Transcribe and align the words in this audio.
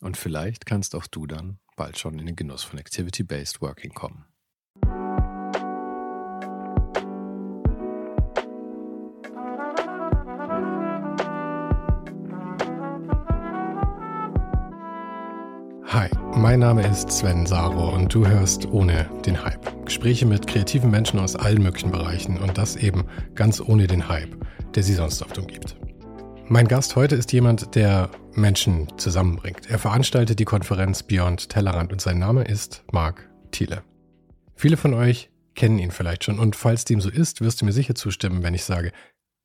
Und 0.00 0.16
vielleicht 0.16 0.64
kannst 0.66 0.94
auch 0.94 1.06
du 1.06 1.26
dann 1.26 1.58
bald 1.76 1.98
schon 1.98 2.18
in 2.18 2.26
den 2.26 2.36
Genuss 2.36 2.62
von 2.62 2.78
Activity-Based 2.78 3.60
Working 3.60 3.92
kommen. 3.92 4.24
Hi, 15.86 16.08
mein 16.36 16.60
Name 16.60 16.86
ist 16.86 17.10
Sven 17.10 17.44
Saro 17.46 17.94
und 17.94 18.14
du 18.14 18.26
hörst 18.26 18.66
ohne 18.66 19.10
den 19.26 19.44
Hype. 19.44 19.84
Gespräche 19.84 20.24
mit 20.24 20.46
kreativen 20.46 20.90
Menschen 20.90 21.18
aus 21.18 21.36
allen 21.36 21.62
möglichen 21.62 21.90
Bereichen 21.90 22.38
und 22.38 22.56
das 22.56 22.76
eben 22.76 23.06
ganz 23.34 23.60
ohne 23.60 23.86
den 23.86 24.08
Hype, 24.08 24.36
der 24.74 24.82
sie 24.82 24.94
sonst 24.94 25.20
oft 25.20 25.36
umgibt. 25.36 25.76
Mein 26.52 26.66
Gast 26.66 26.96
heute 26.96 27.14
ist 27.14 27.32
jemand, 27.32 27.76
der 27.76 28.10
Menschen 28.34 28.88
zusammenbringt. 28.98 29.70
Er 29.70 29.78
veranstaltet 29.78 30.40
die 30.40 30.44
Konferenz 30.44 31.04
Beyond 31.04 31.48
Tellerrand 31.48 31.92
und 31.92 32.00
sein 32.00 32.18
Name 32.18 32.42
ist 32.42 32.82
Marc 32.90 33.30
Thiele. 33.52 33.84
Viele 34.56 34.76
von 34.76 34.92
euch 34.92 35.30
kennen 35.54 35.78
ihn 35.78 35.92
vielleicht 35.92 36.24
schon 36.24 36.40
und 36.40 36.56
falls 36.56 36.84
dem 36.84 37.00
so 37.00 37.08
ist, 37.08 37.40
wirst 37.40 37.60
du 37.60 37.66
mir 37.66 37.72
sicher 37.72 37.94
zustimmen, 37.94 38.42
wenn 38.42 38.54
ich 38.54 38.64
sage, 38.64 38.90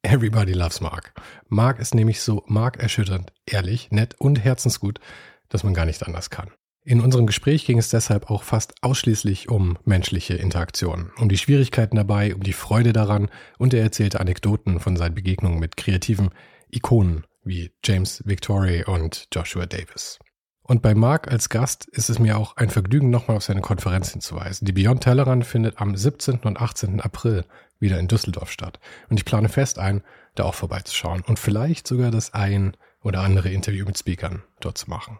Everybody 0.01 0.53
loves 0.53 0.81
Mark. 0.81 1.13
Mark 1.47 1.77
ist 1.77 1.93
nämlich 1.93 2.21
so 2.21 2.43
markerschütternd, 2.47 3.31
ehrlich, 3.45 3.91
nett 3.91 4.15
und 4.17 4.43
herzensgut, 4.43 4.99
dass 5.47 5.63
man 5.63 5.75
gar 5.75 5.85
nicht 5.85 6.01
anders 6.07 6.31
kann. 6.31 6.49
In 6.83 7.01
unserem 7.01 7.27
Gespräch 7.27 7.67
ging 7.67 7.77
es 7.77 7.89
deshalb 7.89 8.31
auch 8.31 8.41
fast 8.41 8.73
ausschließlich 8.81 9.47
um 9.47 9.77
menschliche 9.85 10.33
Interaktionen, 10.33 11.11
um 11.19 11.29
die 11.29 11.37
Schwierigkeiten 11.37 11.97
dabei, 11.97 12.33
um 12.33 12.41
die 12.41 12.53
Freude 12.53 12.93
daran 12.93 13.29
und 13.59 13.75
er 13.75 13.83
erzählte 13.83 14.19
Anekdoten 14.19 14.79
von 14.79 14.97
seinen 14.97 15.13
Begegnungen 15.13 15.59
mit 15.59 15.77
kreativen 15.77 16.31
Ikonen 16.69 17.25
wie 17.43 17.71
James 17.83 18.23
Victory 18.25 18.83
und 18.83 19.27
Joshua 19.31 19.65
Davis. 19.65 20.19
Und 20.67 20.81
bei 20.81 20.95
Mark 20.95 21.31
als 21.31 21.49
Gast 21.49 21.85
ist 21.85 22.09
es 22.09 22.17
mir 22.17 22.37
auch 22.37 22.57
ein 22.57 22.71
Vergnügen, 22.71 23.11
nochmal 23.11 23.37
auf 23.37 23.43
seine 23.43 23.61
Konferenz 23.61 24.11
hinzuweisen. 24.11 24.65
Die 24.65 24.71
Beyond 24.71 25.03
Tellerrand 25.03 25.45
findet 25.45 25.79
am 25.79 25.95
17. 25.95 26.39
und 26.39 26.59
18. 26.59 27.01
April 27.01 27.45
wieder 27.79 27.99
in 27.99 28.07
Düsseldorf 28.07 28.51
statt. 28.51 28.79
Und 29.09 29.17
ich 29.17 29.25
plane 29.25 29.47
fest 29.47 29.77
ein, 29.77 30.01
da 30.33 30.43
auch 30.43 30.55
vorbeizuschauen 30.55 31.21
und 31.21 31.37
vielleicht 31.37 31.87
sogar 31.87 32.09
das 32.09 32.33
ein 32.33 32.75
oder 33.03 33.21
andere 33.21 33.49
Interview 33.49 33.85
mit 33.85 33.97
Speakern 33.97 34.41
dort 34.59 34.79
zu 34.79 34.89
machen. 34.89 35.19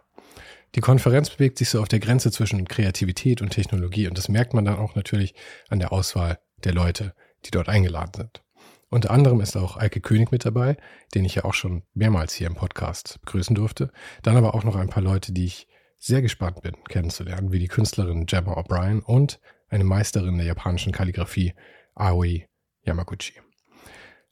Die 0.74 0.80
Konferenz 0.80 1.30
bewegt 1.30 1.58
sich 1.58 1.70
so 1.70 1.80
auf 1.80 1.88
der 1.88 2.00
Grenze 2.00 2.32
zwischen 2.32 2.66
Kreativität 2.66 3.40
und 3.40 3.50
Technologie 3.50 4.08
und 4.08 4.18
das 4.18 4.28
merkt 4.28 4.52
man 4.52 4.64
dann 4.64 4.76
auch 4.76 4.96
natürlich 4.96 5.34
an 5.68 5.78
der 5.78 5.92
Auswahl 5.92 6.38
der 6.64 6.74
Leute, 6.74 7.14
die 7.44 7.52
dort 7.52 7.68
eingeladen 7.68 8.12
sind. 8.16 8.42
Unter 8.88 9.10
anderem 9.10 9.40
ist 9.40 9.56
auch 9.56 9.76
Eike 9.76 10.00
König 10.00 10.30
mit 10.30 10.44
dabei, 10.44 10.76
den 11.14 11.24
ich 11.24 11.34
ja 11.34 11.44
auch 11.44 11.54
schon 11.54 11.82
mehrmals 11.94 12.34
hier 12.34 12.46
im 12.46 12.54
Podcast 12.54 13.20
begrüßen 13.20 13.54
durfte. 13.54 13.90
Dann 14.22 14.36
aber 14.36 14.54
auch 14.54 14.64
noch 14.64 14.76
ein 14.76 14.88
paar 14.88 15.02
Leute, 15.02 15.32
die 15.32 15.46
ich 15.46 15.66
sehr 15.98 16.22
gespannt 16.22 16.62
bin, 16.62 16.76
kennenzulernen, 16.88 17.52
wie 17.52 17.58
die 17.58 17.68
Künstlerin 17.68 18.26
Gemma 18.26 18.52
O'Brien 18.52 19.00
und 19.00 19.40
eine 19.68 19.84
Meisterin 19.84 20.36
der 20.36 20.46
japanischen 20.46 20.92
Kalligrafie, 20.92 21.54
Aoi 21.94 22.46
Yamaguchi. 22.82 23.45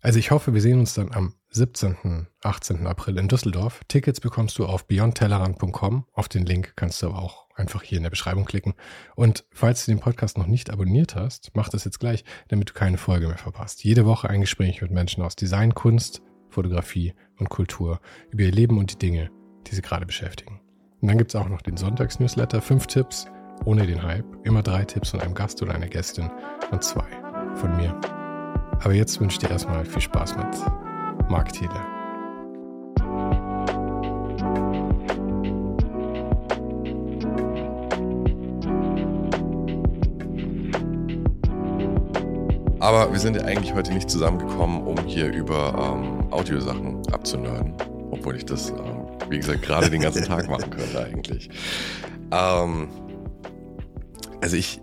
Also 0.05 0.19
ich 0.19 0.31
hoffe, 0.31 0.53
wir 0.53 0.61
sehen 0.61 0.81
uns 0.81 0.93
dann 0.93 1.13
am 1.13 1.33
17. 1.49 2.27
18. 2.43 2.87
April 2.87 3.17
in 3.17 3.27
Düsseldorf. 3.27 3.81
Tickets 3.89 4.21
bekommst 4.21 4.59
du 4.59 4.67
auf 4.67 4.87
beyondtellerrand.com. 4.87 6.05
Auf 6.13 6.29
den 6.29 6.45
Link 6.45 6.75
kannst 6.77 7.01
du 7.01 7.07
aber 7.07 7.23
auch 7.23 7.49
einfach 7.55 7.83
hier 7.83 7.97
in 7.97 8.03
der 8.03 8.11
Beschreibung 8.11 8.45
klicken. 8.45 8.75
Und 9.17 9.47
falls 9.51 9.87
du 9.87 9.93
den 9.93 10.01
Podcast 10.01 10.37
noch 10.37 10.47
nicht 10.47 10.69
abonniert 10.69 11.15
hast, 11.15 11.53
mach 11.55 11.71
das 11.71 11.85
jetzt 11.85 12.01
gleich, 12.01 12.23
damit 12.49 12.69
du 12.69 12.75
keine 12.75 12.99
Folge 12.99 13.29
mehr 13.29 13.39
verpasst. 13.39 13.83
Jede 13.83 14.05
Woche 14.05 14.29
ein 14.29 14.43
Gespräch 14.43 14.83
mit 14.83 14.91
Menschen 14.91 15.23
aus 15.23 15.37
Design, 15.37 15.75
Kunst, 15.75 16.21
Fotografie 16.51 17.15
und 17.39 17.49
Kultur 17.49 17.99
über 18.31 18.43
ihr 18.43 18.53
Leben 18.53 18.77
und 18.77 18.93
die 18.93 18.99
Dinge, 18.99 19.31
die 19.67 19.75
sie 19.75 19.81
gerade 19.81 20.05
beschäftigen. 20.05 20.61
Und 21.01 21.09
dann 21.09 21.17
gibt's 21.17 21.35
auch 21.35 21.49
noch 21.49 21.63
den 21.63 21.79
Sonntagsnewsletter, 21.79 22.61
fünf 22.61 22.89
Tipps 22.89 23.25
ohne 23.65 23.87
den 23.87 24.03
Hype, 24.03 24.27
immer 24.45 24.63
drei 24.63 24.85
Tipps 24.85 25.13
von 25.13 25.21
einem 25.21 25.33
Gast 25.33 25.63
oder 25.63 25.75
einer 25.75 25.89
Gästin 25.89 26.31
und 26.71 26.85
zwei 26.85 27.07
von 27.55 27.75
mir. 27.79 27.99
Aber 28.83 28.93
jetzt 28.93 29.21
wünsche 29.21 29.35
ich 29.35 29.39
dir 29.39 29.51
erstmal 29.51 29.85
viel 29.85 30.03
Spaß 30.03 30.37
mit 30.37 31.31
Marc 31.31 31.53
Thiele. 31.53 31.95
Aber 42.85 43.11
wir 43.11 43.19
sind 43.19 43.35
ja 43.35 43.45
eigentlich 43.45 43.73
heute 43.73 43.95
nicht 43.95 44.11
zusammengekommen, 44.11 44.83
um 44.83 44.99
hier 45.07 45.33
über 45.33 45.97
ähm, 45.97 46.31
Audiosachen 46.31 47.01
abzunörden. 47.11 47.73
Obwohl 48.11 48.37
ich 48.37 48.45
das, 48.45 48.69
ähm, 48.69 49.07
wie 49.31 49.39
gesagt, 49.39 49.63
gerade 49.63 49.89
den 49.89 50.03
ganzen 50.03 50.23
Tag 50.25 50.49
machen 50.51 50.69
könnte 50.69 51.03
eigentlich. 51.03 51.49
Ähm, 52.31 52.89
also 54.43 54.57
ich, 54.57 54.83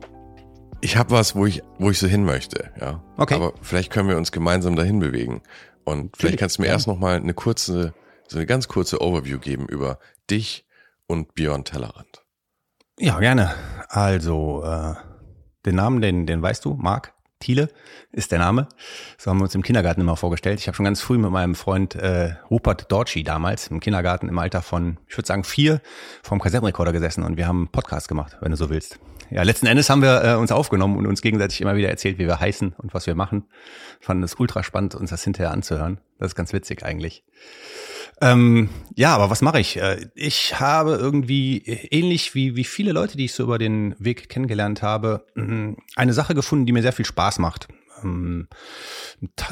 ich 0.82 0.98
habe 0.98 1.12
was, 1.12 1.36
wo 1.36 1.46
ich, 1.46 1.64
wo 1.78 1.92
ich 1.92 2.00
so 2.00 2.08
hin 2.08 2.26
möchte, 2.26 2.72
ja. 2.80 3.04
Okay. 3.18 3.36
Aber 3.36 3.54
vielleicht 3.62 3.92
können 3.92 4.10
wir 4.10 4.18
uns 4.18 4.32
gemeinsam 4.32 4.76
dahin 4.76 5.00
bewegen. 5.00 5.42
Und 5.84 6.18
vielleicht 6.18 6.40
kannst 6.40 6.58
du 6.58 6.64
mir 6.64 6.68
ja. 6.68 6.74
erst 6.74 6.88
noch 6.88 6.98
mal 6.98 7.16
eine 7.18 7.34
kurze, 7.34 7.94
so 8.28 8.38
eine 8.38 8.46
ganz 8.46 8.68
kurze 8.68 9.02
Overview 9.02 9.40
geben 9.40 9.68
über 9.68 10.00
dich 10.30 10.66
und 11.08 11.34
Björn 11.34 11.64
Tellerrand. 11.64 12.24
Ja, 13.00 13.20
gerne. 13.20 13.54
Also, 13.90 14.64
äh, 14.64 14.96
den 15.66 15.76
Namen, 15.76 16.02
den, 16.02 16.26
den 16.26 16.42
weißt 16.42 16.66
du, 16.66 16.74
Marc 16.74 17.14
Thiele 17.42 17.68
ist 18.14 18.32
der 18.32 18.40
Name. 18.40 18.70
So 19.18 19.30
haben 19.30 19.40
wir 19.40 19.44
uns 19.44 19.56
im 19.56 19.64
Kindergarten 19.64 20.00
immer 20.00 20.16
vorgestellt. 20.16 20.60
Ich 20.60 20.68
habe 20.68 20.76
schon 20.76 20.86
ganz 20.86 21.02
früh 21.02 21.18
mit 21.18 21.32
meinem 21.32 21.56
Freund 21.56 21.96
äh, 21.96 22.36
Rupert 22.50 22.90
Dorci 22.90 23.24
damals 23.24 23.68
im 23.68 23.82
Kindergarten 23.82 24.30
im 24.30 24.40
Alter 24.40 24.62
von, 24.62 24.98
ich 25.08 25.18
würde 25.18 25.28
sagen, 25.28 25.44
vier, 25.44 25.82
vorm 26.24 26.40
Kassettenrekorder 26.40 26.94
gesessen 26.94 27.24
und 27.24 27.36
wir 27.36 27.48
haben 27.48 27.58
einen 27.58 27.68
Podcast 27.68 28.08
gemacht, 28.08 28.38
wenn 28.40 28.52
du 28.52 28.58
so 28.58 28.70
willst 28.70 29.00
ja, 29.32 29.44
letzten 29.44 29.66
Endes 29.66 29.90
haben 29.90 30.02
wir 30.02 30.24
äh, 30.24 30.36
uns 30.36 30.52
aufgenommen 30.52 30.98
und 30.98 31.08
uns 31.08 31.22
gegenseitig 31.22 31.62
immer 31.62 31.76
wieder 31.76 31.90
erzählt, 31.90 32.20
wie 32.20 32.28
wir 32.28 32.40
heißen 32.40 32.74
und 32.78 32.94
was 32.94 33.08
wir 33.08 33.16
machen. 33.16 33.46
Fanden 34.02 34.24
es 34.24 34.36
ultra 34.36 34.62
spannend, 34.62 34.94
uns 34.94 35.10
das 35.10 35.24
hinterher 35.24 35.52
anzuhören. 35.52 36.00
Das 36.20 36.32
ist 36.32 36.36
ganz 36.36 36.52
witzig 36.52 36.84
eigentlich. 36.84 37.24
Ähm, 38.22 38.70
ja, 38.96 39.16
aber 39.16 39.32
was 39.32 39.42
mache 39.42 39.60
ich? 39.60 39.78
Äh, 39.78 40.08
ich 40.14 40.60
habe 40.60 40.94
irgendwie 40.94 41.64
ähnlich 41.66 42.36
wie, 42.36 42.56
wie 42.56 42.64
viele 42.64 42.92
Leute, 42.92 43.18
die 43.18 43.26
ich 43.26 43.34
so 43.34 43.44
über 43.44 43.58
den 43.58 43.96
Weg 43.98 44.30
kennengelernt 44.30 44.84
habe, 44.84 45.26
mm, 45.36 45.74
eine 45.96 46.14
Sache 46.14 46.36
gefunden, 46.36 46.68
die 46.68 46.72
mir 46.72 46.84
sehr 46.84 46.94
viel 46.94 47.06
Spaß 47.06 47.40
macht. 47.40 47.68
Ähm, 48.04 48.48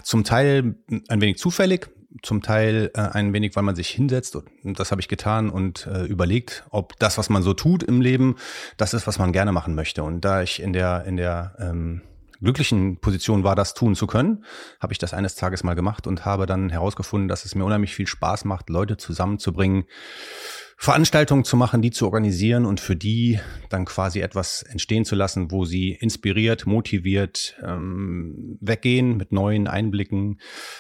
zum 0.04 0.24
Teil 0.24 0.76
ein 1.08 1.22
wenig 1.22 1.38
zufällig, 1.38 1.90
zum 2.22 2.42
Teil 2.44 2.92
äh, 2.94 3.02
ein 3.02 3.34
wenig, 3.34 3.56
weil 3.56 3.64
man 3.64 3.76
sich 3.76 3.90
hinsetzt 3.90 4.36
und 4.36 4.80
das 4.80 4.92
habe 4.92 5.02
ich 5.02 5.08
getan 5.08 5.50
und 5.50 5.88
äh, 5.88 6.06
überlegt, 6.06 6.64
ob 6.70 6.98
das, 7.00 7.18
was 7.18 7.30
man 7.30 7.44
so 7.44 7.54
tut 7.54 7.84
im 7.84 8.02
Leben, 8.02 8.36
das 8.78 8.94
ist, 8.94 9.08
was 9.08 9.20
man 9.20 9.32
gerne 9.32 9.52
machen 9.52 9.76
möchte. 9.76 10.04
Und 10.04 10.22
da 10.22 10.42
ich 10.42 10.62
in 10.62 10.74
der 10.74 11.06
in 11.06 11.18
der 11.18 11.56
ähm, 11.60 12.02
glücklichen 12.42 13.00
Position 13.00 13.44
war, 13.44 13.56
das 13.56 13.74
tun 13.74 13.96
zu 13.96 14.08
können, 14.08 14.44
habe 14.80 14.94
ich 14.94 15.00
das 15.00 15.14
eines 15.14 15.36
Tages 15.36 15.64
mal 15.64 15.76
gemacht 15.76 16.08
und 16.08 16.26
habe 16.26 16.46
dann 16.46 16.70
herausgefunden, 16.70 17.28
dass 17.28 17.46
es 17.46 17.56
mir 17.56 17.66
unheimlich 17.66 17.96
viel 17.96 18.08
Spaß 18.08 18.46
macht, 18.46 18.70
Leute 18.70 18.98
zusammenzubringen, 18.98 19.86
Veranstaltungen 20.82 21.44
zu 21.44 21.58
machen, 21.58 21.82
die 21.82 21.92
zu 21.92 22.06
organisieren 22.06 22.66
und 22.66 22.80
für 22.80 22.96
die 22.96 23.38
dann 23.68 23.84
quasi 23.84 24.22
etwas 24.22 24.62
entstehen 24.62 25.04
zu 25.04 25.14
lassen, 25.14 25.52
wo 25.52 25.66
sie 25.66 25.92
inspiriert, 25.92 26.66
motiviert 26.66 27.58
ähm, 27.62 28.58
weggehen 28.62 29.18
mit 29.18 29.34
neuen 29.34 29.68
Einblicken, 29.68 30.40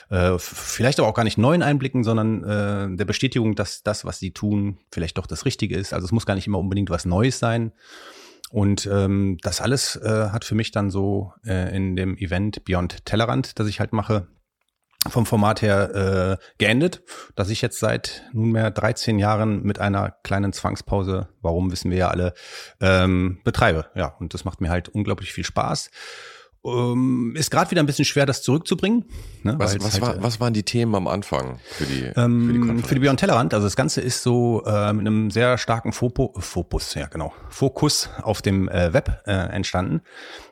äh, 0.10 0.38
vielleicht 0.38 1.00
aber 1.00 1.10
auch 1.10 1.14
gar 1.14 1.26
nicht 1.26 1.38
neuen 1.38 1.62
Einblicken, 1.62 2.06
sondern 2.06 2.44
äh, 2.46 2.96
der 2.96 3.04
Bestätigung, 3.04 3.56
dass 3.56 3.84
das, 3.84 4.06
was 4.06 4.20
sie 4.20 4.32
tun, 4.32 4.78
vielleicht 4.90 5.18
doch 5.18 5.28
das 5.28 5.44
Richtige 5.44 5.76
ist. 5.76 5.94
Also 5.94 6.06
es 6.06 6.14
muss 6.14 6.26
gar 6.26 6.36
nicht 6.36 6.48
immer 6.48 6.60
unbedingt 6.60 6.90
was 6.90 7.04
Neues 7.04 7.38
sein. 7.38 7.74
Und 8.50 8.88
ähm, 8.92 9.38
das 9.42 9.62
alles 9.62 9.96
äh, 9.96 10.30
hat 10.30 10.44
für 10.44 10.56
mich 10.56 10.72
dann 10.72 10.90
so 10.90 11.34
äh, 11.46 11.75
in 11.75 11.96
dem 11.96 12.18
Event 12.18 12.66
Beyond 12.66 13.06
Tellerrand, 13.06 13.60
das 13.60 13.68
ich 13.68 13.80
halt 13.80 13.94
mache, 13.94 14.28
vom 15.07 15.25
Format 15.25 15.62
her 15.62 16.38
äh, 16.40 16.46
geendet, 16.57 17.04
dass 17.36 17.50
ich 17.50 17.62
jetzt 17.62 17.80
seit 17.80 18.24
nunmehr 18.34 18.69
13 18.69 19.18
Jahren 19.18 19.63
mit 19.63 19.80
einer 19.80 20.12
kleinen 20.24 20.51
Zwangspause, 20.51 21.30
warum 21.42 21.72
wissen 21.72 21.90
wir 21.90 21.98
ja 21.98 22.07
alle, 22.10 22.34
ähm, 22.81 23.40
betreibe. 23.46 23.86
Ja, 23.96 24.16
und 24.19 24.34
das 24.34 24.44
macht 24.44 24.60
mir 24.60 24.69
halt 24.69 24.90
unglaublich 24.90 25.31
viel 25.31 25.45
Spaß. 25.45 25.90
Ähm, 26.66 27.36
ist 27.38 27.52
gerade 27.52 27.72
wieder 27.72 27.82
ein 27.82 27.86
bisschen 27.86 28.06
schwer, 28.06 28.26
das 28.26 28.42
zurückzubringen. 28.42 29.06
Ne, 29.44 29.56
was, 29.58 29.80
was, 29.80 29.94
halt, 29.94 30.02
war, 30.02 30.16
äh, 30.18 30.24
was 30.24 30.40
waren 30.42 30.54
die 30.54 30.64
Themen 30.64 30.94
am 30.94 31.08
Anfang 31.08 31.60
für 31.64 31.86
die, 31.86 32.04
ähm, 32.18 32.48
für, 32.48 32.54
die 32.54 32.60
Konferenz? 32.60 32.88
für 32.88 32.96
die 32.96 33.00
Beyond 33.00 33.20
Tellerrand? 33.22 33.54
Also 33.54 33.66
das 33.66 33.78
Ganze 33.78 34.02
ist 34.02 34.24
so 34.24 34.64
äh, 34.66 34.92
mit 34.92 35.08
einem 35.08 35.32
sehr 35.32 35.58
starken 35.58 35.94
Fopo, 35.94 36.34
Fokus, 36.38 36.96
ja 36.96 37.08
genau, 37.08 37.34
Fokus 37.50 38.10
auf 38.22 38.42
dem 38.42 38.68
äh, 38.68 38.92
Web 38.94 39.24
äh, 39.26 39.32
entstanden. 39.32 40.02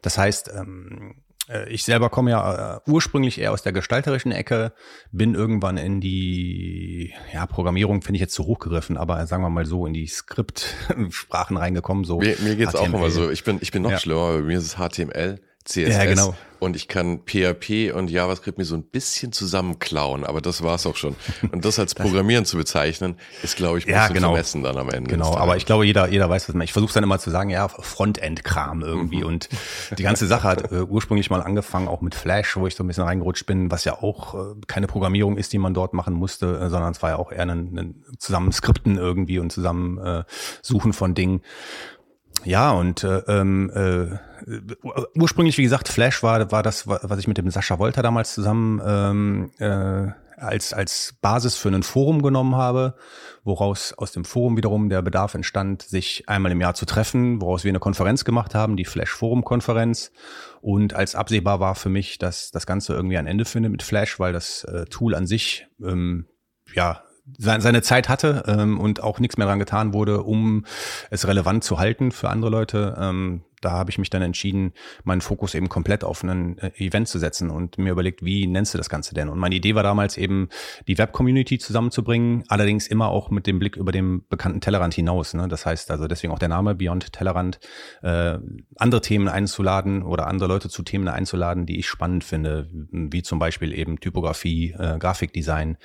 Das 0.02 0.18
heißt, 0.18 0.50
ähm, 0.56 1.16
äh, 1.50 1.70
ich 1.70 1.84
selber 1.84 2.10
komme 2.10 2.32
ja 2.32 2.78
äh, 2.78 2.80
ursprünglich 2.88 3.40
eher 3.40 3.52
aus 3.52 3.62
der 3.64 3.74
gestalterischen 3.74 4.32
Ecke, 4.32 4.74
bin 5.12 5.36
irgendwann 5.36 5.78
in 5.78 6.02
die 6.02 7.14
ja, 7.34 7.46
Programmierung, 7.46 8.02
finde 8.02 8.18
ich 8.18 8.22
jetzt 8.22 8.34
zu 8.34 8.46
hochgegriffen, 8.46 8.98
aber 8.98 9.26
sagen 9.28 9.44
wir 9.44 9.50
mal 9.50 9.66
so 9.66 9.86
in 9.86 9.94
die 9.94 10.08
Skriptsprachen 10.08 11.58
reingekommen. 11.58 12.04
So 12.04 12.20
mir, 12.20 12.36
mir 12.42 12.56
geht's 12.56 12.74
HTML. 12.74 12.80
auch 12.80 12.94
immer 12.94 13.10
so. 13.10 13.30
Ich 13.30 13.44
bin, 13.44 13.60
ich 13.62 13.72
bin 13.72 13.84
noch 13.84 13.92
ja. 13.92 14.00
schlimmer. 14.00 14.34
Bei 14.34 14.42
mir 14.42 14.58
ist 14.58 14.66
es 14.66 14.78
HTML. 14.78 15.40
CSS 15.68 15.96
ja, 15.96 16.06
genau. 16.06 16.36
und 16.60 16.76
ich 16.76 16.88
kann 16.88 17.20
PHP 17.26 17.94
und 17.94 18.10
JavaScript 18.10 18.58
mir 18.58 18.64
so 18.64 18.76
ein 18.76 18.84
bisschen 18.84 19.34
zusammenklauen, 19.34 20.24
aber 20.24 20.40
das 20.40 20.64
war's 20.64 20.86
auch 20.86 20.96
schon. 20.96 21.16
Und 21.52 21.66
das 21.66 21.78
als 21.78 21.94
Programmieren 21.96 22.46
zu 22.46 22.56
bezeichnen, 22.58 23.18
ist, 23.44 23.58
glaube 23.58 23.78
ich, 23.78 23.86
ein 23.86 23.92
ja, 23.92 24.04
bisschen 24.04 24.16
genau. 24.16 24.30
vermessen 24.30 24.64
dann 24.64 24.78
am 24.78 24.90
Ende. 24.90 25.10
Genau, 25.10 25.36
aber 25.36 25.58
ich 25.58 25.66
glaube, 25.66 25.86
jeder, 25.86 26.08
jeder 26.08 26.30
weiß, 26.30 26.48
was 26.48 26.56
man. 26.56 26.64
Ich 26.64 26.72
versuche 26.72 26.94
dann 26.94 27.04
immer 27.04 27.20
zu 27.20 27.30
sagen, 27.30 27.50
ja, 27.50 27.68
Frontend-Kram 27.68 28.82
irgendwie. 28.82 29.18
Mhm. 29.18 29.26
Und 29.26 29.50
die 29.98 30.04
ganze 30.04 30.26
Sache 30.26 30.48
hat 30.48 30.72
äh, 30.72 30.84
ursprünglich 30.84 31.30
mal 31.30 31.42
angefangen, 31.42 31.90
auch 31.90 32.02
mit 32.02 32.16
Flash, 32.16 32.56
wo 32.56 32.66
ich 32.66 32.76
so 32.76 32.84
ein 32.84 32.88
bisschen 32.88 33.04
reingerutscht 33.04 33.46
bin, 33.46 33.70
was 33.70 33.84
ja 33.84 34.02
auch 34.02 34.34
äh, 34.36 34.56
keine 34.68 34.88
Programmierung 34.88 35.38
ist, 35.38 35.52
die 35.52 35.58
man 35.58 35.74
dort 35.74 35.94
machen 35.94 36.14
musste, 36.14 36.60
äh, 36.60 36.70
sondern 36.70 36.92
es 36.92 37.02
war 37.02 37.10
ja 37.12 37.16
auch 37.18 37.32
eher 37.32 37.44
ein, 37.44 37.78
ein 37.78 38.04
zusammen 38.20 38.54
Skripten 38.54 38.98
irgendwie 38.98 39.40
und 39.40 39.52
zusammen 39.52 39.98
äh, 39.98 40.24
Suchen 40.62 40.94
von 40.94 41.14
Dingen. 41.14 41.42
Ja, 42.48 42.72
und 42.72 43.04
äh, 43.04 43.18
ähm, 43.28 43.70
äh, 43.76 44.18
ursprünglich, 45.20 45.58
wie 45.58 45.64
gesagt, 45.64 45.90
Flash 45.90 46.24
war, 46.24 46.50
war 46.50 46.64
das, 46.64 46.88
was 46.88 47.20
ich 47.20 47.28
mit 47.28 47.38
dem 47.38 47.50
Sascha 47.50 47.78
Wolter 47.78 48.02
damals 48.02 48.34
zusammen 48.34 48.82
ähm, 48.86 49.52
äh, 49.60 50.14
als, 50.38 50.72
als 50.72 51.16
Basis 51.20 51.58
für 51.58 51.68
ein 51.68 51.84
Forum 51.84 52.22
genommen 52.22 52.56
habe, 52.56 52.96
woraus 53.44 53.92
aus 53.98 54.14
dem 54.14 54.24
Forum 54.24 54.56
wiederum 54.56 54.88
der 54.88 55.02
Bedarf 55.02 55.34
entstand, 55.34 55.82
sich 55.82 56.30
einmal 56.30 56.54
im 56.54 56.62
Jahr 56.62 56.74
zu 56.74 56.86
treffen, 56.86 57.42
woraus 57.42 57.66
wir 57.66 57.70
eine 57.70 57.80
Konferenz 57.80 58.24
gemacht 58.24 58.56
haben, 58.56 58.78
die 58.78 58.86
Flash 58.86 59.12
Forum 59.12 59.44
Konferenz. 59.44 60.14
Und 60.62 60.94
als 60.94 61.16
absehbar 61.16 61.60
war 61.60 61.76
für 61.76 61.90
mich, 61.90 62.18
dass 62.18 62.52
das 62.52 62.66
Ganze 62.66 62.94
irgendwie 62.94 63.18
ein 63.18 63.28
Ende 63.28 63.44
findet 63.44 63.74
mit 63.74 63.84
Flash, 63.84 64.22
weil 64.22 64.32
das 64.32 64.64
äh, 64.64 64.86
Tool 64.86 65.16
an 65.16 65.28
sich 65.28 65.68
ähm, 65.84 66.28
ja 66.74 67.04
seine 67.38 67.82
Zeit 67.82 68.10
hatte 68.10 68.44
ähm, 68.48 68.80
und 68.80 69.04
auch 69.04 69.20
nichts 69.20 69.38
mehr 69.38 69.48
dran 69.48 69.60
getan 69.60 69.94
wurde, 69.94 70.24
um 70.24 70.66
es 71.10 71.28
relevant 71.28 71.64
zu 71.64 71.80
halten 71.80 72.12
für 72.12 72.30
andere 72.30 72.50
Leute. 72.50 72.98
Ähm, 73.00 73.42
da 73.62 73.72
habe 73.72 73.90
ich 73.90 73.98
mich 73.98 74.10
dann 74.10 74.22
entschieden, 74.22 74.74
meinen 75.04 75.22
Fokus 75.22 75.56
eben 75.56 75.70
komplett 75.70 76.04
auf 76.04 76.24
ein 76.24 76.58
äh, 76.60 76.72
Event 76.78 77.08
zu 77.08 77.20
setzen 77.20 77.50
und 77.50 77.78
mir 77.78 77.92
überlegt, 77.92 78.24
wie 78.24 78.46
nennst 78.46 78.74
du 78.74 78.78
das 78.78 78.90
Ganze 78.90 79.16
denn? 79.16 79.30
Und 79.30 79.40
meine 79.40 79.56
Idee 79.56 79.76
war 79.76 79.84
damals 79.84 80.18
eben, 80.18 80.50
die 80.88 80.98
Web-Community 80.98 81.58
zusammenzubringen, 81.58 82.44
allerdings 82.48 82.88
immer 82.88 83.10
auch 83.10 83.30
mit 83.30 83.48
dem 83.48 83.60
Blick 83.60 83.76
über 83.76 83.92
den 83.92 84.28
bekannten 84.28 84.62
Tellerrand 84.62 84.94
hinaus. 84.94 85.34
Ne? 85.34 85.48
Das 85.48 85.66
heißt 85.66 85.90
also 85.92 86.08
deswegen 86.08 86.34
auch 86.34 86.40
der 86.40 86.50
Name 86.50 86.76
Beyond 86.76 87.12
Tellerrand, 87.14 87.60
äh, 88.04 88.38
andere 88.78 89.02
Themen 89.02 89.28
einzuladen 89.28 90.04
oder 90.04 90.28
andere 90.28 90.48
Leute 90.48 90.70
zu 90.70 90.84
Themen 90.84 91.08
einzuladen, 91.08 91.66
die 91.66 91.80
ich 91.80 91.88
spannend 91.88 92.24
finde, 92.24 92.70
wie 92.72 93.24
zum 93.24 93.40
Beispiel 93.40 93.74
eben 93.74 94.00
Typografie, 94.00 94.76
äh, 94.78 94.98
Grafikdesign 95.00 95.78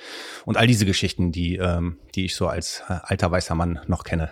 und 0.45 0.57
all 0.57 0.67
diese 0.67 0.85
Geschichten, 0.85 1.31
die, 1.31 1.55
ähm, 1.55 1.97
die 2.15 2.25
ich 2.25 2.35
so 2.35 2.47
als 2.47 2.83
äh, 2.89 2.99
alter 3.01 3.31
weißer 3.31 3.55
Mann 3.55 3.79
noch 3.87 4.03
kenne. 4.03 4.29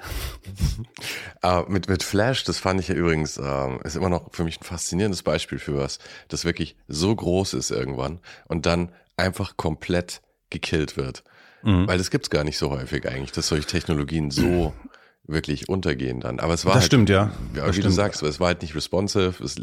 uh, 1.43 1.63
mit, 1.67 1.89
mit 1.89 2.03
Flash, 2.03 2.43
das 2.43 2.59
fand 2.59 2.79
ich 2.79 2.87
ja 2.87 2.95
übrigens 2.95 3.30
ist, 3.37 3.41
ähm, 3.43 3.79
ist 3.83 3.95
immer 3.95 4.09
noch 4.09 4.33
für 4.33 4.43
mich 4.43 4.59
ein 4.59 4.63
faszinierendes 4.63 5.23
Beispiel 5.23 5.59
für 5.59 5.77
was, 5.77 5.99
das 6.27 6.45
wirklich 6.45 6.75
so 6.87 7.15
groß 7.15 7.53
ist 7.53 7.71
irgendwann 7.71 8.19
und 8.47 8.65
dann 8.65 8.91
einfach 9.17 9.57
komplett 9.57 10.21
gekillt 10.49 10.97
wird. 10.97 11.23
Mhm. 11.63 11.87
Weil 11.87 11.97
das 11.97 12.09
gibt's 12.09 12.29
gar 12.29 12.43
nicht 12.43 12.57
so 12.57 12.71
häufig 12.71 13.07
eigentlich, 13.07 13.31
dass 13.31 13.47
solche 13.47 13.67
Technologien 13.67 14.31
so 14.31 14.73
wirklich 15.23 15.69
untergehen 15.69 16.19
dann. 16.19 16.39
Aber 16.39 16.53
es 16.53 16.65
war 16.65 16.73
das 16.73 16.81
halt, 16.81 16.87
stimmt, 16.87 17.09
ja. 17.09 17.31
ja 17.55 17.67
wie 17.67 17.73
stimmt. 17.73 17.85
du 17.85 17.91
sagst, 17.91 18.23
es 18.23 18.39
war 18.39 18.47
halt 18.47 18.61
nicht 18.61 18.75
responsive, 18.75 19.43
es, 19.43 19.55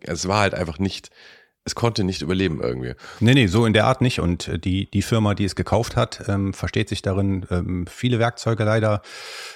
es 0.00 0.28
war 0.28 0.40
halt 0.40 0.54
einfach 0.54 0.78
nicht 0.78 1.10
es 1.66 1.74
konnte 1.74 2.04
nicht 2.04 2.22
überleben 2.22 2.60
irgendwie. 2.62 2.94
Nee, 3.18 3.34
nee, 3.34 3.48
so 3.48 3.66
in 3.66 3.72
der 3.72 3.86
Art 3.86 4.00
nicht. 4.00 4.20
Und 4.20 4.46
äh, 4.46 4.58
die, 4.58 4.88
die 4.88 5.02
Firma, 5.02 5.34
die 5.34 5.44
es 5.44 5.56
gekauft 5.56 5.96
hat, 5.96 6.22
ähm, 6.28 6.54
versteht 6.54 6.88
sich 6.88 7.02
darin, 7.02 7.44
ähm, 7.50 7.86
viele 7.88 8.20
Werkzeuge 8.20 8.62
leider, 8.62 9.02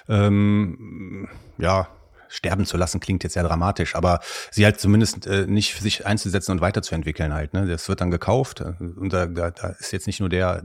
ähm, 0.09 1.29
ja, 1.57 1.89
sterben 2.31 2.65
zu 2.65 2.77
lassen, 2.77 3.01
klingt 3.01 3.23
jetzt 3.25 3.35
sehr 3.35 3.43
dramatisch, 3.43 3.95
aber 3.95 4.21
sie 4.51 4.65
halt 4.65 4.81
zumindest 4.81 5.27
äh, 5.27 5.47
nicht 5.47 5.75
für 5.75 5.83
sich 5.83 6.07
einzusetzen 6.07 6.53
und 6.53 6.61
weiterzuentwickeln 6.61 7.35
halt. 7.35 7.53
Ne? 7.53 7.67
Das 7.67 7.89
wird 7.89 8.01
dann 8.01 8.11
gekauft 8.11 8.61
äh, 8.61 8.75
und 8.81 9.13
da, 9.13 9.27
da, 9.27 9.51
da 9.51 9.69
ist 9.79 9.93
jetzt 9.93 10.07
nicht 10.07 10.21
nur 10.21 10.29
der 10.29 10.63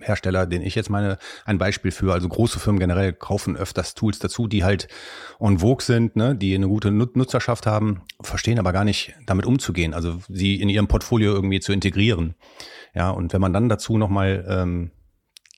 Hersteller, 0.00 0.46
den 0.46 0.62
ich 0.62 0.74
jetzt 0.74 0.90
meine, 0.90 1.18
ein 1.44 1.58
Beispiel 1.58 1.90
für. 1.90 2.12
Also 2.12 2.28
große 2.28 2.58
Firmen 2.58 2.80
generell 2.80 3.12
kaufen 3.12 3.56
öfters 3.56 3.94
Tools 3.94 4.18
dazu, 4.18 4.46
die 4.46 4.64
halt 4.64 4.88
on 5.38 5.58
vogue 5.58 5.84
sind, 5.84 6.16
ne, 6.16 6.34
die 6.34 6.54
eine 6.54 6.68
gute 6.68 6.90
Nutzerschaft 6.90 7.66
haben, 7.66 8.02
verstehen 8.20 8.58
aber 8.58 8.72
gar 8.72 8.84
nicht, 8.84 9.14
damit 9.26 9.46
umzugehen, 9.46 9.94
also 9.94 10.18
sie 10.28 10.60
in 10.60 10.68
ihrem 10.68 10.88
Portfolio 10.88 11.32
irgendwie 11.32 11.60
zu 11.60 11.72
integrieren. 11.72 12.34
Ja, 12.94 13.10
und 13.10 13.32
wenn 13.32 13.40
man 13.40 13.52
dann 13.52 13.68
dazu 13.68 13.96
nochmal 13.96 14.44
ähm, 14.48 14.90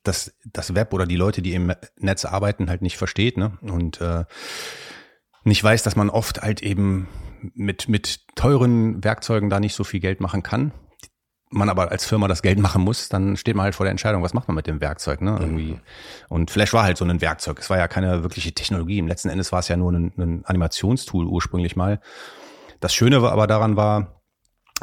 das, 0.05 0.35
das 0.45 0.75
Web 0.75 0.93
oder 0.93 1.07
die 1.07 1.17
Leute, 1.17 1.43
die 1.43 1.55
im 1.55 1.73
Netz 1.99 2.25
arbeiten, 2.25 2.69
halt 2.69 2.83
nicht 2.83 2.97
versteht, 2.97 3.37
ne? 3.37 3.59
Und 3.63 4.01
äh, 4.01 4.25
nicht 5.45 5.63
weiß, 5.63 5.83
dass 5.83 5.97
man 5.97 6.11
oft 6.11 6.43
halt 6.43 6.63
eben 6.63 7.09
mit, 7.55 7.89
mit 7.89 8.21
teuren 8.35 9.03
Werkzeugen 9.05 9.51
da 9.51 9.61
nicht 9.61 9.75
so 9.75 9.85
viel 9.85 10.01
Geld 10.01 10.21
machen 10.21 10.43
kann. 10.43 10.73
Man 11.51 11.69
aber 11.69 11.91
als 11.93 12.05
Firma 12.05 12.27
das 12.27 12.43
Geld 12.43 12.59
machen 12.59 12.83
muss, 12.83 13.09
dann 13.09 13.37
steht 13.37 13.55
man 13.55 13.65
halt 13.65 13.75
vor 13.75 13.85
der 13.85 13.93
Entscheidung, 13.93 14.23
was 14.23 14.35
macht 14.35 14.49
man 14.49 14.57
mit 14.57 14.67
dem 14.67 14.81
Werkzeug, 14.81 15.21
ne? 15.21 15.37
Irgendwie. 15.39 15.79
Und 16.29 16.51
Flash 16.51 16.73
war 16.73 16.83
halt 16.83 16.97
so 16.97 17.05
ein 17.05 17.21
Werkzeug. 17.21 17.61
Es 17.61 17.71
war 17.71 17.79
ja 17.79 17.87
keine 17.87 18.23
wirkliche 18.23 18.53
Technologie. 18.53 18.99
Im 18.99 19.07
letzten 19.07 19.29
Endes 19.29 19.53
war 19.53 19.61
es 19.61 19.69
ja 19.69 19.77
nur 19.77 19.93
ein, 19.93 20.13
ein 20.17 20.45
Animationstool 20.45 21.27
ursprünglich 21.27 21.77
mal. 21.77 22.01
Das 22.81 22.93
Schöne 22.93 23.19
aber 23.19 23.47
daran 23.47 23.77
war, 23.77 24.14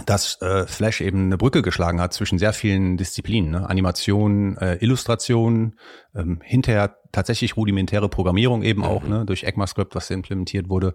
dass 0.06 0.42
äh, 0.42 0.66
Flash 0.68 1.02
eben 1.02 1.26
eine 1.26 1.38
Brücke 1.38 1.62
geschlagen 1.62 2.02
hat 2.02 2.14
zwischen 2.14 2.40
sehr 2.40 2.54
vielen 2.54 2.98
Disziplinen, 2.98 3.52
ne? 3.52 3.70
Animation, 3.70 4.58
äh, 4.58 4.76
Illustration, 4.76 5.76
ähm, 6.16 6.40
hinterher 6.44 6.98
tatsächlich 7.12 7.58
rudimentäre 7.58 8.10
Programmierung 8.10 8.64
eben 8.64 8.84
auch, 8.84 9.04
mhm. 9.04 9.10
ne, 9.10 9.26
durch 9.26 9.44
ECMAScript, 9.44 9.96
was 9.96 10.10
implementiert 10.10 10.70
wurde. 10.70 10.94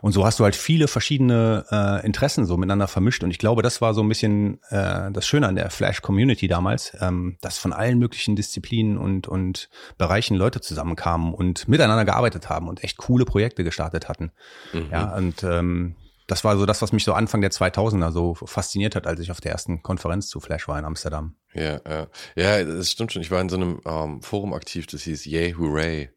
Und 0.00 0.12
so 0.12 0.24
hast 0.24 0.40
du 0.40 0.44
halt 0.44 0.56
viele 0.56 0.88
verschiedene 0.88 1.64
äh, 1.70 2.04
Interessen 2.04 2.46
so 2.46 2.56
miteinander 2.56 2.88
vermischt. 2.88 3.22
Und 3.22 3.30
ich 3.30 3.38
glaube, 3.38 3.62
das 3.62 3.80
war 3.80 3.94
so 3.94 4.02
ein 4.02 4.08
bisschen 4.08 4.60
äh, 4.70 5.10
das 5.10 5.26
Schöne 5.26 5.48
an 5.48 5.56
der 5.56 5.70
Flash-Community 5.70 6.48
damals, 6.48 6.96
ähm, 7.00 7.36
dass 7.40 7.58
von 7.58 7.72
allen 7.72 7.98
möglichen 7.98 8.36
Disziplinen 8.36 8.96
und, 8.96 9.28
und 9.28 9.68
Bereichen 9.98 10.36
Leute 10.36 10.60
zusammenkamen 10.60 11.34
und 11.34 11.68
miteinander 11.68 12.04
gearbeitet 12.04 12.48
haben 12.48 12.68
und 12.68 12.82
echt 12.82 12.96
coole 12.96 13.24
Projekte 13.24 13.64
gestartet 13.64 14.08
hatten. 14.08 14.32
Mhm. 14.72 14.88
Ja, 14.90 15.14
und 15.16 15.42
ähm, 15.42 15.94
das 16.30 16.44
war 16.44 16.56
so 16.56 16.64
das, 16.64 16.80
was 16.80 16.92
mich 16.92 17.02
so 17.02 17.12
Anfang 17.12 17.40
der 17.40 17.50
2000er 17.50 18.12
so 18.12 18.34
fasziniert 18.34 18.94
hat, 18.94 19.08
als 19.08 19.18
ich 19.18 19.32
auf 19.32 19.40
der 19.40 19.50
ersten 19.50 19.82
Konferenz 19.82 20.28
zu 20.28 20.38
Flash 20.38 20.68
war 20.68 20.78
in 20.78 20.84
Amsterdam. 20.84 21.34
Ja, 21.54 21.80
ja, 21.88 22.06
ja, 22.36 22.64
das 22.64 22.92
stimmt 22.92 23.12
schon. 23.12 23.22
Ich 23.22 23.32
war 23.32 23.40
in 23.40 23.48
so 23.48 23.56
einem 23.56 23.80
ähm, 23.84 24.22
Forum 24.22 24.54
aktiv, 24.54 24.86
das 24.86 25.02
hieß 25.02 25.24
Yay 25.24 25.54
Hooray. 25.58 26.10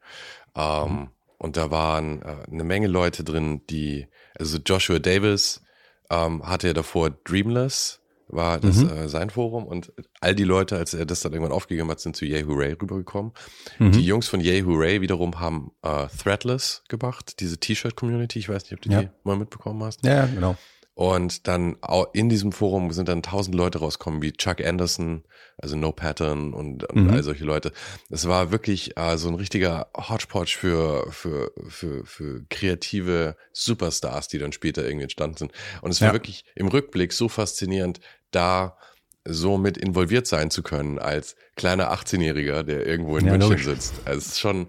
Ähm, 0.55 0.91
mhm. 0.91 1.09
Und 1.39 1.57
da 1.57 1.71
waren 1.71 2.21
äh, 2.21 2.35
eine 2.51 2.63
Menge 2.63 2.87
Leute 2.87 3.23
drin, 3.23 3.65
die, 3.71 4.07
also 4.37 4.59
Joshua 4.59 4.99
Davis 4.99 5.63
ähm, 6.11 6.47
hatte 6.47 6.67
ja 6.67 6.73
davor 6.73 7.09
Dreamless 7.09 8.02
war 8.27 8.59
das 8.59 8.77
mhm. 8.77 8.89
äh, 8.89 9.09
sein 9.09 9.29
Forum 9.29 9.65
und 9.65 9.93
all 10.19 10.35
die 10.35 10.43
Leute, 10.43 10.77
als 10.77 10.93
er 10.93 11.05
das 11.05 11.21
dann 11.21 11.33
irgendwann 11.33 11.55
aufgegeben 11.55 11.89
hat, 11.89 11.99
sind 11.99 12.15
zu 12.15 12.25
Yay 12.25 12.43
Hooray 12.43 12.73
rübergekommen. 12.73 13.33
Mhm. 13.79 13.91
Die 13.91 14.05
Jungs 14.05 14.27
von 14.27 14.39
Yay 14.39 14.61
Hooray 14.61 15.01
wiederum 15.01 15.39
haben 15.39 15.71
äh, 15.81 16.07
Threadless 16.21 16.83
gemacht, 16.87 17.39
diese 17.39 17.57
T-Shirt-Community. 17.57 18.39
Ich 18.39 18.49
weiß 18.49 18.63
nicht, 18.63 18.73
ob 18.73 18.81
du 18.81 18.89
ja. 18.89 19.01
die 19.03 19.09
mal 19.23 19.37
mitbekommen 19.37 19.83
hast. 19.83 20.05
Ja, 20.05 20.25
genau. 20.25 20.55
Und 20.95 21.47
dann 21.47 21.77
in 22.13 22.29
diesem 22.29 22.51
Forum 22.51 22.91
sind 22.91 23.09
dann 23.09 23.23
tausend 23.23 23.55
Leute 23.55 23.79
rauskommen, 23.79 24.21
wie 24.21 24.31
Chuck 24.31 24.63
Anderson, 24.63 25.23
also 25.57 25.75
No 25.75 25.91
Pattern 25.91 26.53
und, 26.53 26.83
und 26.83 27.05
mhm. 27.05 27.09
all 27.09 27.23
solche 27.23 27.45
Leute. 27.45 27.71
Es 28.11 28.27
war 28.27 28.51
wirklich 28.51 28.95
äh, 28.95 29.17
so 29.17 29.27
ein 29.27 29.35
richtiger 29.35 29.87
Hodgepodge 29.97 30.55
für, 30.55 31.11
für, 31.11 31.51
für, 31.67 32.05
für 32.05 32.45
kreative 32.49 33.35
Superstars, 33.53 34.27
die 34.27 34.37
dann 34.37 34.51
später 34.51 34.83
irgendwie 34.83 35.03
entstanden 35.03 35.37
sind. 35.37 35.51
Und 35.81 35.89
es 35.89 35.99
war 35.99 36.09
ja. 36.09 36.13
wirklich 36.13 36.45
im 36.55 36.67
Rückblick 36.67 37.11
so 37.11 37.27
faszinierend, 37.27 37.99
da 38.29 38.77
so 39.25 39.57
mit 39.57 39.77
involviert 39.77 40.27
sein 40.27 40.51
zu 40.51 40.61
können 40.61 40.99
als 40.99 41.35
kleiner 41.55 41.91
18-Jähriger, 41.93 42.63
der 42.63 42.85
irgendwo 42.85 43.17
in 43.17 43.25
ja, 43.25 43.31
München 43.31 43.49
logisch. 43.49 43.65
sitzt. 43.65 43.93
Also 44.05 44.19
es 44.19 44.27
ist 44.27 44.39
schon, 44.39 44.67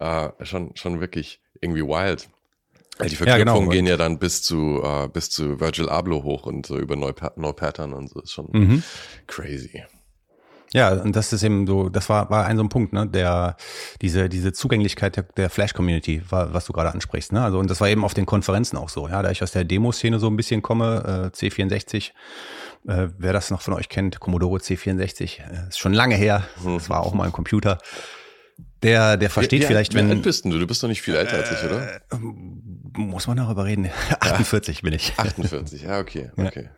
äh, 0.00 0.30
schon, 0.42 0.74
schon 0.76 1.00
wirklich 1.00 1.40
irgendwie 1.60 1.82
wild. 1.82 2.28
Die 3.04 3.14
Verknüpfungen 3.14 3.28
ja, 3.28 3.38
genau. 3.58 3.68
gehen 3.68 3.86
ja 3.86 3.96
dann 3.96 4.18
bis 4.18 4.42
zu 4.42 4.82
äh, 4.82 5.08
bis 5.08 5.28
zu 5.28 5.60
Virgil 5.60 5.88
Abloh 5.88 6.22
hoch 6.22 6.46
und 6.46 6.66
so 6.66 6.78
über 6.78 6.96
Neupat 6.96 7.36
Neupattern 7.36 7.92
und 7.92 8.08
so 8.08 8.20
ist 8.20 8.32
schon 8.32 8.48
mhm. 8.52 8.82
crazy. 9.26 9.84
Ja, 10.72 10.92
und 10.92 11.14
das 11.14 11.32
ist 11.32 11.42
eben 11.42 11.66
so, 11.66 11.88
das 11.88 12.08
war, 12.08 12.28
war 12.28 12.46
ein 12.46 12.56
so 12.56 12.62
ein 12.62 12.68
Punkt, 12.68 12.92
ne, 12.92 13.06
der, 13.06 13.56
diese, 14.02 14.28
diese 14.28 14.52
Zugänglichkeit 14.52 15.16
der, 15.16 15.22
der 15.22 15.48
Flash-Community, 15.48 16.22
was 16.28 16.66
du 16.66 16.72
gerade 16.72 16.92
ansprichst, 16.92 17.32
ne, 17.32 17.42
also, 17.42 17.58
und 17.58 17.70
das 17.70 17.80
war 17.80 17.88
eben 17.88 18.04
auf 18.04 18.14
den 18.14 18.26
Konferenzen 18.26 18.76
auch 18.76 18.88
so, 18.88 19.08
ja, 19.08 19.22
da 19.22 19.30
ich 19.30 19.42
aus 19.42 19.52
der 19.52 19.64
Demo-Szene 19.64 20.18
so 20.18 20.26
ein 20.26 20.36
bisschen 20.36 20.62
komme, 20.62 21.30
äh, 21.32 21.36
C64, 21.36 22.10
äh, 22.88 23.08
wer 23.16 23.32
das 23.32 23.50
noch 23.50 23.62
von 23.62 23.74
euch 23.74 23.88
kennt, 23.88 24.18
Commodore 24.20 24.58
C64, 24.58 25.40
äh, 25.40 25.68
ist 25.68 25.78
schon 25.78 25.92
lange 25.92 26.16
her, 26.16 26.46
mhm. 26.62 26.74
das 26.74 26.90
war 26.90 27.00
auch 27.00 27.14
mal 27.14 27.24
ein 27.24 27.32
Computer, 27.32 27.78
der, 28.82 29.16
der 29.16 29.30
versteht 29.30 29.62
ja, 29.62 29.68
vielleicht, 29.68 29.94
wenn. 29.94 30.08
Wie 30.08 30.12
alt 30.12 30.22
bist 30.22 30.44
du? 30.44 30.50
Du 30.50 30.66
bist 30.66 30.82
doch 30.82 30.88
nicht 30.88 31.02
viel 31.02 31.14
älter 31.14 31.36
als 31.36 31.50
ich, 31.50 31.64
oder? 31.64 31.96
Äh, 31.96 32.00
muss 32.98 33.26
man 33.26 33.36
darüber 33.36 33.64
reden? 33.64 33.90
48 34.20 34.82
bin 34.82 34.92
ich. 34.92 35.14
48, 35.16 35.82
ja, 35.82 35.98
okay, 35.98 36.30
okay. 36.36 36.70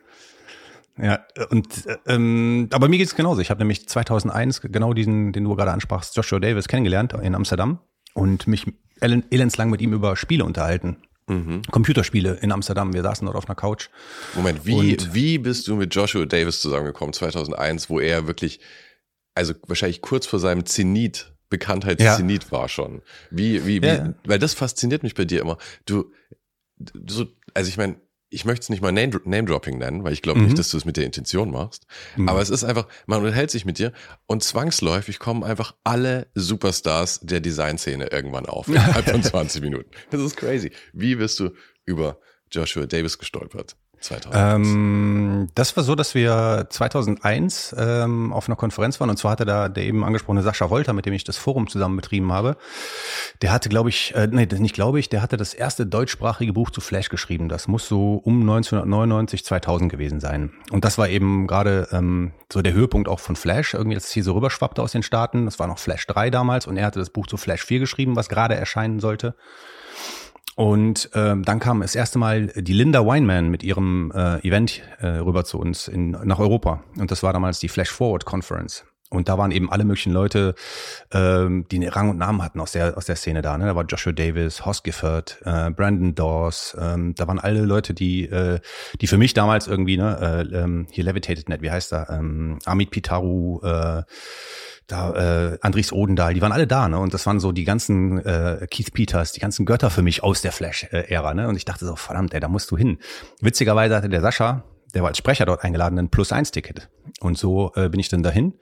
Ja, 1.01 1.25
und 1.51 1.69
ähm, 2.07 2.69
aber 2.73 2.89
mir 2.89 2.99
geht's 2.99 3.15
genauso. 3.15 3.41
Ich 3.41 3.51
habe 3.51 3.61
nämlich 3.61 3.89
2001 3.89 4.63
genau 4.63 4.95
diesen, 4.95 5.33
den 5.33 5.45
du 5.45 5.55
gerade 5.55 5.71
ansprachst, 5.71 6.17
Joshua 6.17 6.41
Davis 6.41 6.67
kennengelernt 6.67 7.13
in 7.23 7.37
Amsterdam 7.37 7.79
und 8.15 8.49
mich 8.49 8.67
elendslang 9.01 9.71
mit 9.71 9.81
ihm 9.81 9.93
über 9.93 10.17
Spiele 10.17 10.45
unterhalten. 10.45 10.97
Mhm. 11.29 11.63
Computerspiele 11.71 12.39
in 12.41 12.51
Amsterdam. 12.51 12.95
Wir 12.95 13.03
saßen 13.03 13.27
dort 13.27 13.37
auf 13.37 13.47
einer 13.47 13.55
Couch. 13.55 13.91
Moment, 14.35 14.65
wie, 14.65 14.97
wie 15.13 15.39
bist 15.39 15.69
du 15.69 15.77
mit 15.77 15.95
Joshua 15.95 16.25
Davis 16.25 16.61
zusammengekommen 16.61 17.13
2001, 17.13 17.91
wo 17.91 18.01
er 18.01 18.27
wirklich, 18.27 18.61
also 19.35 19.55
wahrscheinlich 19.67 20.01
kurz 20.01 20.27
vor 20.27 20.41
seinem 20.41 20.67
Zenit 20.67 21.33
Bekanntheitszenit 21.51 22.45
ja. 22.45 22.53
war 22.53 22.69
schon. 22.69 23.03
Wie, 23.31 23.67
wie, 23.67 23.83
wie, 23.83 23.87
ja. 23.87 24.15
weil 24.25 24.39
das 24.39 24.55
fasziniert 24.55 25.03
mich 25.03 25.15
bei 25.15 25.25
dir 25.25 25.41
immer. 25.41 25.59
Du, 25.87 26.13
so, 27.09 27.27
also 27.55 27.69
ich 27.69 27.77
meine, 27.77 27.97
ich 28.31 28.45
möchte 28.45 28.65
es 28.65 28.69
nicht 28.69 28.83
mal 28.83 28.93
Name-Dropping 28.93 29.79
nennen, 29.79 30.05
weil 30.05 30.13
ich 30.13 30.21
glaube 30.21 30.41
mhm. 30.41 30.47
nicht, 30.47 30.59
dass 30.59 30.71
du 30.71 30.77
es 30.77 30.85
mit 30.85 30.97
der 30.97 31.05
Intention 31.05 31.51
machst. 31.51 31.87
Mhm. 32.17 32.29
Aber 32.29 32.43
es 32.43 32.51
ist 32.51 32.65
einfach, 32.65 32.87
man 33.07 33.21
unterhält 33.21 33.51
sich 33.51 33.65
mit 33.65 33.79
dir 33.79 33.93
und 34.27 34.43
zwangsläufig 34.43 35.19
kommen 35.19 35.45
einfach 35.45 35.75
alle 35.85 36.27
Superstars 36.35 37.21
der 37.21 37.41
Designszene 37.41 38.09
irgendwann 38.09 38.47
auf. 38.47 38.69
Innerhalb 38.69 39.07
von 39.11 39.23
20 39.23 39.63
Minuten. 39.63 39.91
Das 40.11 40.21
ist 40.21 40.37
crazy. 40.37 40.73
Wie 40.93 41.17
bist 41.17 41.41
du 41.41 41.51
über 41.87 42.21
Joshua 42.51 42.87
Davis 42.87 43.19
gestolpert? 43.19 43.77
2001? 44.01 44.69
Ähm, 44.69 45.49
das 45.55 45.77
war 45.77 45.85
so, 45.85 45.95
dass 45.95 46.15
wir 46.15 46.67
2001 46.71 47.75
ähm, 47.79 48.33
auf 48.33 48.49
einer 48.49 48.57
Konferenz 48.57 49.01
waren 49.01 49.11
und 49.11 49.17
zwar 49.17 49.33
hatte 49.33 49.45
da 49.45 49.69
der 49.69 49.85
eben 49.85 50.05
angesprochene 50.05 50.43
Sascha 50.43 50.71
Wolter, 50.71 50.93
mit 50.93 51.07
dem 51.07 51.13
ich 51.13 51.25
das 51.25 51.37
Forum 51.37 51.69
zusammen 51.69 51.97
betrieben 51.97 52.33
habe, 52.33 52.57
der 53.43 53.53
hatte, 53.53 53.69
glaube 53.69 53.89
ich, 53.89 54.15
äh, 54.15 54.29
nee, 54.31 54.47
nicht 54.47 54.75
glaube 54.75 54.99
ich, 54.99 55.09
der 55.09 55.23
hatte 55.23 55.37
das 55.37 55.55
erste 55.55 55.87
deutschsprachige 55.87 56.53
Buch 56.53 56.71
zu 56.71 56.81
Flash 56.81 57.09
geschrieben. 57.09 57.49
Das 57.49 57.69
muss 57.69 57.89
so 57.89 58.15
um 58.17 58.41
1999, 58.41 59.45
2000 59.45 59.91
gewesen 59.91 60.21
sein. 60.21 60.53
Und 60.71 60.85
das 60.85 60.99
war 60.99 61.09
eben 61.09 61.47
gerade 61.47 61.89
ähm, 61.93 62.33
so 62.53 62.63
der 62.63 62.73
Höhepunkt 62.73 63.09
auch 63.09 63.21
von 63.21 63.37
Flash, 63.37 63.75
irgendwie, 63.75 63.95
dass 63.95 64.05
es 64.05 64.13
hier 64.13 64.25
so 64.25 64.35
rüberschwappte 64.35 64.83
aus 64.83 64.93
den 64.93 65.03
Staaten. 65.03 65.45
Das 65.45 65.59
war 65.59 65.67
noch 65.67 65.79
Flash 65.79 66.07
3 66.07 66.31
damals 66.31 66.67
und 66.67 66.77
er 66.77 66.87
hatte 66.87 66.99
das 66.99 67.11
Buch 67.11 67.27
zu 67.27 67.37
Flash 67.37 67.65
4 67.65 67.81
geschrieben, 67.81 68.17
was 68.17 68.29
gerade 68.29 68.55
erscheinen 68.55 69.01
sollte. 69.01 69.35
Und 70.59 71.11
ähm, 71.15 71.45
dann 71.45 71.61
kam 71.61 71.83
das 71.83 71.95
erste 71.95 72.19
Mal 72.19 72.49
die 72.49 72.73
Linda 72.73 73.07
Weinman 73.07 73.49
mit 73.49 73.63
ihrem 73.63 74.11
äh, 74.13 74.45
Event 74.45 74.83
äh, 74.99 75.07
rüber 75.07 75.45
zu 75.45 75.57
uns 75.57 75.87
in, 75.87 76.11
nach 76.11 76.41
Europa. 76.41 76.83
Und 76.99 77.13
das 77.13 77.23
war 77.23 77.33
damals 77.33 77.61
die 77.61 77.69
Flash 77.69 77.91
Forward 77.91 78.25
Conference. 78.25 78.85
Und 79.11 79.29
da 79.29 79.39
waren 79.39 79.53
eben 79.53 79.73
alle 79.73 79.85
möglichen 79.85 80.13
Leute, 80.13 80.55
ähm, 81.13 81.67
die 81.71 81.87
Rang 81.87 82.11
und 82.11 82.19
Namen 82.19 82.43
hatten 82.43 82.61
aus 82.61 82.73
der 82.73 82.97
aus 82.99 83.07
der 83.07 83.17
Szene 83.17 83.41
da. 83.41 83.57
Ne? 83.57 83.65
Da 83.65 83.75
war 83.75 83.85
Joshua 83.87 84.13
Davis, 84.13 84.67
Hoss 84.67 84.83
Gifford, 84.83 85.39
äh, 85.45 85.71
Brandon 85.71 86.15
Dawes. 86.15 86.77
Ähm, 86.79 87.15
da 87.15 87.27
waren 87.27 87.39
alle 87.39 87.63
Leute, 87.63 87.95
die 87.95 88.25
äh, 88.27 88.61
die 89.01 89.07
für 89.07 89.17
mich 89.17 89.33
damals 89.33 89.67
irgendwie 89.67 89.97
ne 89.97 90.47
äh, 90.53 90.57
ähm, 90.57 90.87
hier 90.91 91.05
Levitated 91.05 91.49
Net, 91.49 91.63
wie 91.63 91.71
heißt 91.71 91.93
er? 91.93 92.11
Ähm, 92.11 92.59
Amit 92.67 92.91
Pitaru. 92.91 93.61
Äh, 93.63 94.03
da 94.89 95.53
äh, 95.53 95.59
Andries 95.61 95.93
Odendahl, 95.93 96.33
die 96.33 96.41
waren 96.41 96.51
alle 96.51 96.67
da, 96.67 96.89
ne? 96.89 96.99
Und 96.99 97.13
das 97.13 97.27
waren 97.27 97.41
so 97.41 97.53
die 97.53 97.65
ganzen 97.65 98.25
äh, 98.25 98.67
Keith 98.71 98.93
Peters, 98.95 99.33
die 99.33 99.41
ganzen 99.41 99.67
Götter 99.67 99.91
für 99.91 100.01
mich 100.01 100.23
aus 100.23 100.41
der 100.41 100.51
Flash-Ära, 100.51 101.35
ne? 101.35 101.47
Und 101.47 101.57
ich 101.57 101.67
dachte 101.67 101.85
so, 101.85 101.95
verdammt, 101.95 102.33
ey, 102.33 102.41
da 102.41 102.49
musst 102.49 102.71
du 102.71 102.79
hin. 102.79 102.99
Witzigerweise 103.43 103.95
hatte 103.95 104.09
der 104.09 104.23
Sascha, 104.23 104.65
der 104.95 105.03
war 105.03 105.09
als 105.09 105.19
Sprecher 105.19 105.47
dort 105.47 105.65
eingeladen, 105.65 105.99
ein 105.99 106.09
Plus-Eins-Ticket. 106.09 106.89
Und 107.21 107.37
so 107.37 107.73
äh, 107.75 107.89
bin 107.89 108.01
ich 108.01 108.09
dann 108.09 108.23
dahin. 108.23 108.55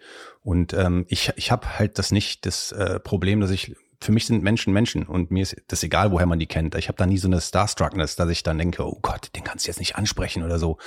Und 0.43 0.73
ähm, 0.73 1.07
ich, 1.09 1.33
ich 1.37 1.51
habe 1.51 1.79
halt 1.79 1.99
das 1.99 2.11
nicht, 2.11 2.47
das 2.47 2.73
äh, 2.73 3.01
Problem, 3.01 3.41
dass 3.41 3.51
ich 3.51 3.77
für 4.01 4.13
mich 4.13 4.27
sind 4.27 4.43
Menschen 4.43 4.73
Menschen 4.73 5.05
und 5.05 5.31
mir 5.31 5.43
ist 5.43 5.57
das 5.69 5.83
egal, 5.83 6.11
woher 6.11 6.27
man 6.27 6.39
die 6.39 6.47
kennt. 6.47 6.75
Ich 6.75 6.89
habe 6.89 6.99
da 6.99 7.07
nie 7.07 7.19
so 7.19 7.29
eine 7.29 7.41
Starstruckness, 7.41 8.17
dass 8.17 8.29
ich 8.31 8.43
dann 8.43 8.59
denke, 8.59 8.87
oh 8.87 8.99
Gott, 9.03 9.31
den 9.35 9.45
kannst 9.45 9.67
du 9.67 9.71
jetzt 9.71 9.79
nicht 9.79 9.97
ansprechen 9.97 10.43
oder 10.43 10.59
so. 10.59 10.79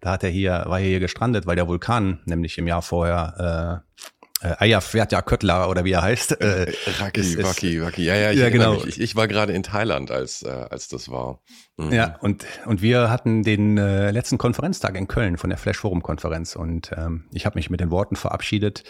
Da 0.00 0.12
hat 0.12 0.24
er 0.24 0.30
hier, 0.30 0.64
war 0.66 0.80
er 0.80 0.86
hier 0.86 1.00
gestrandet, 1.00 1.46
weil 1.46 1.56
der 1.56 1.68
Vulkan 1.68 2.20
nämlich 2.24 2.58
im 2.58 2.66
Jahr 2.66 2.82
vorher 2.82 3.82
äh, 3.84 4.02
äh, 4.42 4.54
Ayafwertja 4.58 5.22
Köttler 5.22 5.68
oder 5.70 5.84
wie 5.84 5.92
er 5.92 6.02
heißt. 6.02 6.40
Äh, 6.40 6.72
Raki, 6.98 7.42
Waki, 7.42 7.82
Waki. 7.82 8.04
Ja, 8.04 8.14
ja, 8.14 8.30
ich, 8.32 8.38
ja, 8.38 8.50
genau. 8.50 8.84
Ich, 8.84 9.00
ich, 9.00 9.16
war 9.16 9.28
gerade 9.28 9.52
in 9.52 9.62
Thailand, 9.62 10.10
als, 10.10 10.42
äh, 10.42 10.48
als 10.48 10.88
das 10.88 11.08
war. 11.10 11.40
Mhm. 11.76 11.92
Ja, 11.92 12.16
und, 12.20 12.44
und 12.66 12.82
wir 12.82 13.10
hatten 13.10 13.42
den 13.42 13.78
äh, 13.78 14.10
letzten 14.10 14.38
Konferenztag 14.38 14.96
in 14.96 15.08
Köln 15.08 15.38
von 15.38 15.50
der 15.50 15.58
Flash 15.58 15.78
Forum 15.78 16.02
Konferenz 16.02 16.56
und 16.56 16.90
ähm, 16.96 17.24
ich 17.32 17.46
habe 17.46 17.56
mich 17.56 17.70
mit 17.70 17.80
den 17.80 17.90
Worten 17.90 18.16
verabschiedet 18.16 18.84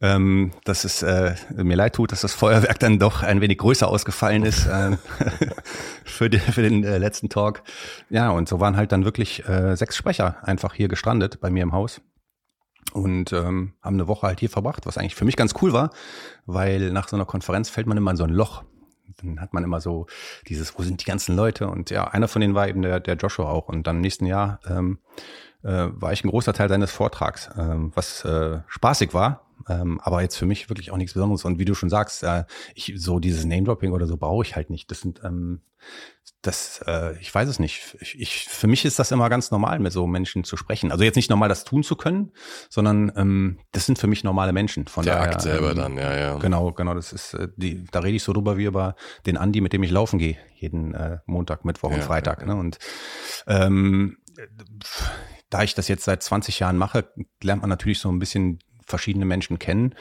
ähm, 0.00 0.52
dass 0.64 0.84
es 0.84 1.02
äh, 1.02 1.34
mir 1.56 1.76
leid 1.76 1.94
tut, 1.94 2.12
dass 2.12 2.22
das 2.22 2.32
Feuerwerk 2.32 2.78
dann 2.78 2.98
doch 2.98 3.22
ein 3.22 3.40
wenig 3.40 3.58
größer 3.58 3.86
ausgefallen 3.86 4.44
ist 4.44 4.66
äh, 4.66 4.96
für, 6.04 6.30
den, 6.30 6.40
für 6.40 6.62
den 6.62 6.84
äh, 6.84 6.98
letzten 6.98 7.28
Talk. 7.28 7.62
Ja, 8.08 8.30
und 8.30 8.48
so 8.48 8.60
waren 8.60 8.76
halt 8.76 8.92
dann 8.92 9.04
wirklich 9.04 9.46
äh, 9.46 9.76
sechs 9.76 9.96
Sprecher 9.96 10.36
einfach 10.42 10.74
hier 10.74 10.88
gestrandet 10.88 11.40
bei 11.40 11.50
mir 11.50 11.62
im 11.62 11.72
Haus 11.72 12.00
und 12.92 13.32
ähm, 13.32 13.74
haben 13.82 13.94
eine 13.94 14.08
Woche 14.08 14.26
halt 14.26 14.40
hier 14.40 14.50
verbracht, 14.50 14.86
was 14.86 14.98
eigentlich 14.98 15.14
für 15.14 15.24
mich 15.24 15.36
ganz 15.36 15.54
cool 15.62 15.72
war, 15.72 15.90
weil 16.46 16.90
nach 16.90 17.08
so 17.08 17.16
einer 17.16 17.26
Konferenz 17.26 17.68
fällt 17.68 17.86
man 17.86 17.96
immer 17.96 18.10
in 18.10 18.16
so 18.16 18.24
ein 18.24 18.30
Loch. 18.30 18.64
Dann 19.22 19.40
hat 19.40 19.52
man 19.52 19.64
immer 19.64 19.80
so 19.80 20.06
dieses, 20.48 20.78
wo 20.78 20.82
sind 20.82 21.00
die 21.00 21.04
ganzen 21.04 21.36
Leute? 21.36 21.68
Und 21.68 21.90
ja, 21.90 22.08
einer 22.08 22.26
von 22.26 22.40
denen 22.40 22.54
war 22.54 22.68
eben 22.68 22.82
der, 22.82 23.00
der 23.00 23.16
Joshua 23.16 23.50
auch. 23.50 23.68
Und 23.68 23.86
dann 23.86 23.96
im 23.96 24.02
nächsten 24.02 24.24
Jahr 24.26 24.60
ähm, 24.66 24.98
äh, 25.62 25.88
war 25.92 26.12
ich 26.12 26.24
ein 26.24 26.30
großer 26.30 26.52
Teil 26.52 26.68
seines 26.68 26.90
Vortrags, 26.90 27.50
ähm, 27.56 27.92
was 27.94 28.24
äh, 28.24 28.60
spaßig 28.66 29.12
war, 29.12 29.46
Ähm, 29.68 30.00
aber 30.00 30.22
jetzt 30.22 30.36
für 30.36 30.46
mich 30.46 30.68
wirklich 30.70 30.90
auch 30.90 30.96
nichts 30.96 31.12
Besonderes. 31.14 31.44
Und 31.44 31.58
wie 31.58 31.64
du 31.64 31.74
schon 31.74 31.90
sagst, 31.90 32.22
äh, 32.22 32.44
ich, 32.74 32.94
so 32.96 33.20
dieses 33.20 33.44
Name-Dropping 33.44 33.92
oder 33.92 34.06
so 34.06 34.16
brauche 34.16 34.44
ich 34.44 34.56
halt 34.56 34.70
nicht. 34.70 34.90
Das 34.90 35.00
sind, 35.00 35.20
ähm, 35.22 35.60
das, 36.42 36.82
äh, 36.86 37.18
ich 37.20 37.34
weiß 37.34 37.48
es 37.48 37.58
nicht. 37.58 37.96
Ich, 38.00 38.18
ich, 38.18 38.44
für 38.48 38.66
mich 38.66 38.84
ist 38.86 38.98
das 38.98 39.10
immer 39.12 39.28
ganz 39.28 39.50
normal, 39.50 39.78
mit 39.78 39.92
so 39.92 40.06
Menschen 40.06 40.42
zu 40.44 40.56
sprechen. 40.56 40.90
Also 40.90 41.04
jetzt 41.04 41.16
nicht 41.16 41.28
normal, 41.28 41.50
das 41.50 41.64
tun 41.64 41.82
zu 41.82 41.96
können, 41.96 42.32
sondern 42.70 43.12
ähm, 43.14 43.58
das 43.72 43.84
sind 43.84 43.98
für 43.98 44.06
mich 44.06 44.24
normale 44.24 44.52
Menschen. 44.52 44.86
Von 44.86 45.04
Der 45.04 45.16
daher, 45.16 45.32
Akt 45.32 45.42
selber 45.42 45.72
ähm, 45.72 45.76
dann, 45.76 45.96
ja, 45.98 46.16
ja. 46.16 46.38
Genau, 46.38 46.72
genau. 46.72 46.94
Das 46.94 47.12
ist, 47.12 47.34
äh, 47.34 47.48
die, 47.56 47.84
da 47.90 48.00
rede 48.00 48.16
ich 48.16 48.22
so 48.22 48.32
drüber 48.32 48.56
wie 48.56 48.64
über 48.64 48.96
den 49.26 49.36
Andi, 49.36 49.60
mit 49.60 49.74
dem 49.74 49.82
ich 49.82 49.90
laufen 49.90 50.18
gehe, 50.18 50.38
jeden 50.54 50.94
äh, 50.94 51.18
Montag, 51.26 51.66
Mittwoch 51.66 51.90
ja, 51.90 51.96
und 51.96 52.04
Freitag. 52.04 52.40
Ja, 52.40 52.48
ja. 52.48 52.54
Ne? 52.54 52.60
Und 52.60 52.78
ähm, 53.46 54.16
da 55.50 55.62
ich 55.62 55.74
das 55.74 55.88
jetzt 55.88 56.04
seit 56.04 56.22
20 56.22 56.58
Jahren 56.58 56.78
mache, 56.78 57.12
lernt 57.42 57.62
man 57.62 57.68
natürlich 57.68 57.98
so 57.98 58.10
ein 58.10 58.18
bisschen 58.18 58.60
verschiedene 58.86 59.26
Menschen 59.26 59.58
kennen. 59.58 59.94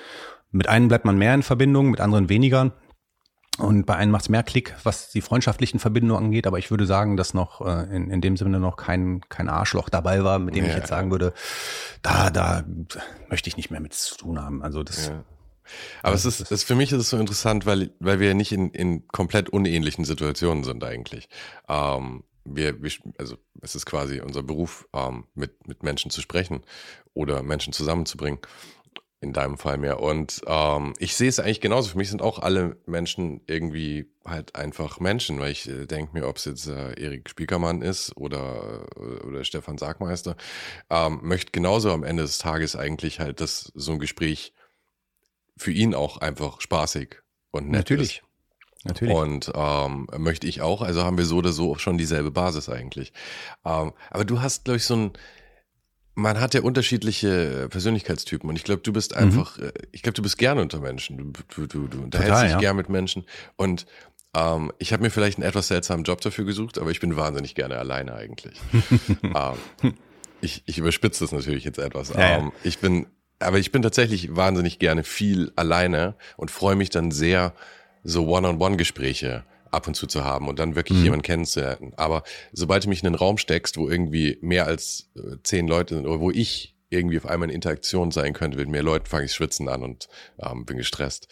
Mit 0.52 0.68
einen 0.70 0.88
bleibt 0.88 1.06
man 1.06 1.18
mehr 1.18 1.34
in 1.36 1.44
Verbindung, 1.44 1.90
mit 1.90 2.00
anderen 2.00 2.30
weniger. 2.30 2.72
Und 3.60 3.86
bei 3.86 3.96
einem 3.96 4.12
macht 4.12 4.24
es 4.24 4.30
mehr 4.30 4.44
Klick, 4.44 4.76
was 4.84 5.10
die 5.10 5.22
freundschaftlichen 5.22 5.80
Verbindungen 5.80 6.26
angeht, 6.26 6.48
aber 6.48 6.60
ich 6.60 6.72
würde 6.72 6.86
sagen, 6.86 7.18
dass 7.18 7.34
noch 7.34 7.62
äh, 7.62 7.96
in, 7.96 8.10
in 8.10 8.22
dem 8.22 8.38
Sinne 8.38 8.60
noch 8.60 8.78
kein, 8.78 9.22
kein 9.30 9.50
Arschloch 9.50 9.90
dabei 9.90 10.24
war, 10.24 10.40
mit 10.40 10.56
dem 10.56 10.64
ja. 10.64 10.72
ich 10.72 10.78
jetzt 10.78 10.90
sagen 10.90 11.12
würde, 11.12 11.34
da, 12.02 12.30
da 12.30 12.64
möchte 13.30 13.50
ich 13.50 13.58
nicht 13.58 13.70
mehr 13.70 13.82
mit 13.82 13.94
zu 13.94 14.16
tun 14.16 14.42
haben. 14.42 14.64
Also 14.64 14.84
das. 14.84 15.08
Ja. 15.08 15.24
Aber 16.02 16.16
es 16.16 16.26
ist, 16.26 16.52
es, 16.52 16.64
für 16.64 16.76
mich 16.76 16.92
ist 16.92 17.00
es 17.00 17.10
so 17.10 17.18
interessant, 17.18 17.66
weil, 17.66 17.92
weil 18.00 18.20
wir 18.20 18.34
nicht 18.34 18.52
in, 18.52 18.72
in 18.72 19.08
komplett 19.08 19.50
unähnlichen 19.50 20.04
Situationen 20.04 20.64
sind 20.64 20.84
eigentlich. 20.84 21.30
Ähm, 21.68 22.24
wir, 22.46 22.82
wir, 22.82 22.92
also 23.18 23.38
es 23.62 23.76
ist 23.76 23.86
quasi 23.86 24.22
unser 24.22 24.42
Beruf, 24.42 24.88
ähm, 24.94 25.26
mit, 25.36 25.68
mit 25.68 25.84
Menschen 25.84 26.10
zu 26.10 26.22
sprechen 26.22 26.62
oder 27.14 27.44
Menschen 27.44 27.74
zusammenzubringen 27.74 28.40
in 29.22 29.34
deinem 29.34 29.58
Fall 29.58 29.78
mehr. 29.78 30.00
Und 30.00 30.42
ähm, 30.48 30.94
ich 30.98 31.16
sehe 31.16 31.28
es 31.28 31.40
eigentlich 31.40 31.60
genauso. 31.60 31.90
Für 31.90 31.98
mich 31.98 32.10
sind 32.10 32.22
auch 32.22 32.40
alle 32.40 32.78
Menschen 32.86 33.42
irgendwie 33.48 34.10
halt 34.26 34.56
einfach 34.56 35.00
Menschen, 35.00 35.40
weil 35.40 35.52
ich 35.52 35.68
äh, 35.68 35.86
denke 35.86 36.14
mir, 36.14 36.28
ob 36.28 36.38
es 36.38 36.46
jetzt 36.46 36.68
äh, 36.68 36.94
Erik 36.94 37.30
Spiekermann 37.30 37.82
ist 37.82 38.16
oder, 38.16 38.88
äh, 38.96 39.26
oder 39.26 39.44
Stefan 39.44 39.78
Sargmeister, 39.78 40.38
ähm, 40.90 41.20
möchte 41.22 41.52
genauso 41.52 41.92
am 41.92 42.04
Ende 42.04 42.24
des 42.24 42.38
Tages 42.38 42.76
eigentlich 42.78 43.20
halt, 43.20 43.42
dass 43.42 43.72
so 43.76 43.92
ein 43.92 44.00
Gespräch 44.00 44.54
für 45.58 45.72
ihn 45.72 45.94
auch 45.94 46.18
einfach 46.18 46.62
spaßig 46.62 47.18
und 47.52 47.66
nett 47.66 47.90
Natürlich. 47.90 48.20
ist. 48.20 48.24
Natürlich. 48.86 49.14
Und 49.14 49.52
ähm, 49.54 50.08
möchte 50.18 50.48
ich 50.48 50.62
auch, 50.62 50.82
also 50.82 51.04
haben 51.04 51.18
wir 51.18 51.26
so 51.26 51.38
oder 51.38 51.52
so 51.52 51.76
schon 51.76 51.98
dieselbe 51.98 52.32
Basis 52.32 52.70
eigentlich. 52.70 53.12
Ähm, 53.66 53.92
aber 54.10 54.24
du 54.24 54.42
hast, 54.42 54.64
glaube 54.64 54.78
ich, 54.78 54.86
so 54.86 54.96
ein, 54.96 55.12
man 56.16 56.40
hat 56.40 56.54
ja 56.54 56.62
unterschiedliche 56.62 57.68
Persönlichkeitstypen 57.70 58.50
und 58.50 58.56
ich 58.56 58.64
glaube, 58.64 58.82
du 58.82 58.92
bist 58.92 59.16
mhm. 59.16 59.22
einfach, 59.22 59.58
mhm. 59.58 59.72
ich 59.92 60.02
glaube, 60.02 60.16
du 60.16 60.22
bist 60.22 60.38
gerne 60.38 60.62
unter 60.62 60.80
Menschen. 60.80 61.18
Du, 61.18 61.32
du, 61.56 61.68
du, 61.68 61.88
du 61.88 62.04
unterhältst 62.04 62.32
Total, 62.32 62.44
dich 62.46 62.54
ja. 62.54 62.60
gern 62.60 62.76
mit 62.76 62.90
Menschen 62.90 63.26
und 63.56 63.86
ähm, 64.36 64.72
ich 64.78 64.94
habe 64.94 65.04
mir 65.04 65.10
vielleicht 65.10 65.38
einen 65.38 65.48
etwas 65.48 65.68
seltsamen 65.70 66.04
Job 66.04 66.22
dafür 66.22 66.46
gesucht, 66.46 66.78
aber 66.78 66.92
ich 66.92 67.00
bin 67.00 67.16
wahnsinnig 67.16 67.56
gerne 67.56 67.78
alleine 67.78 68.14
eigentlich. 68.14 68.60
ähm, 69.24 69.94
ich, 70.42 70.64
ich 70.66 70.78
überspitze 70.78 71.24
das 71.24 71.32
natürlich 71.32 71.64
jetzt 71.64 71.80
etwas. 71.80 72.10
Ja, 72.10 72.38
ähm. 72.38 72.52
Ich 72.64 72.80
bin, 72.80 73.08
aber 73.40 73.58
ich 73.58 73.72
bin 73.72 73.82
tatsächlich 73.82 74.36
wahnsinnig 74.36 74.80
gerne 74.80 75.04
viel 75.04 75.52
alleine 75.56 76.16
und 76.38 76.52
freue 76.52 76.76
mich 76.76 76.90
dann 76.90 77.12
sehr, 77.12 77.54
so 78.04 78.28
One-on-One-Gespräche 78.28 79.44
ab 79.72 79.88
und 79.88 79.96
zu 79.96 80.08
zu 80.08 80.24
haben 80.24 80.48
und 80.48 80.60
dann 80.60 80.76
wirklich 80.76 80.98
mhm. 81.00 81.04
jemanden 81.04 81.24
kennenzulernen. 81.24 81.94
Aber 81.98 82.24
sobald 82.52 82.86
du 82.86 82.90
mich 82.90 83.02
in 83.02 83.08
einen 83.08 83.16
Raum 83.16 83.38
steckst, 83.38 83.78
wo 83.78 83.90
irgendwie 83.90 84.38
mehr 84.42 84.66
als 84.66 85.10
äh, 85.16 85.38
zehn 85.44 85.68
Leute 85.68 85.96
sind 85.96 86.08
oder 86.08 86.20
wo 86.20 86.32
ich 86.32 86.76
irgendwie 86.90 87.18
auf 87.18 87.26
einmal 87.26 87.50
in 87.50 87.56
Interaktion 87.56 88.12
sein 88.12 88.34
könnte 88.34 88.58
mit 88.58 88.68
mehr 88.68 88.84
Leuten, 88.84 89.06
fange 89.06 89.26
ich 89.26 89.34
schwitzen 89.34 89.70
an 89.70 89.84
und 89.84 90.10
ähm, 90.40 90.66
bin 90.66 90.78
gestresst. 90.78 91.28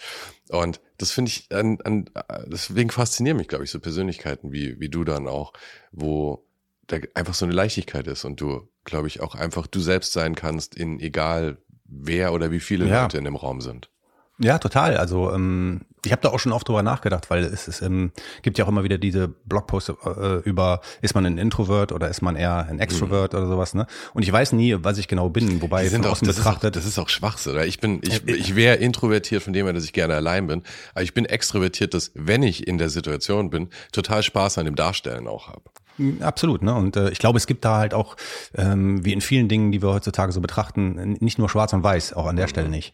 Und 0.50 0.79
das 0.98 1.12
finde 1.12 1.29
ich, 1.29 1.51
an, 1.51 1.79
an, 1.84 2.10
deswegen 2.46 2.91
faszinieren 2.91 3.38
mich, 3.38 3.48
glaube 3.48 3.63
ich, 3.63 3.72
so 3.72 3.79
Persönlichkeiten 3.79 4.51
wie, 4.51 4.79
wie 4.79 4.89
du 4.89 5.03
dann 5.03 5.27
auch, 5.27 5.53
wo 5.91 6.46
da 6.86 6.98
einfach 7.15 7.34
so 7.34 7.46
eine 7.46 7.56
Leichtigkeit 7.56 8.08
ist 8.08 8.24
und 8.24 8.39
du, 8.39 8.70
glaube 8.84 9.08
ich, 9.08 9.22
auch 9.22 9.36
einfach 9.36 9.67
du 9.67 9.79
selbst 9.79 10.13
sein 10.13 10.36
kannst 10.36 10.75
in 10.75 11.00
egal 11.00 11.58
wer 11.86 12.34
oder 12.34 12.51
wie 12.51 12.60
viele 12.60 12.86
ja. 12.86 13.03
Leute 13.03 13.17
in 13.17 13.25
dem 13.25 13.36
Raum 13.36 13.62
sind. 13.62 13.89
Ja, 14.39 14.60
total. 14.60 14.98
Also 14.98 15.32
ähm, 15.32 15.82
ich 16.06 16.12
habe 16.12 16.22
da 16.22 16.30
auch 16.30 16.39
schon 16.39 16.51
oft 16.51 16.68
drüber 16.68 16.84
nachgedacht, 16.84 17.30
weil 17.30 17.44
es 17.44 17.68
ist, 17.68 17.82
ähm, 17.82 18.12
gibt 18.42 18.58
ja 18.58 18.66
auch 18.66 18.70
immer 18.70 18.84
wieder 18.84 18.98
diese 18.98 19.27
Blogposts 19.27 19.89
äh, 19.89 20.38
über, 20.44 20.82
ist 21.01 21.16
man 21.16 21.25
ein 21.25 21.38
Introvert 21.38 21.92
oder 21.92 22.08
ist 22.08 22.22
man 22.22 22.36
eher 22.36 22.68
ein 22.70 22.80
Extrovert 22.80 23.34
mhm. 23.34 23.39
oder 23.39 23.48
sowas, 23.48 23.74
ne? 23.74 23.88
Und 24.13 24.24
ich 24.24 24.32
weiß 24.32 24.54
nie, 24.54 24.75
was 24.80 24.98
ich 24.98 25.08
genau 25.08 25.30
bin, 25.30 25.62
wobei 25.62 25.84
Die 25.84 25.89
sind 25.89 26.06
auch, 26.06 26.18
das 26.20 26.36
betrachtet. 26.38 26.75
Ist 26.75 26.82
auch, 26.82 26.84
das 26.84 26.86
ist 26.86 27.00
auch 27.00 27.10
Schwachsinn. 27.10 27.54
Oder? 27.54 27.66
Ich 27.66 27.80
bin, 27.80 28.01
ich, 28.04 28.25
ich 28.27 28.56
wäre 28.56 28.75
introvertiert 28.75 29.44
von 29.44 29.54
dem 29.54 29.66
her, 29.66 29.74
dass 29.74 29.84
ich 29.84 29.94
gerne 29.94 30.16
allein 30.16 30.48
bin, 30.48 30.63
aber 30.94 31.04
ich 31.04 31.13
bin 31.13 31.25
extrovertiert, 31.25 31.94
dass 31.94 32.12
wenn 32.13 32.44
ich 32.44 32.68
in 32.68 32.77
der 32.77 32.89
Situation 32.89 33.50
bin, 33.50 33.70
total 33.92 34.24
Spaß 34.24 34.60
an 34.60 34.66
dem 34.66 34.75
Darstellen 34.75 35.27
auch 35.27 35.48
habe. 35.48 35.63
Hm, 35.98 36.22
absolut, 36.22 36.62
ne? 36.62 36.75
Und 36.75 36.96
äh, 36.96 37.10
ich 37.10 37.20
glaube, 37.20 37.38
es 37.38 37.48
gibt 37.48 37.66
da 37.66 37.77
halt 37.77 37.93
auch, 37.93 38.15
ähm, 38.56 39.04
wie 39.04 39.13
in 39.13 39.21
vielen 39.21 39.50
Dingen, 39.50 39.71
die 39.71 39.82
wir 39.82 39.89
heutzutage 39.89 40.32
so 40.32 40.41
betrachten, 40.41 41.17
nicht 41.19 41.39
nur 41.39 41.50
schwarz 41.50 41.74
und 41.74 41.84
weiß, 41.84 42.13
auch 42.13 42.28
an 42.28 42.36
der 42.36 42.45
mhm. 42.45 42.50
Stelle 42.50 42.69
nicht. 42.69 42.93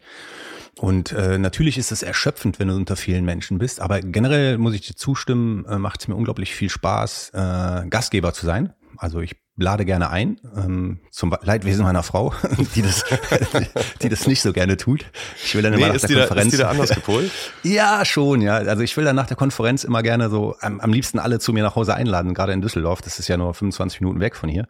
Und 0.78 1.12
äh, 1.12 1.38
natürlich 1.38 1.78
ist 1.78 1.92
es 1.92 2.02
erschöpfend, 2.02 2.58
wenn 2.58 2.68
du 2.68 2.74
unter 2.74 2.96
vielen 2.96 3.24
Menschen 3.24 3.58
bist, 3.58 3.80
aber 3.80 4.00
generell 4.00 4.58
muss 4.58 4.74
ich 4.74 4.82
dir 4.82 4.96
zustimmen, 4.96 5.64
äh, 5.66 5.78
macht 5.78 6.00
es 6.00 6.08
mir 6.08 6.16
unglaublich 6.16 6.54
viel 6.54 6.68
Spaß, 6.68 7.30
äh, 7.34 7.86
Gastgeber 7.88 8.32
zu 8.32 8.46
sein. 8.46 8.72
Also 8.96 9.20
ich 9.20 9.36
lade 9.56 9.84
gerne 9.84 10.10
ein, 10.10 10.40
ähm, 10.56 11.00
zum 11.10 11.34
Leidwesen 11.42 11.84
meiner 11.84 12.02
Frau, 12.02 12.34
die 12.74 12.82
das, 12.82 13.04
die 14.02 14.08
das 14.08 14.26
nicht 14.26 14.42
so 14.42 14.52
gerne 14.52 14.76
tut. 14.76 15.04
Ich 15.44 15.54
will 15.54 15.62
dann 15.62 15.72
immer 15.72 15.86
nee, 15.86 15.92
nach 15.92 16.00
der 16.00 16.08
Konferenz. 16.08 16.28
Da, 16.28 16.42
ist 16.42 16.52
die 16.52 16.56
da 16.56 16.70
anders 16.70 16.90
gepolt? 16.94 17.30
ja, 17.62 18.04
schon, 18.04 18.40
ja. 18.40 18.56
Also 18.56 18.82
ich 18.82 18.96
will 18.96 19.04
dann 19.04 19.16
nach 19.16 19.26
der 19.26 19.36
Konferenz 19.36 19.84
immer 19.84 20.02
gerne 20.02 20.28
so 20.28 20.56
am, 20.60 20.80
am 20.80 20.92
liebsten 20.92 21.18
alle 21.18 21.38
zu 21.38 21.52
mir 21.52 21.62
nach 21.62 21.76
Hause 21.76 21.94
einladen, 21.94 22.34
gerade 22.34 22.52
in 22.52 22.62
Düsseldorf. 22.62 23.00
Das 23.00 23.18
ist 23.18 23.28
ja 23.28 23.36
nur 23.36 23.54
25 23.54 24.00
Minuten 24.00 24.20
weg 24.20 24.34
von 24.34 24.48
hier. 24.48 24.66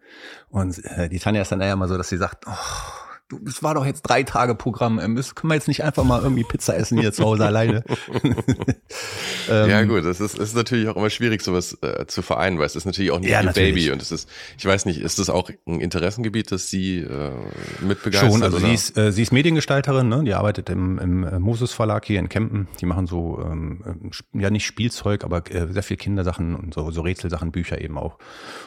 Und 0.48 0.84
äh, 0.84 1.08
die 1.08 1.18
Tanja 1.18 1.42
ist 1.42 1.52
dann 1.52 1.60
eher 1.60 1.76
mal 1.76 1.88
so, 1.88 1.96
dass 1.96 2.08
sie 2.08 2.18
sagt, 2.18 2.44
oh, 2.46 2.50
das 3.42 3.62
war 3.62 3.74
doch 3.74 3.86
jetzt 3.86 4.02
drei 4.02 4.22
Tage 4.22 4.54
Programm, 4.54 4.98
ähm, 4.98 5.16
das 5.16 5.34
können 5.34 5.50
wir 5.50 5.54
jetzt 5.54 5.68
nicht 5.68 5.84
einfach 5.84 6.04
mal 6.04 6.22
irgendwie 6.22 6.44
Pizza 6.44 6.76
essen 6.76 6.98
hier 6.98 7.12
zu 7.12 7.24
Hause 7.24 7.46
alleine. 7.46 7.84
ähm, 9.50 9.70
ja 9.70 9.82
gut, 9.84 10.04
das 10.04 10.20
ist, 10.20 10.38
ist 10.38 10.54
natürlich 10.54 10.88
auch 10.88 10.96
immer 10.96 11.10
schwierig, 11.10 11.42
sowas 11.42 11.78
äh, 11.82 12.06
zu 12.06 12.22
vereinen, 12.22 12.58
weil 12.58 12.66
es 12.66 12.76
ist 12.76 12.84
natürlich 12.84 13.10
auch 13.10 13.20
nicht 13.20 13.30
ja, 13.30 13.42
ihr 13.42 13.52
Baby 13.52 13.90
und 13.90 14.02
es 14.02 14.12
ist, 14.12 14.28
ich 14.58 14.64
weiß 14.64 14.86
nicht, 14.86 15.00
ist 15.00 15.18
das 15.18 15.30
auch 15.30 15.50
ein 15.66 15.80
Interessengebiet, 15.80 16.52
das 16.52 16.68
sie 16.70 16.98
äh, 16.98 17.30
mitbegeistert? 17.80 18.32
Schon, 18.32 18.42
also 18.42 18.58
oder? 18.58 18.66
sie 18.66 18.74
ist, 18.74 18.96
äh, 18.96 19.12
sie 19.12 19.22
ist 19.22 19.32
Mediengestalterin, 19.32 20.08
ne? 20.08 20.22
die 20.24 20.34
arbeitet 20.34 20.70
im, 20.70 20.98
im 20.98 21.24
äh, 21.24 21.38
Moses 21.38 21.72
Verlag 21.72 22.04
hier 22.04 22.18
in 22.18 22.28
Kempen, 22.28 22.68
die 22.80 22.86
machen 22.86 23.06
so, 23.06 23.40
ähm, 23.44 24.10
äh, 24.34 24.40
ja 24.40 24.50
nicht 24.50 24.66
Spielzeug, 24.66 25.24
aber 25.24 25.42
äh, 25.50 25.72
sehr 25.72 25.82
viel 25.82 25.96
Kindersachen 25.96 26.54
und 26.54 26.74
so, 26.74 26.90
so 26.90 27.02
Rätselsachen, 27.02 27.52
Bücher 27.52 27.80
eben 27.80 27.98
auch. 27.98 28.18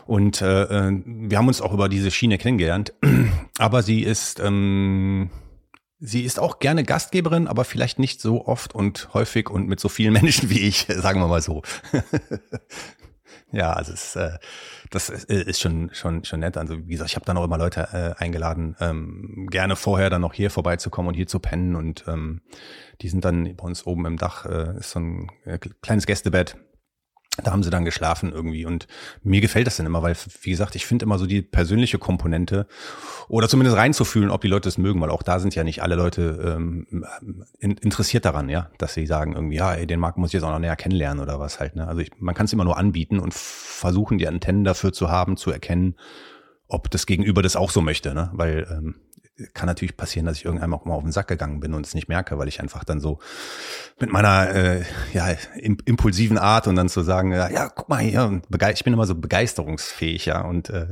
Und 0.06 0.42
äh, 0.42 0.64
äh 0.64 1.02
wir 1.06 1.38
haben 1.38 1.48
uns 1.48 1.62
auch 1.62 1.74
über 1.74 1.90
diese 1.90 2.12
Schiene 2.12 2.38
kennengelernt, 2.38 2.94
aber 3.58 3.82
sie 3.82 4.04
ist 4.04 4.40
ähm, 4.40 4.57
sie 6.00 6.24
ist 6.24 6.40
auch 6.40 6.60
gerne 6.60 6.84
Gastgeberin, 6.84 7.48
aber 7.48 7.66
vielleicht 7.66 8.00
nicht 8.00 8.22
so 8.22 8.46
oft 8.46 8.76
und 8.76 9.14
häufig 9.14 9.50
und 9.50 9.68
mit 9.68 9.80
so 9.80 9.90
vielen 9.90 10.14
Menschen 10.22 10.50
wie 10.50 10.60
ich, 10.60 10.86
sagen 10.90 11.20
wir 11.20 11.28
mal 11.28 11.42
so. 11.42 11.62
ja, 13.52 13.74
also 13.74 13.94
es, 13.94 14.16
äh, 14.16 14.38
das 14.90 15.10
ist 15.10 15.60
schon 15.60 15.90
schon 15.94 16.24
schon 16.24 16.40
nett. 16.40 16.58
Also 16.58 16.78
wie 16.88 16.92
gesagt, 16.92 17.10
ich 17.10 17.16
habe 17.16 17.26
dann 17.26 17.38
auch 17.38 17.44
immer 17.44 17.58
Leute 17.58 17.88
äh, 17.92 18.24
eingeladen, 18.24 18.76
ähm, 18.80 19.48
gerne 19.50 19.76
vorher 19.76 20.10
dann 20.10 20.22
noch 20.22 20.34
hier 20.34 20.50
vorbeizukommen 20.50 21.10
und 21.10 21.16
hier 21.16 21.28
zu 21.28 21.40
pennen 21.40 21.76
und 21.76 22.06
ähm, 22.08 22.42
die 23.02 23.10
sind 23.10 23.26
dann 23.26 23.56
bei 23.56 23.64
uns 23.64 23.86
oben 23.86 24.06
im 24.06 24.18
Dach 24.18 24.46
äh, 24.46 24.78
ist 24.78 24.92
so 24.92 25.00
ein 25.00 25.32
äh, 25.46 25.58
kleines 25.58 26.06
Gästebett 26.06 26.58
da 27.44 27.52
haben 27.52 27.64
sie 27.64 27.70
dann 27.70 27.86
geschlafen 27.86 28.32
irgendwie 28.32 28.66
und 28.66 28.88
mir 29.24 29.42
gefällt 29.42 29.68
das 29.68 29.78
dann 29.78 29.86
immer, 29.86 30.02
weil, 30.02 30.16
wie 30.42 30.50
gesagt, 30.50 30.76
ich 30.76 30.86
finde 30.86 31.04
immer 31.06 31.20
so 31.20 31.26
die 31.26 31.42
persönliche 31.42 32.00
Komponente 32.00 32.68
oder 33.28 33.48
zumindest 33.48 33.78
reinzufühlen, 33.78 34.32
ob 34.32 34.42
die 34.42 34.48
Leute 34.48 34.70
es 34.70 34.78
mögen, 34.78 35.00
weil 35.02 35.12
auch 35.12 35.24
da 35.24 35.40
sind 35.40 35.54
ja 35.54 35.64
nicht 35.64 35.84
alle 35.84 35.96
Leute 35.96 36.56
ähm, 36.58 37.06
interessiert 37.60 38.26
daran, 38.26 38.50
ja, 38.50 38.72
dass 38.78 38.94
sie 38.94 39.06
sagen 39.06 39.34
irgendwie, 39.34 39.58
ja, 39.58 39.74
ey, 39.74 39.86
den 39.86 40.00
Markt 40.00 40.18
muss 40.18 40.30
ich 40.30 40.34
jetzt 40.34 40.44
auch 40.44 40.52
noch 40.52 40.60
näher 40.60 40.76
kennenlernen 40.76 41.22
oder 41.22 41.40
was 41.40 41.60
halt, 41.60 41.76
ne? 41.76 41.88
Also 41.88 42.02
ich, 42.02 42.12
man 42.20 42.34
kann 42.34 42.46
es 42.46 42.54
immer 42.54 42.64
nur 42.64 42.78
anbieten 42.78 43.20
und 43.20 43.34
versuchen, 43.34 44.18
die 44.18 44.28
Antennen 44.28 44.64
dafür 44.64 44.94
zu 44.94 45.10
haben, 45.10 45.38
zu 45.38 45.52
erkennen, 45.52 45.96
ob 46.68 46.90
das 46.90 47.06
Gegenüber 47.06 47.42
das 47.42 47.56
auch 47.56 47.72
so 47.72 47.82
möchte, 47.82 48.14
ne? 48.14 48.30
Weil 48.34 48.68
ähm, 48.72 48.96
kann 49.54 49.68
natürlich 49.68 49.98
passieren, 49.98 50.26
dass 50.26 50.38
ich 50.38 50.46
irgendwann 50.46 50.74
auch 50.74 50.86
mal 50.86 50.96
auf 50.96 51.04
den 51.04 51.12
Sack 51.12 51.28
gegangen 51.28 51.60
bin 51.60 51.74
und 51.74 51.86
es 51.86 51.94
nicht 51.94 52.08
merke, 52.08 52.38
weil 52.38 52.48
ich 52.48 52.60
einfach 52.62 52.84
dann 52.84 53.00
so 53.00 53.20
mit 54.00 54.12
meiner 54.12 54.50
äh, 54.54 54.84
ja, 55.14 55.36
impulsiven 55.56 56.38
Art 56.38 56.68
und 56.68 56.76
dann 56.76 56.90
zu 56.90 57.02
sagen, 57.02 57.32
ja, 57.32 57.50
ja 57.50 57.70
guck 57.70 57.90
mal 57.90 58.00
hier, 58.00 58.42
ich 58.74 58.84
bin 58.84 58.94
immer 58.94 59.06
so 59.06 59.16
begeisterungsfähig, 59.16 60.26
ja, 60.26 60.42
und 60.42 60.70
äh, 60.70 60.88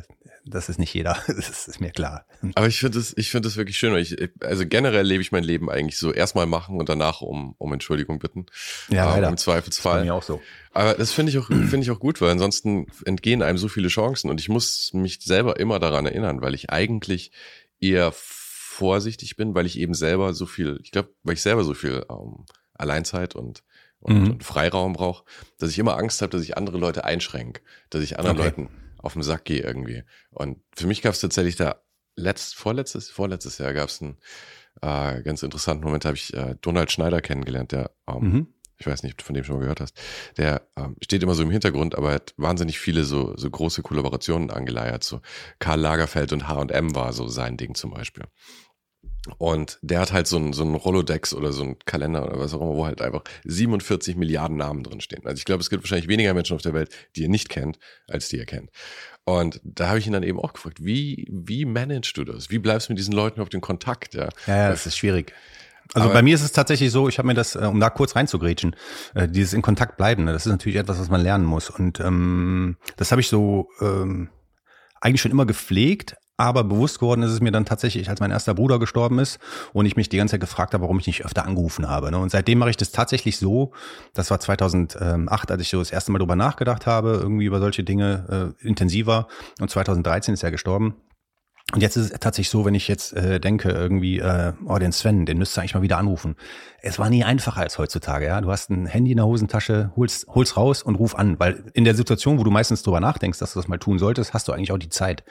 das 0.48 0.70
ist 0.70 0.78
nicht 0.78 0.94
jeder, 0.94 1.18
das 1.28 1.68
ist 1.68 1.82
mir 1.82 1.90
klar. 1.90 2.26
Aber 2.54 2.68
ich 2.68 2.80
finde 2.80 3.00
das, 3.00 3.14
ich 3.18 3.32
finde 3.32 3.48
das 3.48 3.58
wirklich 3.58 3.78
schön. 3.78 3.96
Ich, 3.96 4.16
also 4.42 4.66
generell 4.68 5.06
lebe 5.06 5.22
ich 5.22 5.32
mein 5.32 5.44
Leben 5.44 5.70
eigentlich 5.70 5.98
so 5.98 6.14
erstmal 6.14 6.46
machen 6.46 6.80
und 6.80 6.88
danach 6.88 7.22
um, 7.22 7.56
um 7.58 7.74
Entschuldigung 7.74 8.20
bitten. 8.20 8.46
Ja, 8.90 9.06
leider. 9.06 9.30
Im 9.30 9.38
Zweifelsfall. 9.38 10.00
Das 10.00 10.06
mir 10.06 10.14
auch 10.14 10.24
so. 10.24 10.42
Aber 10.72 10.94
das 10.94 11.12
finde 11.12 11.32
ich 11.32 11.40
auch, 11.40 11.48
finde 11.48 11.80
ich 11.80 11.90
auch 11.90 12.00
gut, 12.00 12.22
weil 12.22 12.30
ansonsten 12.30 12.88
entgehen 13.06 13.42
einem 13.42 13.58
so 13.58 13.68
viele 13.68 13.88
Chancen 13.88 14.30
und 14.30 14.40
ich 14.40 14.50
muss 14.50 14.94
mich 14.94 15.20
selber 15.22 15.60
immer 15.60 15.80
daran 15.80 16.06
erinnern, 16.06 16.42
weil 16.42 16.54
ich 16.54 16.70
eigentlich 16.70 17.32
eher 17.90 18.12
vorsichtig 18.14 19.36
bin, 19.36 19.56
weil 19.56 19.66
ich 19.66 19.80
eben 19.80 19.94
selber 19.94 20.34
so 20.34 20.46
viel, 20.46 20.80
ich 20.82 20.92
glaube, 20.92 21.14
weil 21.24 21.36
ich 21.36 21.42
selber 21.42 21.64
so 21.64 21.74
viel 21.74 22.06
ähm, 22.10 22.46
Alleinzeit 22.74 23.36
und, 23.36 23.64
und, 24.00 24.22
mhm. 24.22 24.32
und 24.32 24.44
Freiraum 24.44 24.94
brauche, 24.94 25.24
dass 25.60 25.70
ich 25.70 25.80
immer 25.80 25.98
Angst 25.98 26.22
habe, 26.22 26.32
dass 26.32 26.44
ich 26.44 26.58
andere 26.58 26.78
Leute 26.78 27.06
einschränke, 27.06 27.62
dass 27.90 28.04
ich 28.04 28.20
anderen 28.20 28.38
okay. 28.38 28.48
Leuten 28.48 28.70
auf 28.98 29.14
den 29.14 29.24
Sack 29.24 29.46
gehe 29.46 29.62
irgendwie. 29.62 30.04
Und 30.32 30.60
für 30.76 30.88
mich 30.88 31.02
gab 31.02 31.14
es 31.14 31.22
tatsächlich 31.22 31.56
da 31.56 31.82
letzt, 32.16 32.56
vorletztes, 32.56 33.10
vorletztes 33.10 33.58
Jahr 33.60 33.74
gab 33.74 33.90
es 33.90 34.02
einen 34.02 34.18
äh, 34.82 35.22
ganz 35.22 35.42
interessanten 35.44 35.84
Moment, 35.84 36.04
da 36.04 36.10
habe 36.10 36.18
ich 36.18 36.34
äh, 36.34 36.56
Donald 36.62 36.92
Schneider 36.92 37.22
kennengelernt, 37.22 37.72
der 37.72 37.92
ähm, 38.08 38.32
mhm 38.32 38.55
ich 38.78 38.88
weiß 38.88 39.04
nicht, 39.04 39.22
von 39.22 39.34
dem 39.34 39.44
schon 39.44 39.56
mal 39.56 39.62
gehört 39.62 39.82
hast, 39.82 39.98
der 40.38 40.68
ähm, 40.78 40.96
steht 41.02 41.24
immer 41.24 41.36
so 41.36 41.44
im 41.44 41.52
Hintergrund, 41.52 41.96
aber 41.96 42.12
hat 42.12 42.34
wahnsinnig 42.38 42.80
viele 42.80 43.04
so, 43.04 43.36
so 43.38 43.50
große 43.50 43.82
Kollaborationen 43.82 44.52
angeleiert. 44.52 45.04
So 45.04 45.22
Karl 45.60 45.80
Lagerfeld 45.80 46.34
und 46.34 46.48
H&M 46.48 46.96
war 46.96 47.14
so 47.14 47.28
sein 47.28 47.58
Ding 47.58 47.76
zum 47.76 47.92
Beispiel. 47.92 48.26
Und 49.38 49.80
der 49.82 50.00
hat 50.02 50.14
halt 50.14 50.28
so 50.28 50.38
ein, 50.38 50.54
so 50.54 50.64
ein 50.64 50.76
Rolodex 50.76 51.34
oder 51.34 51.52
so 51.52 51.64
ein 51.64 51.80
Kalender 51.86 52.26
oder 52.26 52.40
was 52.40 52.54
auch 52.54 52.62
immer, 52.62 52.76
wo 52.76 52.86
halt 52.86 53.02
einfach 53.02 53.24
47 53.46 54.16
Milliarden 54.16 54.58
Namen 54.58 54.84
drin 54.84 55.02
stehen. 55.02 55.26
Also 55.26 55.40
ich 55.40 55.46
glaube, 55.46 55.62
es 55.62 55.70
gibt 55.70 55.84
wahrscheinlich 55.84 56.08
weniger 56.08 56.34
Menschen 56.34 56.56
auf 56.56 56.62
der 56.62 56.74
Welt, 56.74 56.90
die 57.16 57.24
ihr 57.24 57.30
nicht 57.30 57.50
kennt, 57.50 57.80
als 58.08 58.30
die 58.30 58.38
ihr 58.38 58.46
kennt. 58.46 58.70
Und 59.24 59.60
da 59.64 59.88
habe 59.88 60.00
ich 60.00 60.06
ihn 60.06 60.14
dann 60.14 60.22
eben 60.22 60.40
auch 60.40 60.54
gefragt, 60.54 60.84
wie, 60.84 61.28
wie 61.32 61.66
managst 61.66 62.16
du 62.18 62.24
das? 62.24 62.52
Wie 62.52 62.60
bleibst 62.60 62.88
du 62.90 62.94
mit 62.94 63.00
diesen 63.00 63.14
Leuten 63.14 63.42
auf 63.42 63.50
den 63.50 63.62
Kontakt? 63.62 64.14
Ja, 64.14 64.30
ja, 64.46 64.58
ja 64.58 64.70
das 64.70 64.86
ist 64.86 64.98
schwierig. 64.98 65.34
Also 65.94 66.06
Aber 66.06 66.16
bei 66.16 66.22
mir 66.22 66.36
ist 66.36 66.44
es 66.44 66.52
tatsächlich 66.52 66.92
so, 66.92 67.08
ich 67.08 67.18
habe 67.18 67.28
mir 67.28 67.34
das, 67.34 67.56
äh, 67.56 67.60
um 67.60 67.80
da 67.80 67.90
kurz 67.90 68.16
reinzugrätschen, 68.16 68.76
äh, 69.14 69.28
dieses 69.28 69.54
in 69.54 69.62
Kontakt 69.62 69.98
bleiben, 69.98 70.24
ne, 70.24 70.34
das 70.34 70.46
ist 70.46 70.52
natürlich 70.52 70.78
etwas, 70.78 71.00
was 71.00 71.10
man 71.10 71.22
lernen 71.22 71.46
muss. 71.46 71.70
Und 71.70 72.00
ähm, 72.00 72.78
das 72.98 73.12
habe 73.12 73.22
ich 73.22 73.28
so 73.28 73.70
ähm, 73.82 74.30
eigentlich 75.00 75.22
schon 75.22 75.32
immer 75.32 75.46
gepflegt, 75.46 76.16
aber 76.38 76.66
bewusst 76.66 77.00
geworden 77.00 77.24
ist 77.24 77.32
es 77.32 77.40
mir 77.40 77.52
dann 77.52 77.66
tatsächlich, 77.66 78.10
als 78.10 78.20
mein 78.20 78.32
erster 78.32 78.54
Bruder 78.54 78.78
gestorben 78.78 79.20
ist 79.20 79.40
und 79.72 79.86
ich 79.86 79.96
mich 79.96 80.10
die 80.10 80.18
ganze 80.18 80.34
Zeit 80.34 80.42
gefragt 80.42 80.74
habe, 80.74 80.84
warum 80.84 81.00
ich 81.00 81.08
nicht 81.08 81.24
öfter 81.24 81.46
angerufen 81.46 81.88
habe. 81.88 82.12
Ne? 82.12 82.18
Und 82.18 82.30
seitdem 82.30 82.60
mache 82.60 82.72
ich 82.72 82.78
das 82.78 82.92
tatsächlich 82.92 83.38
so. 83.38 83.72
Das 84.14 84.32
war 84.32 84.40
2008, 84.40 85.52
als 85.52 85.62
ich 85.62 85.70
so 85.70 85.80
das 85.80 85.92
erste 85.92 86.12
Mal 86.12 86.20
drüber 86.20 86.36
nachgedacht 86.36 86.88
habe, 86.88 87.12
irgendwie 87.22 87.46
über 87.46 87.60
solche 87.60 87.86
Dinge 87.86 88.54
äh, 88.62 88.68
intensiver. 88.68 89.28
Und 89.62 89.70
2013 89.70 90.34
ist 90.34 90.44
er 90.44 90.52
gestorben. 90.52 90.96
Und 91.74 91.82
jetzt 91.82 91.98
ist 91.98 92.12
es 92.12 92.20
tatsächlich 92.20 92.52
so, 92.52 92.64
wenn 92.64 92.76
ich 92.76 92.88
jetzt 92.88 93.14
äh, 93.14 93.40
denke, 93.40 93.70
irgendwie, 93.70 94.20
äh, 94.20 94.54
oh, 94.68 94.78
den 94.78 94.92
Sven, 94.92 95.26
den 95.26 95.40
müsste 95.40 95.60
eigentlich 95.60 95.74
mal 95.74 95.82
wieder 95.82 95.98
anrufen. 95.98 96.36
Es 96.84 97.00
war 97.00 97.10
nie 97.10 97.24
einfacher 97.24 97.62
als 97.62 97.80
heutzutage, 97.80 98.28
ja. 98.28 98.40
Du 98.40 98.52
hast 98.52 98.70
ein 98.70 98.86
Handy 98.86 99.12
in 99.12 99.18
der 99.18 99.26
Hosentasche, 99.26 99.92
holst, 99.96 100.28
holst 100.28 100.58
raus 100.58 100.84
und 100.84 100.94
ruf 100.96 101.16
an, 101.16 101.40
weil 101.40 101.64
in 101.74 101.84
der 101.84 101.96
Situation, 101.96 102.38
wo 102.38 102.44
du 102.44 102.52
meistens 102.52 102.84
drüber 102.84 103.00
nachdenkst, 103.00 103.40
dass 103.40 103.54
du 103.54 103.60
das 103.60 103.68
mal 103.68 103.80
tun 103.80 103.98
solltest, 103.98 104.36
hast 104.36 104.48
du 104.48 104.52
eigentlich 104.54 104.72
auch 104.72 104.78
die 104.78 104.90
Zeit. 104.90 105.24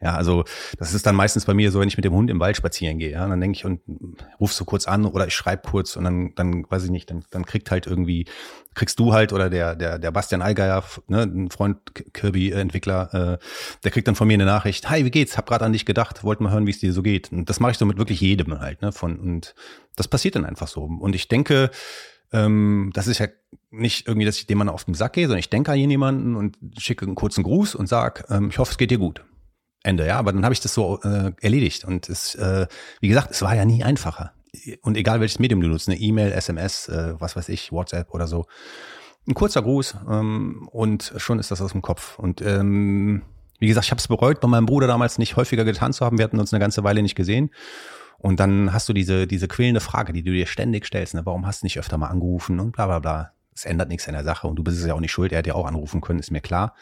Ja, 0.00 0.14
also 0.14 0.44
das 0.78 0.94
ist 0.94 1.06
dann 1.06 1.16
meistens 1.16 1.44
bei 1.44 1.54
mir 1.54 1.72
so, 1.72 1.80
wenn 1.80 1.88
ich 1.88 1.96
mit 1.96 2.04
dem 2.04 2.12
Hund 2.12 2.30
im 2.30 2.38
Wald 2.38 2.56
spazieren 2.56 2.98
gehe, 2.98 3.10
ja, 3.10 3.26
dann 3.26 3.40
denke 3.40 3.56
ich 3.56 3.64
und 3.64 3.80
ruf 4.38 4.52
so 4.52 4.64
kurz 4.64 4.86
an 4.86 5.04
oder 5.04 5.26
ich 5.26 5.34
schreibe 5.34 5.68
kurz 5.68 5.96
und 5.96 6.04
dann, 6.04 6.34
dann 6.36 6.64
weiß 6.70 6.84
ich 6.84 6.90
nicht, 6.90 7.10
dann, 7.10 7.24
dann 7.30 7.44
kriegt 7.44 7.72
halt 7.72 7.88
irgendwie, 7.88 8.26
kriegst 8.74 9.00
du 9.00 9.12
halt 9.12 9.32
oder 9.32 9.50
der, 9.50 9.74
der, 9.74 9.98
der 9.98 10.12
Bastian 10.12 10.40
Allgeier, 10.40 10.84
ne, 11.08 11.22
ein 11.22 11.50
Freund 11.50 11.78
Kirby-Entwickler, 12.12 13.38
äh, 13.40 13.44
der 13.82 13.90
kriegt 13.90 14.06
dann 14.06 14.14
von 14.14 14.28
mir 14.28 14.34
eine 14.34 14.46
Nachricht, 14.46 14.88
hi, 14.88 15.04
wie 15.04 15.10
geht's? 15.10 15.36
Hab 15.36 15.46
gerade 15.46 15.64
an 15.64 15.72
dich 15.72 15.84
gedacht, 15.84 16.22
wollte 16.22 16.44
mal 16.44 16.52
hören, 16.52 16.66
wie 16.66 16.70
es 16.70 16.78
dir 16.78 16.92
so 16.92 17.02
geht. 17.02 17.32
Und 17.32 17.50
das 17.50 17.58
mache 17.58 17.72
ich 17.72 17.78
so 17.78 17.84
mit 17.84 17.98
wirklich 17.98 18.20
jedem 18.20 18.56
halt, 18.60 18.80
ne? 18.82 18.92
Von, 18.92 19.18
und 19.18 19.56
das 19.96 20.06
passiert 20.06 20.36
dann 20.36 20.44
einfach 20.44 20.68
so. 20.68 20.84
Und 20.84 21.16
ich 21.16 21.26
denke, 21.26 21.70
ähm, 22.32 22.90
das 22.94 23.08
ist 23.08 23.18
ja 23.18 23.26
nicht 23.70 24.06
irgendwie, 24.06 24.26
dass 24.26 24.38
ich 24.38 24.46
dem 24.46 24.58
Mann 24.58 24.68
auf 24.68 24.84
den 24.84 24.94
Sack 24.94 25.14
gehe, 25.14 25.26
sondern 25.26 25.40
ich 25.40 25.50
denke 25.50 25.72
an 25.72 25.78
jemanden 25.78 26.36
und 26.36 26.56
schicke 26.78 27.04
einen 27.04 27.16
kurzen 27.16 27.42
Gruß 27.42 27.74
und 27.74 27.88
sag, 27.88 28.26
ähm, 28.30 28.50
ich 28.50 28.58
hoffe, 28.58 28.70
es 28.70 28.78
geht 28.78 28.92
dir 28.92 28.98
gut. 28.98 29.24
Ende, 29.82 30.06
ja, 30.06 30.18
aber 30.18 30.32
dann 30.32 30.44
habe 30.44 30.52
ich 30.52 30.60
das 30.60 30.74
so 30.74 31.00
äh, 31.02 31.32
erledigt. 31.40 31.84
Und 31.84 32.08
es, 32.08 32.34
äh, 32.34 32.66
wie 33.00 33.08
gesagt, 33.08 33.30
es 33.30 33.42
war 33.42 33.54
ja 33.54 33.64
nie 33.64 33.84
einfacher. 33.84 34.32
Und 34.82 34.96
egal 34.96 35.20
welches 35.20 35.38
Medium 35.38 35.60
du 35.60 35.68
nutzt, 35.68 35.88
eine 35.88 35.98
E-Mail, 35.98 36.32
SMS, 36.32 36.88
äh, 36.88 37.14
was 37.18 37.36
weiß 37.36 37.48
ich, 37.48 37.70
WhatsApp 37.70 38.12
oder 38.12 38.26
so. 38.26 38.46
Ein 39.26 39.34
kurzer 39.34 39.62
Gruß 39.62 39.96
ähm, 40.10 40.68
und 40.72 41.12
schon 41.18 41.38
ist 41.38 41.50
das 41.50 41.60
aus 41.60 41.72
dem 41.72 41.82
Kopf. 41.82 42.18
Und 42.18 42.40
ähm, 42.40 43.22
wie 43.58 43.68
gesagt, 43.68 43.86
ich 43.86 43.90
habe 43.90 44.00
es 44.00 44.08
bereut, 44.08 44.40
bei 44.40 44.48
meinem 44.48 44.66
Bruder 44.66 44.86
damals 44.86 45.18
nicht 45.18 45.36
häufiger 45.36 45.64
getan 45.64 45.92
zu 45.92 46.04
haben. 46.04 46.18
Wir 46.18 46.24
hatten 46.24 46.40
uns 46.40 46.52
eine 46.52 46.60
ganze 46.60 46.82
Weile 46.82 47.02
nicht 47.02 47.14
gesehen. 47.14 47.50
Und 48.18 48.40
dann 48.40 48.72
hast 48.72 48.88
du 48.88 48.92
diese, 48.92 49.26
diese 49.26 49.46
quälende 49.46 49.80
Frage, 49.80 50.12
die 50.12 50.22
du 50.22 50.32
dir 50.32 50.46
ständig 50.46 50.86
stellst, 50.86 51.14
ne? 51.14 51.24
warum 51.24 51.46
hast 51.46 51.62
du 51.62 51.66
nicht 51.66 51.78
öfter 51.78 51.98
mal 51.98 52.08
angerufen 52.08 52.58
und 52.58 52.72
bla 52.72 52.86
bla 52.86 52.98
bla. 52.98 53.32
Es 53.58 53.64
ändert 53.64 53.88
nichts 53.88 54.06
an 54.06 54.14
der 54.14 54.22
Sache 54.22 54.46
und 54.46 54.54
du 54.54 54.62
bist 54.62 54.78
es 54.78 54.86
ja 54.86 54.94
auch 54.94 55.00
nicht 55.00 55.10
schuld, 55.10 55.32
er 55.32 55.38
hätte 55.38 55.48
ja 55.48 55.54
auch 55.56 55.66
anrufen 55.66 56.00
können, 56.00 56.20
ist 56.20 56.30
mir 56.30 56.40
klar. 56.40 56.76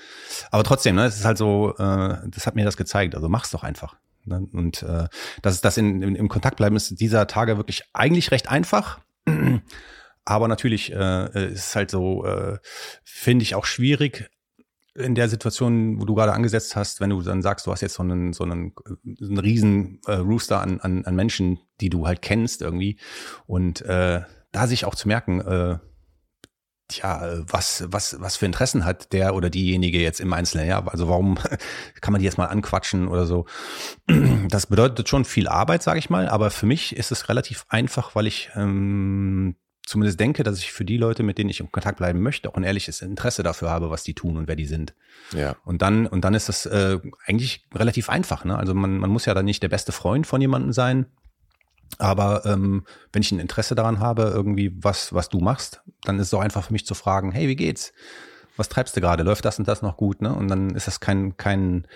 Aber 0.51 0.62
trotzdem, 0.62 0.95
ne, 0.97 1.07
es 1.07 1.17
ist 1.17 1.25
halt 1.25 1.39
so, 1.39 1.75
äh, 1.79 2.19
das 2.29 2.47
hat 2.47 2.55
mir 2.55 2.67
das 2.67 2.77
gezeigt. 2.77 3.15
Also 3.15 3.31
mach's 3.31 3.51
doch 3.51 3.62
einfach. 3.62 3.97
Ne? 4.27 4.47
Und 4.53 4.83
äh, 4.83 5.09
das 5.41 5.55
ist 5.55 5.65
das 5.65 5.79
in, 5.79 6.03
in, 6.03 6.15
im 6.15 6.29
Kontakt 6.29 6.57
bleiben 6.57 6.77
ist 6.77 7.01
dieser 7.01 7.27
Tage 7.27 7.57
wirklich 7.57 7.85
eigentlich 7.95 8.31
recht 8.31 8.51
einfach. 8.51 9.01
Aber 10.27 10.49
natürlich 10.49 10.93
äh, 10.93 11.53
ist 11.53 11.69
es 11.69 11.77
halt 11.77 11.91
so, 11.91 12.27
äh, 12.27 12.59
finde 13.05 13.45
ich 13.45 13.55
auch 13.55 13.65
schwierig, 13.65 14.29
in 14.97 15.15
der 15.15 15.29
Situation, 15.29 16.01
wo 16.01 16.05
du 16.05 16.15
gerade 16.15 16.33
angesetzt 16.33 16.75
hast, 16.75 17.01
wenn 17.01 17.11
du 17.11 17.21
dann 17.23 17.43
sagst, 17.43 17.67
du 17.67 17.73
hast 17.73 17.81
jetzt 17.81 17.95
so 17.95 18.03
einen, 18.03 18.33
so 18.33 18.45
einen, 18.45 18.73
so 19.19 19.29
einen 19.29 19.39
riesen 19.39 20.01
äh, 20.07 20.15
Rooster 20.15 20.61
an, 20.61 20.81
an, 20.81 21.05
an 21.05 21.15
Menschen, 21.15 21.59
die 21.81 21.91
du 21.91 22.07
halt 22.07 22.23
kennst 22.23 22.62
irgendwie. 22.62 22.99
Und 23.47 23.83
äh, 23.83 24.23
da 24.53 24.67
sich 24.67 24.87
auch 24.87 24.95
zu 24.95 25.07
merken, 25.09 25.41
äh, 25.41 25.79
tja, 26.88 27.42
was, 27.46 27.85
was, 27.88 28.16
was 28.20 28.37
für 28.37 28.46
Interessen 28.46 28.85
hat 28.85 29.12
der 29.12 29.35
oder 29.35 29.51
diejenige 29.51 30.01
jetzt 30.01 30.20
im 30.20 30.33
Einzelnen, 30.33 30.68
ja? 30.68 30.87
Also 30.87 31.09
warum 31.09 31.37
kann 32.01 32.12
man 32.12 32.20
die 32.20 32.25
jetzt 32.25 32.38
mal 32.38 32.46
anquatschen 32.46 33.09
oder 33.09 33.27
so? 33.27 33.46
Das 34.49 34.66
bedeutet 34.66 35.09
schon 35.09 35.25
viel 35.25 35.49
Arbeit, 35.49 35.83
sage 35.83 35.99
ich 35.99 36.09
mal, 36.09 36.29
aber 36.29 36.51
für 36.51 36.66
mich 36.66 36.94
ist 36.94 37.11
es 37.11 37.29
relativ 37.29 37.66
einfach, 37.68 38.14
weil 38.14 38.27
ich 38.27 38.51
ähm, 38.55 39.57
zumindest 39.87 40.20
denke, 40.20 40.42
dass 40.42 40.59
ich 40.59 40.72
für 40.72 40.85
die 40.85 40.99
Leute, 40.99 41.22
mit 41.22 41.38
denen 41.38 41.49
ich 41.49 41.61
in 41.61 41.70
Kontakt 41.72 41.99
bleiben 41.99 42.20
möchte, 42.20 42.49
auch 42.51 42.55
ein 42.55 42.64
ehrliches 42.64 43.01
Interesse 43.01 43.42
dafür 43.42 43.70
habe, 43.70 43.88
was 43.90 44.03
die 44.03 44.14
tun 44.14 44.37
und 44.37 44.49
wer 44.49 44.57
die 44.57 44.66
sind. 44.66 44.94
Ja. 45.33 45.57
Und 45.64 45.81
dann, 45.81 46.07
und 46.07 46.25
dann 46.25 46.35
ist 46.35 46.49
das 46.49 46.66
äh, 46.66 46.99
eigentlich 47.27 47.66
relativ 47.75 48.09
einfach. 48.09 48.44
Ne? 48.44 48.59
Also 48.59 48.75
man, 48.75 48.99
man 48.99 49.11
muss 49.11 49.25
ja 49.25 49.35
dann 49.35 49.44
nicht 49.44 49.62
der 49.62 49.68
beste 49.68 49.92
Freund 49.92 50.27
von 50.27 50.40
jemandem 50.40 50.72
sein. 50.72 51.07
Aber 51.99 52.44
ähm, 52.44 52.85
wenn 53.12 53.22
ich 53.22 53.33
ein 53.33 53.38
Interesse 53.38 53.75
daran 53.75 54.01
habe, 54.01 54.33
irgendwie 54.35 54.72
was, 54.77 55.12
was 55.14 55.29
du 55.29 55.38
machst, 55.38 55.83
dann 56.03 56.18
ist 56.18 56.29
es 56.29 56.35
auch 56.35 56.40
einfach 56.40 56.66
für 56.66 56.72
mich 56.72 56.87
zu 56.87 56.94
fragen, 56.94 57.33
hey, 57.33 57.49
wie 57.49 57.57
geht's? 57.57 57.92
Was 58.57 58.68
treibst 58.68 58.96
du 58.96 59.01
gerade? 59.01 59.22
Läuft 59.22 59.44
das 59.44 59.59
und 59.59 59.68
das 59.68 59.83
noch 59.83 59.96
gut? 59.96 60.22
Ne? 60.22 60.35
Und 60.35 60.49
dann 60.49 60.70
ist 60.70 60.87
das 60.87 61.01
kein, 61.01 61.37
kein, 61.37 61.87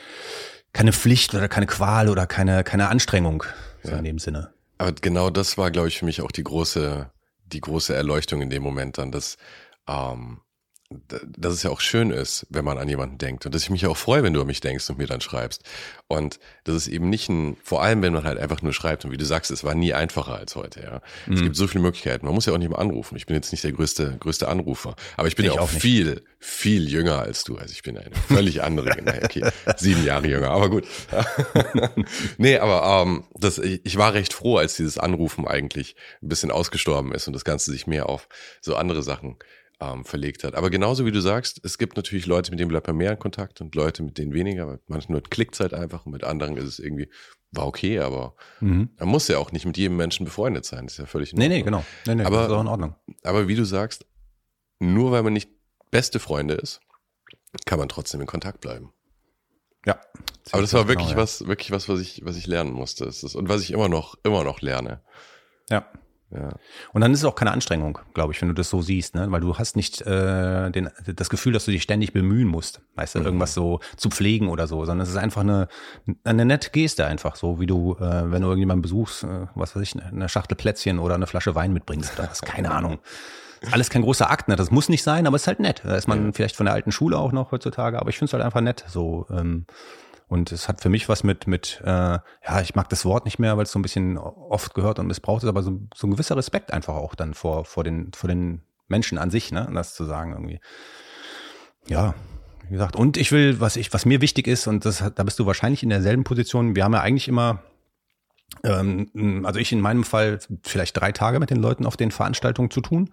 keine 0.73 0.93
Pflicht 0.93 1.35
oder 1.35 1.49
keine 1.49 1.67
Qual 1.67 2.09
oder 2.09 2.27
keine, 2.27 2.65
keine 2.65 2.89
Anstrengung 2.89 3.45
so 3.83 3.93
ja. 3.93 3.99
in 3.99 4.05
dem 4.05 4.19
Sinne. 4.19 4.53
Aber 4.79 4.93
genau 4.93 5.31
das 5.31 5.59
war, 5.59 5.71
glaube 5.71 5.89
ich, 5.89 5.99
für 5.99 6.05
mich 6.05 6.23
auch 6.23 6.33
die 6.33 6.45
große 6.45 7.11
die 7.53 7.61
große 7.61 7.95
Erleuchtung 7.95 8.43
in 8.43 8.51
dem 8.51 8.63
Moment 8.63 8.99
dann, 8.99 9.13
dass, 9.13 9.37
ähm, 9.89 10.41
dass 11.39 11.55
es 11.55 11.63
ja 11.63 11.71
auch 11.71 11.81
schön 11.81 12.11
ist, 12.11 12.47
wenn 12.51 12.65
man 12.65 12.77
an 12.77 12.89
jemanden 12.89 13.17
denkt 13.17 13.47
und 13.47 13.55
dass 13.55 13.63
ich 13.63 13.71
mich 13.71 13.87
auch 13.87 13.97
freue, 13.97 14.25
wenn 14.25 14.33
du 14.33 14.41
an 14.41 14.49
mich 14.49 14.61
denkst 14.61 14.91
und 14.91 14.99
mir 14.99 15.07
dann 15.07 15.21
schreibst. 15.21 15.63
Und 16.09 16.41
das 16.65 16.75
ist 16.75 16.89
eben 16.89 17.09
nicht 17.09 17.29
ein, 17.29 17.57
vor 17.63 17.81
allem 17.81 18.03
wenn 18.03 18.13
man 18.13 18.25
halt 18.25 18.39
einfach 18.39 18.61
nur 18.63 18.73
schreibt 18.73 19.05
und 19.05 19.13
wie 19.13 19.17
du 19.17 19.25
sagst, 19.25 19.53
es 19.53 19.63
war 19.63 19.77
nie 19.77 19.95
einfacher 19.95 20.35
als 20.35 20.57
heute, 20.57 20.83
ja. 20.83 21.01
Mhm. 21.27 21.35
Es 21.35 21.43
gibt 21.43 21.55
so 21.55 21.69
viele 21.69 21.83
Möglichkeiten. 21.83 22.27
Man 22.27 22.35
muss 22.35 22.47
ja 22.47 22.53
auch 22.53 22.59
nicht 22.59 22.71
mal 22.71 22.79
anrufen. 22.79 23.17
Ich 23.17 23.27
bin 23.27 23.37
jetzt 23.37 23.53
nicht 23.53 23.63
der 23.63 23.71
größte, 23.71 24.17
größte 24.19 24.49
Anrufer, 24.49 24.97
aber 25.17 25.29
ich 25.29 25.37
bin 25.37 25.47
ich 25.47 25.55
ja 25.55 25.61
auch, 25.61 25.65
auch 25.65 25.69
viel, 25.69 26.25
viel 26.41 26.89
jünger 26.89 27.21
als 27.21 27.45
du. 27.45 27.57
Also 27.57 27.71
ich 27.73 27.85
bin 27.85 27.97
eine 27.97 28.11
völlig 28.27 28.65
andere, 28.65 28.91
okay, 29.25 29.49
sieben 29.77 30.05
Jahre 30.05 30.27
jünger, 30.27 30.51
aber 30.51 30.71
gut. 30.71 30.89
nee, 32.37 32.59
aber 32.59 33.05
ähm, 33.05 33.25
das, 33.39 33.59
ich 33.59 33.97
war 33.97 34.13
recht 34.15 34.33
froh, 34.33 34.57
als 34.57 34.75
dieses 34.75 34.99
Anrufen 34.99 35.47
eigentlich 35.47 35.95
ein 36.21 36.29
bisschen 36.29 36.51
ausgestorben 36.51 37.13
ist 37.13 37.29
und 37.29 37.35
das 37.35 37.45
Ganze 37.45 37.71
sich 37.71 37.87
mehr 37.87 38.09
auf 38.09 38.29
so 38.61 38.75
andere 38.75 39.05
Sachen 39.05 39.37
ähm, 39.81 40.05
verlegt 40.05 40.45
hat. 40.45 40.55
Aber 40.55 40.71
genauso 40.71 41.07
wie 41.07 41.13
du 41.13 41.21
sagst, 41.21 41.61
es 41.65 41.79
gibt 41.79 41.97
natürlich 41.97 42.27
Leute, 42.27 42.51
mit 42.51 42.61
denen 42.61 42.69
bleibt 42.69 42.87
man 42.87 42.97
mehr 42.97 43.13
in 43.13 43.19
Kontakt 43.19 43.61
und 43.61 43.75
Leute, 43.75 44.03
mit 44.03 44.19
denen 44.19 44.35
weniger. 44.35 44.67
Mit 44.67 44.89
manchen 44.89 45.21
klickt 45.25 45.55
es 45.55 45.61
halt 45.61 45.75
einfach 45.75 46.07
und 46.07 46.13
mit 46.13 46.25
anderen 46.25 46.57
ist 46.57 46.65
es 46.65 46.79
irgendwie, 46.79 47.09
war 47.51 47.67
okay, 47.67 47.99
aber 48.01 48.35
mhm. 48.61 48.91
man 48.99 49.09
muss 49.09 49.29
ja 49.29 49.39
auch 49.39 49.53
nicht 49.53 49.65
mit 49.65 49.77
jedem 49.77 49.97
Menschen 49.97 50.25
befreundet 50.25 50.65
sein. 50.65 50.85
Das 50.85 50.95
ist 50.95 50.99
ja 50.99 51.07
völlig 51.07 51.33
in 51.33 51.39
Ordnung. 51.39 51.49
Nee, 51.49 51.57
nee, 51.59 51.63
genau. 51.63 51.85
Nee, 52.07 52.15
nee, 52.17 52.25
aber, 52.25 52.37
das 52.37 52.47
ist 52.47 52.53
auch 52.53 52.61
in 52.61 52.69
Ordnung. 52.69 52.95
Aber 53.25 53.49
wie 53.49 53.55
du 53.55 53.65
sagst, 53.65 54.07
nur 54.79 55.13
weil 55.13 55.23
man 55.23 55.33
nicht 55.33 55.51
beste 55.91 56.21
Freunde 56.21 56.55
ist, 56.55 56.81
kann 57.65 57.79
man 57.79 57.89
trotzdem 57.89 58.21
in 58.21 58.27
Kontakt 58.27 58.61
bleiben. 58.61 58.93
Ja. 59.87 59.99
Aber 60.53 60.63
das 60.63 60.75
war 60.75 60.89
wirklich 60.89 61.09
genau, 61.09 61.19
ja. 61.19 61.23
was, 61.23 61.47
wirklich 61.47 61.71
was, 61.71 61.89
was 61.89 62.01
ich, 62.01 62.25
was 62.25 62.37
ich 62.37 62.47
lernen 62.47 62.73
musste. 62.73 63.07
und 63.07 63.49
was 63.49 63.63
ich 63.63 63.71
immer 63.71 63.89
noch, 63.89 64.17
immer 64.25 64.45
noch 64.45 64.61
lerne. 64.61 65.03
Ja. 65.71 65.91
Ja. 66.33 66.51
Und 66.93 67.01
dann 67.01 67.13
ist 67.13 67.21
es 67.21 67.25
auch 67.25 67.35
keine 67.35 67.51
Anstrengung, 67.51 67.99
glaube 68.15 68.33
ich, 68.33 68.41
wenn 68.41 68.49
du 68.49 68.55
das 68.55 68.71
so 68.71 68.83
siehst, 68.83 69.17
ne? 69.17 69.31
weil 69.33 69.41
du 69.41 69.59
hast 69.59 69.75
nicht 69.75 70.01
äh, 70.03 70.71
den, 70.71 70.89
das 71.17 71.29
Gefühl, 71.29 71.53
dass 71.53 71.65
du 71.65 71.73
dich 71.73 71.83
ständig 71.83 72.13
bemühen 72.13 72.47
musst, 72.47 72.83
weißt 72.95 73.17
du, 73.17 73.19
mhm. 73.21 73.25
irgendwas 73.25 73.53
so 73.53 73.81
zu 73.97 74.11
pflegen 74.11 74.49
oder 74.49 74.69
so, 74.69 74.85
sondern 74.85 75.03
es 75.03 75.11
ist 75.11 75.17
einfach 75.17 75.41
eine, 75.41 75.67
eine 76.23 76.45
nette 76.45 76.71
Geste 76.71 77.05
einfach, 77.05 77.35
so 77.35 77.59
wie 77.59 77.67
du, 77.67 77.97
äh, 77.97 78.31
wenn 78.31 78.43
du 78.43 78.49
irgendjemanden 78.49 78.83
besuchst, 78.83 79.25
äh, 79.25 79.47
was 79.57 79.75
weiß 79.75 79.83
ich, 79.83 80.01
eine 80.01 80.29
Schachtel 80.29 80.57
Plätzchen 80.57 81.01
oder 81.01 81.17
eine 81.17 81.27
Flasche 81.27 81.57
Wein 81.57 81.73
mitbringst 81.73 82.17
oder 82.17 82.31
was, 82.31 82.43
keine 82.43 82.71
Ahnung. 82.71 83.01
Alles 83.73 83.91
kein 83.91 84.03
großer 84.03 84.31
Akt, 84.31 84.49
ne? 84.49 84.57
das 84.57 84.71
muss 84.71 84.89
nicht 84.89 85.03
sein, 85.03 85.27
aber 85.27 85.37
es 85.37 85.43
ist 85.43 85.49
halt 85.49 85.61
nett. 85.61 85.83
Da 85.85 85.97
ist 85.97 86.07
man 86.07 86.27
ja. 86.27 86.33
vielleicht 86.33 86.57
von 86.57 86.65
der 86.65 86.75
alten 86.75 86.93
Schule 86.93 87.19
auch 87.19 87.33
noch 87.33 87.51
heutzutage, 87.51 87.99
aber 87.99 88.09
ich 88.09 88.17
finde 88.17 88.31
es 88.31 88.33
halt 88.33 88.45
einfach 88.45 88.63
nett, 88.63 88.85
so 88.89 89.27
ähm, 89.31 89.67
Und 90.31 90.53
es 90.53 90.69
hat 90.69 90.81
für 90.81 90.91
mich 90.91 91.09
was 91.09 91.25
mit, 91.25 91.49
mit 91.49 91.83
äh, 91.85 91.89
ja, 91.89 92.61
ich 92.63 92.77
mag 92.77 92.89
das 92.89 93.05
Wort 93.05 93.25
nicht 93.25 93.41
mehr, 93.41 93.57
weil 93.57 93.65
es 93.65 93.73
so 93.73 93.81
ein 93.81 93.83
bisschen 93.83 94.17
oft 94.17 94.75
gehört 94.75 95.01
und 95.01 95.09
missbraucht 95.09 95.43
ist, 95.43 95.49
aber 95.49 95.65
so, 95.65 95.81
so 95.93 96.07
ein 96.07 96.13
gewisser 96.13 96.37
Respekt 96.37 96.73
einfach 96.73 96.95
auch 96.95 97.17
dann 97.17 97.35
vor, 97.35 97.65
vor, 97.65 97.83
den, 97.83 98.13
vor 98.15 98.29
den 98.29 98.63
Menschen 98.87 99.19
an 99.19 99.31
sich, 99.31 99.51
ne, 99.51 99.69
das 99.75 99.93
zu 99.95 100.05
sagen 100.05 100.31
irgendwie. 100.31 100.61
Ja, 101.89 102.15
wie 102.63 102.75
gesagt, 102.75 102.95
und 102.95 103.17
ich 103.17 103.33
will, 103.33 103.59
was 103.59 103.75
ich, 103.75 103.93
was 103.93 104.07
mir 104.07 104.21
wichtig 104.21 104.47
ist, 104.47 104.69
und 104.69 104.85
das, 104.85 105.03
da 105.13 105.25
bist 105.25 105.41
du 105.41 105.47
wahrscheinlich 105.47 105.83
in 105.83 105.89
derselben 105.89 106.23
Position, 106.23 106.77
wir 106.77 106.85
haben 106.85 106.95
ja 106.95 107.01
eigentlich 107.01 107.27
immer 107.27 107.65
also 108.63 109.59
ich 109.59 109.73
in 109.73 109.81
meinem 109.81 110.05
Fall 110.05 110.39
vielleicht 110.63 111.01
drei 111.01 111.13
Tage 111.13 111.39
mit 111.39 111.51
den 111.51 111.57
Leuten 111.57 111.87
auf 111.87 111.97
den 111.97 112.11
Veranstaltungen 112.11 112.71
zu 112.71 112.81
tun, 112.81 113.11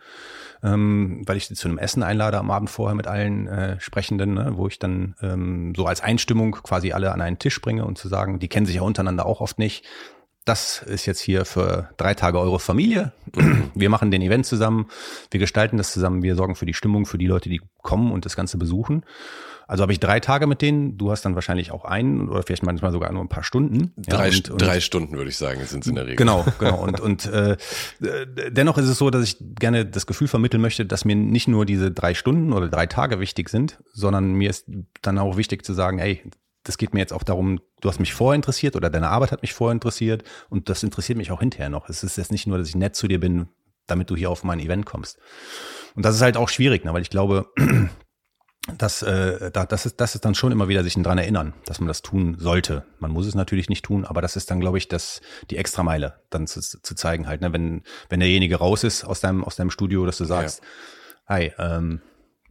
ähm, 0.63 1.23
weil 1.26 1.38
ich 1.38 1.47
sie 1.47 1.54
zu 1.54 1.67
einem 1.67 1.78
Essen 1.78 2.04
einlade 2.04 2.38
am 2.38 2.52
Abend 2.52 2.69
vorher 2.69 2.95
mit 2.95 3.08
allen 3.08 3.47
äh, 3.47 3.80
Sprechenden, 3.80 4.34
ne, 4.34 4.54
wo 4.56 4.67
ich 4.67 4.80
dann 4.80 5.15
ähm, 5.21 5.73
so 5.76 5.86
als 5.86 6.02
Einstimmung 6.02 6.52
quasi 6.52 6.91
alle 6.91 7.12
an 7.12 7.21
einen 7.21 7.39
Tisch 7.39 7.62
bringe 7.62 7.86
und 7.86 7.97
zu 7.97 8.08
sagen, 8.08 8.39
die 8.39 8.50
kennen 8.50 8.65
sich 8.65 8.76
ja 8.76 8.82
untereinander 8.82 9.26
auch 9.26 9.41
oft 9.41 9.60
nicht. 9.60 9.86
Das 10.47 10.81
ist 10.81 11.05
jetzt 11.05 11.19
hier 11.19 11.43
für 11.43 11.89
drei 11.97 12.13
Tage 12.13 12.39
eure 12.39 12.60
Familie. 12.60 13.12
Wir 13.75 13.89
machen 13.89 14.12
den 14.12 14.21
Event 14.21 14.45
zusammen, 14.45 14.88
wir 15.29 15.39
gestalten 15.39 15.77
das 15.77 15.91
zusammen, 15.91 16.23
wir 16.23 16.36
sorgen 16.36 16.55
für 16.55 16.65
die 16.65 16.73
Stimmung 16.73 17.05
für 17.05 17.17
die 17.17 17.27
Leute, 17.27 17.49
die 17.49 17.62
kommen 17.83 18.12
und 18.12 18.25
das 18.25 18.36
Ganze 18.36 18.57
besuchen. 18.57 19.03
Also 19.67 19.81
habe 19.81 19.91
ich 19.91 19.99
drei 19.99 20.21
Tage 20.21 20.47
mit 20.47 20.62
denen, 20.62 20.97
du 20.97 21.12
hast 21.12 21.23
dann 21.23 21.36
wahrscheinlich 21.36 21.71
auch 21.71 21.83
einen 21.83 22.29
oder 22.29 22.41
vielleicht 22.41 22.63
manchmal 22.63 22.93
sogar 22.93 23.12
nur 23.12 23.21
ein 23.21 23.27
paar 23.27 23.43
Stunden. 23.43 23.91
Drei, 23.97 24.29
ja, 24.29 24.38
und, 24.38 24.49
und, 24.49 24.62
drei 24.62 24.79
Stunden 24.79 25.17
würde 25.17 25.29
ich 25.29 25.38
sagen, 25.38 25.63
sind 25.65 25.81
es 25.81 25.88
in 25.88 25.95
der 25.95 26.05
Regel. 26.05 26.15
Genau, 26.15 26.45
genau. 26.60 26.81
Und, 26.81 27.01
und 27.01 27.25
äh, 27.25 27.57
dennoch 28.49 28.77
ist 28.77 28.88
es 28.88 28.97
so, 28.97 29.10
dass 29.10 29.23
ich 29.25 29.38
gerne 29.60 29.86
das 29.86 30.07
Gefühl 30.07 30.29
vermitteln 30.29 30.62
möchte, 30.62 30.86
dass 30.86 31.03
mir 31.03 31.17
nicht 31.17 31.49
nur 31.49 31.65
diese 31.65 31.91
drei 31.91 32.13
Stunden 32.13 32.53
oder 32.53 32.69
drei 32.69 32.86
Tage 32.86 33.19
wichtig 33.19 33.49
sind, 33.49 33.79
sondern 33.91 34.33
mir 34.33 34.49
ist 34.49 34.65
dann 35.01 35.17
auch 35.19 35.36
wichtig 35.36 35.65
zu 35.65 35.73
sagen, 35.73 35.99
hey, 35.99 36.23
das 36.67 36.77
geht 36.77 36.93
mir 36.93 36.99
jetzt 36.99 37.13
auch 37.13 37.23
darum, 37.23 37.60
du 37.82 37.89
hast 37.89 37.99
mich 37.99 38.13
vorher 38.13 38.36
interessiert 38.36 38.75
oder 38.75 38.89
deine 38.89 39.10
Arbeit 39.10 39.32
hat 39.32 39.41
mich 39.41 39.53
vorher 39.53 39.73
interessiert 39.73 40.23
und 40.49 40.69
das 40.69 40.84
interessiert 40.84 41.17
mich 41.17 41.32
auch 41.32 41.39
hinterher 41.39 41.69
noch. 41.69 41.89
Es 41.89 42.03
ist 42.03 42.17
jetzt 42.17 42.32
nicht 42.32 42.47
nur, 42.47 42.58
dass 42.58 42.67
ich 42.67 42.75
nett 42.75 42.95
zu 42.95 43.08
dir 43.08 43.19
bin, 43.19 43.47
damit 43.86 44.10
du 44.10 44.15
hier 44.15 44.30
auf 44.30 44.43
mein 44.43 44.60
Event 44.60 44.86
kommst. 44.86 45.17
Und 45.95 46.03
das 46.03 46.15
ist 46.15 46.21
halt 46.21 46.38
auch 46.38 46.49
schwierig, 46.49 46.84
ne, 46.84 46.93
weil 46.93 47.01
ich 47.01 47.10
glaube, 47.10 47.47
das, 48.77 49.01
äh, 49.01 49.49
da, 49.51 49.65
das, 49.65 49.86
ist, 49.86 50.01
das 50.01 50.15
ist 50.15 50.25
dann 50.25 50.36
schon 50.36 50.51
immer 50.51 50.67
wieder 50.67 50.84
sich 50.84 50.95
dran 50.95 51.17
erinnern, 51.17 51.53
dass 51.65 51.80
man 51.80 51.88
das 51.88 52.01
tun 52.01 52.36
sollte. 52.38 52.86
Man 52.99 53.12
muss 53.12 53.25
es 53.25 53.36
natürlich 53.36 53.69
nicht 53.69 53.86
tun, 53.86 54.06
aber 54.06 54.21
das 54.21 54.36
ist 54.36 54.51
dann, 54.51 54.60
glaube 54.60 54.77
ich, 54.77 54.89
das, 54.89 55.21
die 55.49 55.58
Extrameile 55.58 56.21
dann 56.30 56.47
zu, 56.47 56.60
zu 56.60 56.95
zeigen 56.95 57.27
halt, 57.27 57.41
ne? 57.41 57.53
wenn, 57.53 57.84
wenn 58.10 58.19
derjenige 58.19 58.58
raus 58.58 58.84
ist 58.84 59.06
aus 59.06 59.21
deinem, 59.21 59.43
aus 59.43 59.56
deinem 59.56 59.71
Studio, 59.71 60.06
dass 60.06 60.17
du 60.17 60.25
sagst, 60.25 60.62
ja. 61.30 61.36
hi, 61.36 61.53
ähm, 61.58 62.01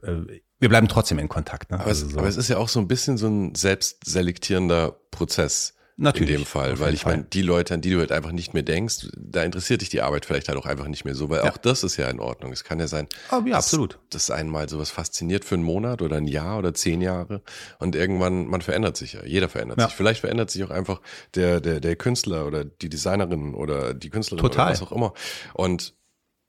äh, 0.02 0.40
wir 0.58 0.68
bleiben 0.68 0.88
trotzdem 0.88 1.18
in 1.18 1.28
Kontakt. 1.28 1.70
Ne? 1.70 1.80
Aber, 1.80 1.88
also 1.88 2.08
so. 2.08 2.18
aber 2.18 2.28
es 2.28 2.36
ist 2.36 2.48
ja 2.48 2.58
auch 2.58 2.68
so 2.68 2.80
ein 2.80 2.88
bisschen 2.88 3.18
so 3.18 3.28
ein 3.28 3.54
selbstselektierender 3.54 4.98
Prozess. 5.10 5.74
Natürlich. 5.98 6.34
In 6.34 6.40
dem 6.40 6.44
Fall, 6.44 6.78
weil 6.78 6.92
ich 6.92 7.06
meine, 7.06 7.24
die 7.24 7.40
Leute, 7.40 7.72
an 7.72 7.80
die 7.80 7.88
du 7.90 8.00
halt 8.00 8.12
einfach 8.12 8.30
nicht 8.30 8.52
mehr 8.52 8.62
denkst, 8.62 9.08
da 9.16 9.42
interessiert 9.42 9.80
dich 9.80 9.88
die 9.88 10.02
Arbeit 10.02 10.26
vielleicht 10.26 10.48
halt 10.48 10.58
auch 10.58 10.66
einfach 10.66 10.88
nicht 10.88 11.06
mehr 11.06 11.14
so, 11.14 11.30
weil 11.30 11.42
ja. 11.42 11.50
auch 11.50 11.56
das 11.56 11.84
ist 11.84 11.96
ja 11.96 12.10
in 12.10 12.20
Ordnung. 12.20 12.52
Es 12.52 12.64
kann 12.64 12.78
ja 12.78 12.86
sein, 12.86 13.08
oh, 13.32 13.36
ja, 13.36 13.56
dass, 13.56 13.64
absolut. 13.64 13.98
dass 14.10 14.30
einen 14.30 14.50
mal 14.50 14.68
sowas 14.68 14.90
fasziniert 14.90 15.46
für 15.46 15.54
einen 15.54 15.64
Monat 15.64 16.02
oder 16.02 16.16
ein 16.16 16.26
Jahr 16.26 16.58
oder 16.58 16.74
zehn 16.74 17.00
Jahre 17.00 17.40
und 17.78 17.96
irgendwann, 17.96 18.46
man 18.46 18.60
verändert 18.60 18.98
sich 18.98 19.14
ja. 19.14 19.24
Jeder 19.24 19.48
verändert 19.48 19.78
ja. 19.78 19.86
sich. 19.86 19.96
Vielleicht 19.96 20.20
verändert 20.20 20.50
sich 20.50 20.62
auch 20.64 20.70
einfach 20.70 21.00
der, 21.34 21.62
der, 21.62 21.80
der 21.80 21.96
Künstler 21.96 22.46
oder 22.46 22.66
die 22.66 22.90
Designerin 22.90 23.54
oder 23.54 23.94
die 23.94 24.10
Künstlerin 24.10 24.42
Total. 24.42 24.66
oder 24.66 24.72
was 24.72 24.82
auch 24.82 24.92
immer. 24.92 25.14
Und 25.54 25.94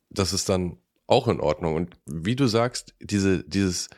das 0.10 0.34
ist 0.34 0.50
dann 0.50 0.78
auch 1.08 1.28
in 1.28 1.40
Ordnung. 1.40 1.76
Und 1.76 1.96
wie 2.06 2.36
du 2.36 2.48
sagst, 2.48 2.94
diese, 3.00 3.44
dieses, 3.44 3.90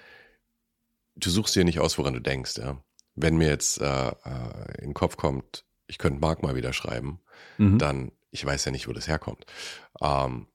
du 1.15 1.29
suchst 1.29 1.55
dir 1.55 1.65
nicht 1.65 1.79
aus, 1.79 1.97
woran 1.97 2.13
du 2.13 2.21
denkst, 2.21 2.57
ja 2.57 2.81
wenn 3.21 3.37
mir 3.37 3.47
jetzt 3.47 3.81
äh, 3.81 4.07
äh, 4.07 4.77
in 4.79 4.89
den 4.89 4.93
Kopf 4.93 5.17
kommt, 5.17 5.65
ich 5.87 5.97
könnte 5.97 6.21
Mark 6.21 6.41
mal 6.41 6.55
wieder 6.55 6.73
schreiben, 6.73 7.19
mhm. 7.57 7.77
dann, 7.77 8.11
ich 8.31 8.45
weiß 8.45 8.65
ja 8.65 8.71
nicht, 8.71 8.87
wo 8.87 8.93
das 8.93 9.07
herkommt. 9.07 9.45
Ähm, 10.01 10.47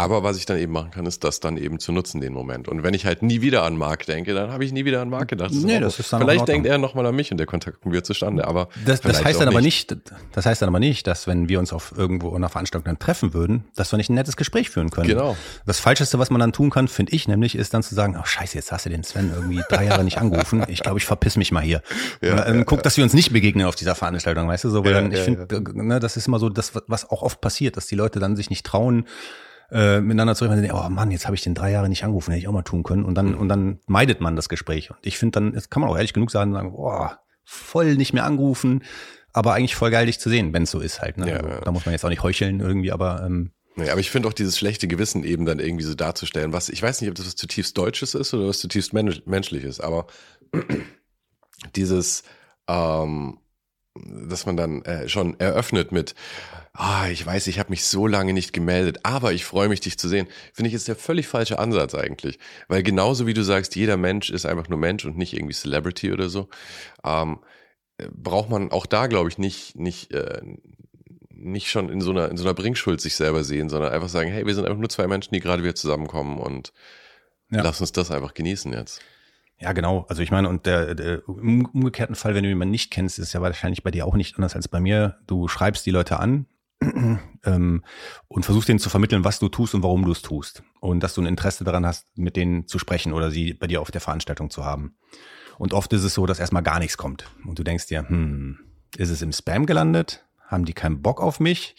aber 0.00 0.22
was 0.22 0.36
ich 0.36 0.46
dann 0.46 0.58
eben 0.58 0.72
machen 0.72 0.92
kann, 0.92 1.06
ist 1.06 1.24
das 1.24 1.40
dann 1.40 1.56
eben 1.56 1.80
zu 1.80 1.90
nutzen, 1.90 2.20
den 2.20 2.32
Moment. 2.32 2.68
Und 2.68 2.84
wenn 2.84 2.94
ich 2.94 3.04
halt 3.04 3.20
nie 3.22 3.40
wieder 3.40 3.64
an 3.64 3.76
Marc 3.76 4.06
denke, 4.06 4.32
dann 4.32 4.52
habe 4.52 4.64
ich 4.64 4.70
nie 4.70 4.84
wieder 4.84 5.02
an 5.02 5.10
Marc 5.10 5.26
gedacht. 5.26 5.50
Das 5.50 5.58
nee, 5.58 5.80
das 5.80 5.98
ist 5.98 6.12
dann 6.12 6.20
vielleicht 6.20 6.46
denkt 6.46 6.68
er 6.68 6.78
nochmal 6.78 7.04
an 7.06 7.16
mich 7.16 7.32
und 7.32 7.38
der 7.38 7.48
Kontakt 7.48 7.80
kommt 7.80 7.92
wieder 7.92 8.04
zustande. 8.04 8.46
Aber 8.46 8.68
das, 8.86 9.00
das 9.00 9.24
heißt 9.24 9.40
dann 9.40 9.48
aber 9.48 9.60
nicht, 9.60 9.96
das 10.30 10.46
heißt 10.46 10.62
dann 10.62 10.68
aber 10.68 10.78
nicht, 10.78 11.08
dass 11.08 11.26
wenn 11.26 11.48
wir 11.48 11.58
uns 11.58 11.72
auf 11.72 11.92
irgendwo 11.96 12.32
einer 12.32 12.48
Veranstaltung 12.48 12.84
dann 12.84 13.00
treffen 13.00 13.34
würden, 13.34 13.64
dass 13.74 13.92
wir 13.92 13.96
nicht 13.96 14.08
ein 14.08 14.14
nettes 14.14 14.36
Gespräch 14.36 14.70
führen 14.70 14.90
können. 14.90 15.08
Genau. 15.08 15.36
Das 15.66 15.80
Falscheste, 15.80 16.20
was 16.20 16.30
man 16.30 16.38
dann 16.38 16.52
tun 16.52 16.70
kann, 16.70 16.86
finde 16.86 17.12
ich 17.12 17.26
nämlich, 17.26 17.56
ist 17.56 17.74
dann 17.74 17.82
zu 17.82 17.96
sagen, 17.96 18.16
oh 18.16 18.24
scheiße, 18.24 18.56
jetzt 18.56 18.70
hast 18.70 18.86
du 18.86 18.90
den 18.90 19.02
Sven 19.02 19.32
irgendwie 19.34 19.62
drei 19.68 19.86
Jahre 19.86 20.04
nicht 20.04 20.18
angerufen. 20.18 20.64
Ich 20.68 20.80
glaube, 20.80 20.98
ich 20.98 21.06
verpiss 21.06 21.36
mich 21.36 21.50
mal 21.50 21.62
hier. 21.62 21.82
Ja, 22.20 22.32
Oder, 22.32 22.46
ähm, 22.48 22.58
ja, 22.58 22.64
guck, 22.64 22.78
ja. 22.78 22.82
dass 22.82 22.96
wir 22.96 23.04
uns 23.04 23.14
nicht 23.14 23.32
begegnen 23.32 23.66
auf 23.66 23.74
dieser 23.74 23.94
Veranstaltung, 23.94 24.48
weißt 24.48 24.64
du? 24.64 24.70
So, 24.70 24.84
weil 24.84 24.94
dann, 24.94 25.12
ich 25.12 25.20
finde, 25.20 25.46
ne, 25.74 26.00
das 26.00 26.16
ist 26.16 26.26
immer 26.26 26.38
so 26.38 26.48
das, 26.48 26.72
was 26.86 27.08
auch 27.10 27.22
oft 27.22 27.40
passiert, 27.40 27.76
dass 27.76 27.86
die 27.86 27.94
Leute 27.94 28.18
dann 28.18 28.34
sich 28.34 28.50
nicht 28.50 28.66
trauen, 28.66 29.04
äh, 29.70 30.00
miteinander 30.00 30.34
zu 30.34 30.46
reden, 30.46 30.70
oh 30.72 30.88
Mann, 30.88 31.10
jetzt 31.10 31.26
habe 31.26 31.36
ich 31.36 31.42
den 31.42 31.54
drei 31.54 31.70
Jahre 31.70 31.88
nicht 31.88 32.04
angerufen, 32.04 32.30
hätte 32.30 32.40
ich 32.40 32.48
auch 32.48 32.52
mal 32.52 32.62
tun 32.62 32.82
können. 32.82 33.04
Und 33.04 33.14
dann, 33.14 33.32
mhm. 33.32 33.38
und 33.38 33.48
dann 33.48 33.80
meidet 33.86 34.20
man 34.20 34.36
das 34.36 34.48
Gespräch. 34.48 34.90
Und 34.90 34.98
ich 35.02 35.18
finde, 35.18 35.40
dann 35.40 35.54
jetzt 35.54 35.70
kann 35.70 35.80
man 35.80 35.90
auch 35.90 35.96
ehrlich 35.96 36.12
genug 36.12 36.30
sagen, 36.30 36.52
sagen, 36.52 36.72
boah, 36.72 37.20
voll 37.44 37.96
nicht 37.96 38.12
mehr 38.12 38.24
angerufen, 38.24 38.82
aber 39.32 39.54
eigentlich 39.54 39.76
voll 39.76 39.90
geil, 39.90 40.06
dich 40.06 40.20
zu 40.20 40.28
sehen, 40.28 40.52
wenn 40.52 40.64
es 40.64 40.70
so 40.70 40.80
ist 40.80 41.00
halt. 41.00 41.18
Ne? 41.18 41.28
Ja, 41.28 41.36
also, 41.36 41.48
ja. 41.48 41.60
Da 41.60 41.72
muss 41.72 41.86
man 41.86 41.92
jetzt 41.92 42.04
auch 42.04 42.08
nicht 42.10 42.22
heucheln 42.22 42.60
irgendwie, 42.60 42.92
aber 42.92 43.22
ähm, 43.24 43.52
Nee, 43.76 43.90
aber 43.90 44.00
ich 44.00 44.10
finde 44.10 44.26
auch 44.26 44.32
dieses 44.32 44.58
schlechte 44.58 44.88
Gewissen 44.88 45.22
eben 45.22 45.46
dann 45.46 45.60
irgendwie 45.60 45.84
so 45.84 45.94
darzustellen, 45.94 46.52
was, 46.52 46.68
ich 46.68 46.82
weiß 46.82 47.00
nicht, 47.00 47.10
ob 47.10 47.14
das 47.14 47.26
was 47.26 47.36
zutiefst 47.36 47.78
Deutsches 47.78 48.16
ist 48.16 48.34
oder 48.34 48.48
was 48.48 48.58
zutiefst 48.58 48.92
mensch, 48.92 49.22
Menschliches, 49.24 49.78
aber 49.78 50.08
dieses, 51.76 52.24
ähm, 52.66 53.38
dass 54.06 54.46
man 54.46 54.56
dann 54.56 54.82
äh, 54.82 55.08
schon 55.08 55.38
eröffnet 55.40 55.92
mit, 55.92 56.14
ah, 56.72 57.08
ich 57.08 57.24
weiß, 57.24 57.46
ich 57.48 57.58
habe 57.58 57.70
mich 57.70 57.84
so 57.84 58.06
lange 58.06 58.32
nicht 58.32 58.52
gemeldet, 58.52 59.00
aber 59.02 59.32
ich 59.32 59.44
freue 59.44 59.68
mich, 59.68 59.80
dich 59.80 59.98
zu 59.98 60.08
sehen, 60.08 60.28
finde 60.52 60.68
ich 60.68 60.74
ist 60.74 60.88
der 60.88 60.96
völlig 60.96 61.26
falsche 61.26 61.58
Ansatz 61.58 61.94
eigentlich. 61.94 62.38
Weil 62.68 62.82
genauso 62.82 63.26
wie 63.26 63.34
du 63.34 63.42
sagst, 63.42 63.76
jeder 63.76 63.96
Mensch 63.96 64.30
ist 64.30 64.46
einfach 64.46 64.68
nur 64.68 64.78
Mensch 64.78 65.04
und 65.04 65.16
nicht 65.16 65.34
irgendwie 65.34 65.54
Celebrity 65.54 66.12
oder 66.12 66.28
so, 66.28 66.48
ähm, 67.04 67.38
braucht 68.12 68.48
man 68.48 68.70
auch 68.70 68.86
da, 68.86 69.06
glaube 69.08 69.28
ich, 69.28 69.38
nicht, 69.38 69.76
nicht, 69.76 70.12
äh, 70.12 70.40
nicht 71.30 71.70
schon 71.70 71.88
in 71.88 72.00
so 72.00 72.10
einer, 72.10 72.30
in 72.30 72.36
so 72.36 72.44
einer 72.44 72.54
Bringschuld 72.54 73.00
sich 73.00 73.16
selber 73.16 73.44
sehen, 73.44 73.68
sondern 73.68 73.92
einfach 73.92 74.08
sagen, 74.08 74.30
hey, 74.30 74.46
wir 74.46 74.54
sind 74.54 74.66
einfach 74.66 74.78
nur 74.78 74.88
zwei 74.88 75.06
Menschen, 75.06 75.34
die 75.34 75.40
gerade 75.40 75.62
wieder 75.62 75.74
zusammenkommen 75.74 76.38
und 76.38 76.72
ja. 77.50 77.62
lass 77.62 77.80
uns 77.80 77.92
das 77.92 78.10
einfach 78.10 78.34
genießen 78.34 78.72
jetzt. 78.72 79.00
Ja, 79.60 79.72
genau. 79.72 80.06
Also 80.08 80.22
ich 80.22 80.30
meine, 80.30 80.48
und 80.48 80.66
der, 80.66 80.94
der 80.94 81.28
umgekehrten 81.28 82.14
Fall, 82.14 82.34
wenn 82.34 82.44
du 82.44 82.48
jemanden 82.48 82.70
nicht 82.70 82.90
kennst, 82.90 83.18
ist 83.18 83.32
ja 83.32 83.40
wahrscheinlich 83.42 83.82
bei 83.82 83.90
dir 83.90 84.06
auch 84.06 84.14
nicht 84.14 84.36
anders 84.36 84.54
als 84.54 84.68
bei 84.68 84.80
mir. 84.80 85.18
Du 85.26 85.48
schreibst 85.48 85.84
die 85.84 85.90
Leute 85.90 86.20
an 86.20 86.46
ähm, 87.44 87.84
und 88.28 88.44
versuchst 88.44 88.68
denen 88.68 88.78
zu 88.78 88.88
vermitteln, 88.88 89.24
was 89.24 89.40
du 89.40 89.48
tust 89.48 89.74
und 89.74 89.82
warum 89.82 90.04
du 90.04 90.12
es 90.12 90.22
tust. 90.22 90.62
Und 90.80 91.02
dass 91.02 91.14
du 91.14 91.22
ein 91.22 91.26
Interesse 91.26 91.64
daran 91.64 91.84
hast, 91.84 92.06
mit 92.16 92.36
denen 92.36 92.68
zu 92.68 92.78
sprechen 92.78 93.12
oder 93.12 93.32
sie 93.32 93.52
bei 93.52 93.66
dir 93.66 93.80
auf 93.80 93.90
der 93.90 94.00
Veranstaltung 94.00 94.50
zu 94.50 94.64
haben. 94.64 94.96
Und 95.58 95.74
oft 95.74 95.92
ist 95.92 96.04
es 96.04 96.14
so, 96.14 96.24
dass 96.24 96.38
erstmal 96.38 96.62
gar 96.62 96.78
nichts 96.78 96.96
kommt. 96.96 97.28
Und 97.44 97.58
du 97.58 97.64
denkst 97.64 97.86
dir, 97.86 98.08
hm, 98.08 98.60
ist 98.96 99.10
es 99.10 99.22
im 99.22 99.32
Spam 99.32 99.66
gelandet? 99.66 100.24
Haben 100.46 100.66
die 100.66 100.72
keinen 100.72 101.02
Bock 101.02 101.20
auf 101.20 101.40
mich? 101.40 101.74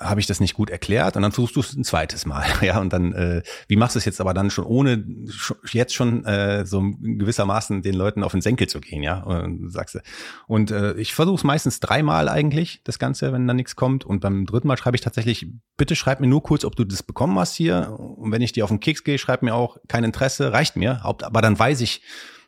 Habe 0.00 0.18
ich 0.18 0.26
das 0.26 0.40
nicht 0.40 0.54
gut 0.54 0.70
erklärt 0.70 1.16
und 1.16 1.22
dann 1.22 1.32
versuchst 1.32 1.56
du 1.56 1.60
es 1.60 1.74
ein 1.74 1.84
zweites 1.84 2.26
Mal. 2.26 2.44
Ja, 2.62 2.78
und 2.78 2.92
dann, 2.92 3.12
äh, 3.12 3.42
wie 3.68 3.76
machst 3.76 3.94
du 3.94 3.98
es 3.98 4.04
jetzt 4.04 4.20
aber 4.20 4.34
dann 4.34 4.50
schon, 4.50 4.64
ohne 4.64 5.04
sch 5.28 5.54
jetzt 5.72 5.94
schon 5.94 6.24
äh, 6.24 6.66
so 6.66 6.82
gewissermaßen 7.00 7.82
den 7.82 7.94
Leuten 7.94 8.22
auf 8.22 8.32
den 8.32 8.40
Senkel 8.40 8.66
zu 8.66 8.80
gehen, 8.80 9.02
ja? 9.02 9.22
Und 9.22 9.70
sagst 9.72 9.94
du. 9.94 10.00
Und 10.46 10.70
äh, 10.70 10.94
ich 10.94 11.14
versuche 11.14 11.36
es 11.36 11.44
meistens 11.44 11.80
dreimal 11.80 12.28
eigentlich, 12.28 12.82
das 12.84 12.98
Ganze, 12.98 13.32
wenn 13.32 13.46
dann 13.46 13.56
nichts 13.56 13.76
kommt. 13.76 14.04
Und 14.04 14.20
beim 14.20 14.46
dritten 14.46 14.68
Mal 14.68 14.76
schreibe 14.76 14.96
ich 14.96 15.00
tatsächlich, 15.00 15.46
bitte 15.76 15.96
schreib 15.96 16.20
mir 16.20 16.26
nur 16.26 16.42
kurz, 16.42 16.64
ob 16.64 16.76
du 16.76 16.84
das 16.84 17.02
bekommen 17.02 17.38
hast 17.38 17.54
hier. 17.56 17.96
Und 17.98 18.32
wenn 18.32 18.42
ich 18.42 18.52
dir 18.52 18.64
auf 18.64 18.70
den 18.70 18.80
Keks 18.80 19.04
gehe, 19.04 19.18
schreib 19.18 19.42
mir 19.42 19.54
auch 19.54 19.78
kein 19.88 20.04
Interesse, 20.04 20.52
reicht 20.52 20.76
mir. 20.76 21.04
Aber 21.04 21.40
dann 21.40 21.58
weiß 21.58 21.80
ich, 21.80 22.02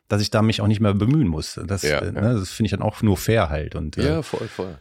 dass 0.08 0.20
ich 0.20 0.30
da 0.30 0.42
mich 0.42 0.60
auch 0.60 0.66
nicht 0.66 0.80
mehr 0.80 0.94
bemühen 0.94 1.28
muss. 1.28 1.58
Das, 1.66 1.82
ja, 1.82 1.98
äh, 1.98 2.12
ne, 2.12 2.34
das 2.34 2.50
finde 2.50 2.66
ich 2.66 2.72
dann 2.72 2.82
auch 2.82 3.02
nur 3.02 3.16
fair 3.16 3.48
halt. 3.48 3.74
Und, 3.74 3.96
äh, 3.98 4.06
ja, 4.06 4.22
voll, 4.22 4.48
voll. 4.48 4.78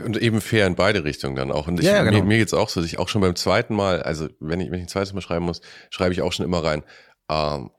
Und 0.00 0.16
eben 0.16 0.40
fair 0.40 0.66
in 0.66 0.74
beide 0.74 1.04
Richtungen 1.04 1.36
dann 1.36 1.52
auch. 1.52 1.68
Und 1.68 1.78
ich, 1.78 1.86
ja, 1.86 2.02
genau. 2.02 2.18
mir, 2.18 2.24
mir 2.24 2.38
geht's 2.38 2.54
auch 2.54 2.68
so, 2.68 2.80
dass 2.80 2.90
ich 2.90 2.98
auch 2.98 3.08
schon 3.08 3.20
beim 3.20 3.36
zweiten 3.36 3.74
Mal, 3.74 4.02
also 4.02 4.28
wenn 4.40 4.60
ich, 4.60 4.70
wenn 4.70 4.78
ich 4.78 4.86
ein 4.86 4.88
zweites 4.88 5.12
Mal 5.12 5.20
schreiben 5.20 5.44
muss, 5.44 5.60
schreibe 5.90 6.12
ich 6.14 6.22
auch 6.22 6.32
schon 6.32 6.46
immer 6.46 6.64
rein. 6.64 6.82
Ähm, 7.28 7.70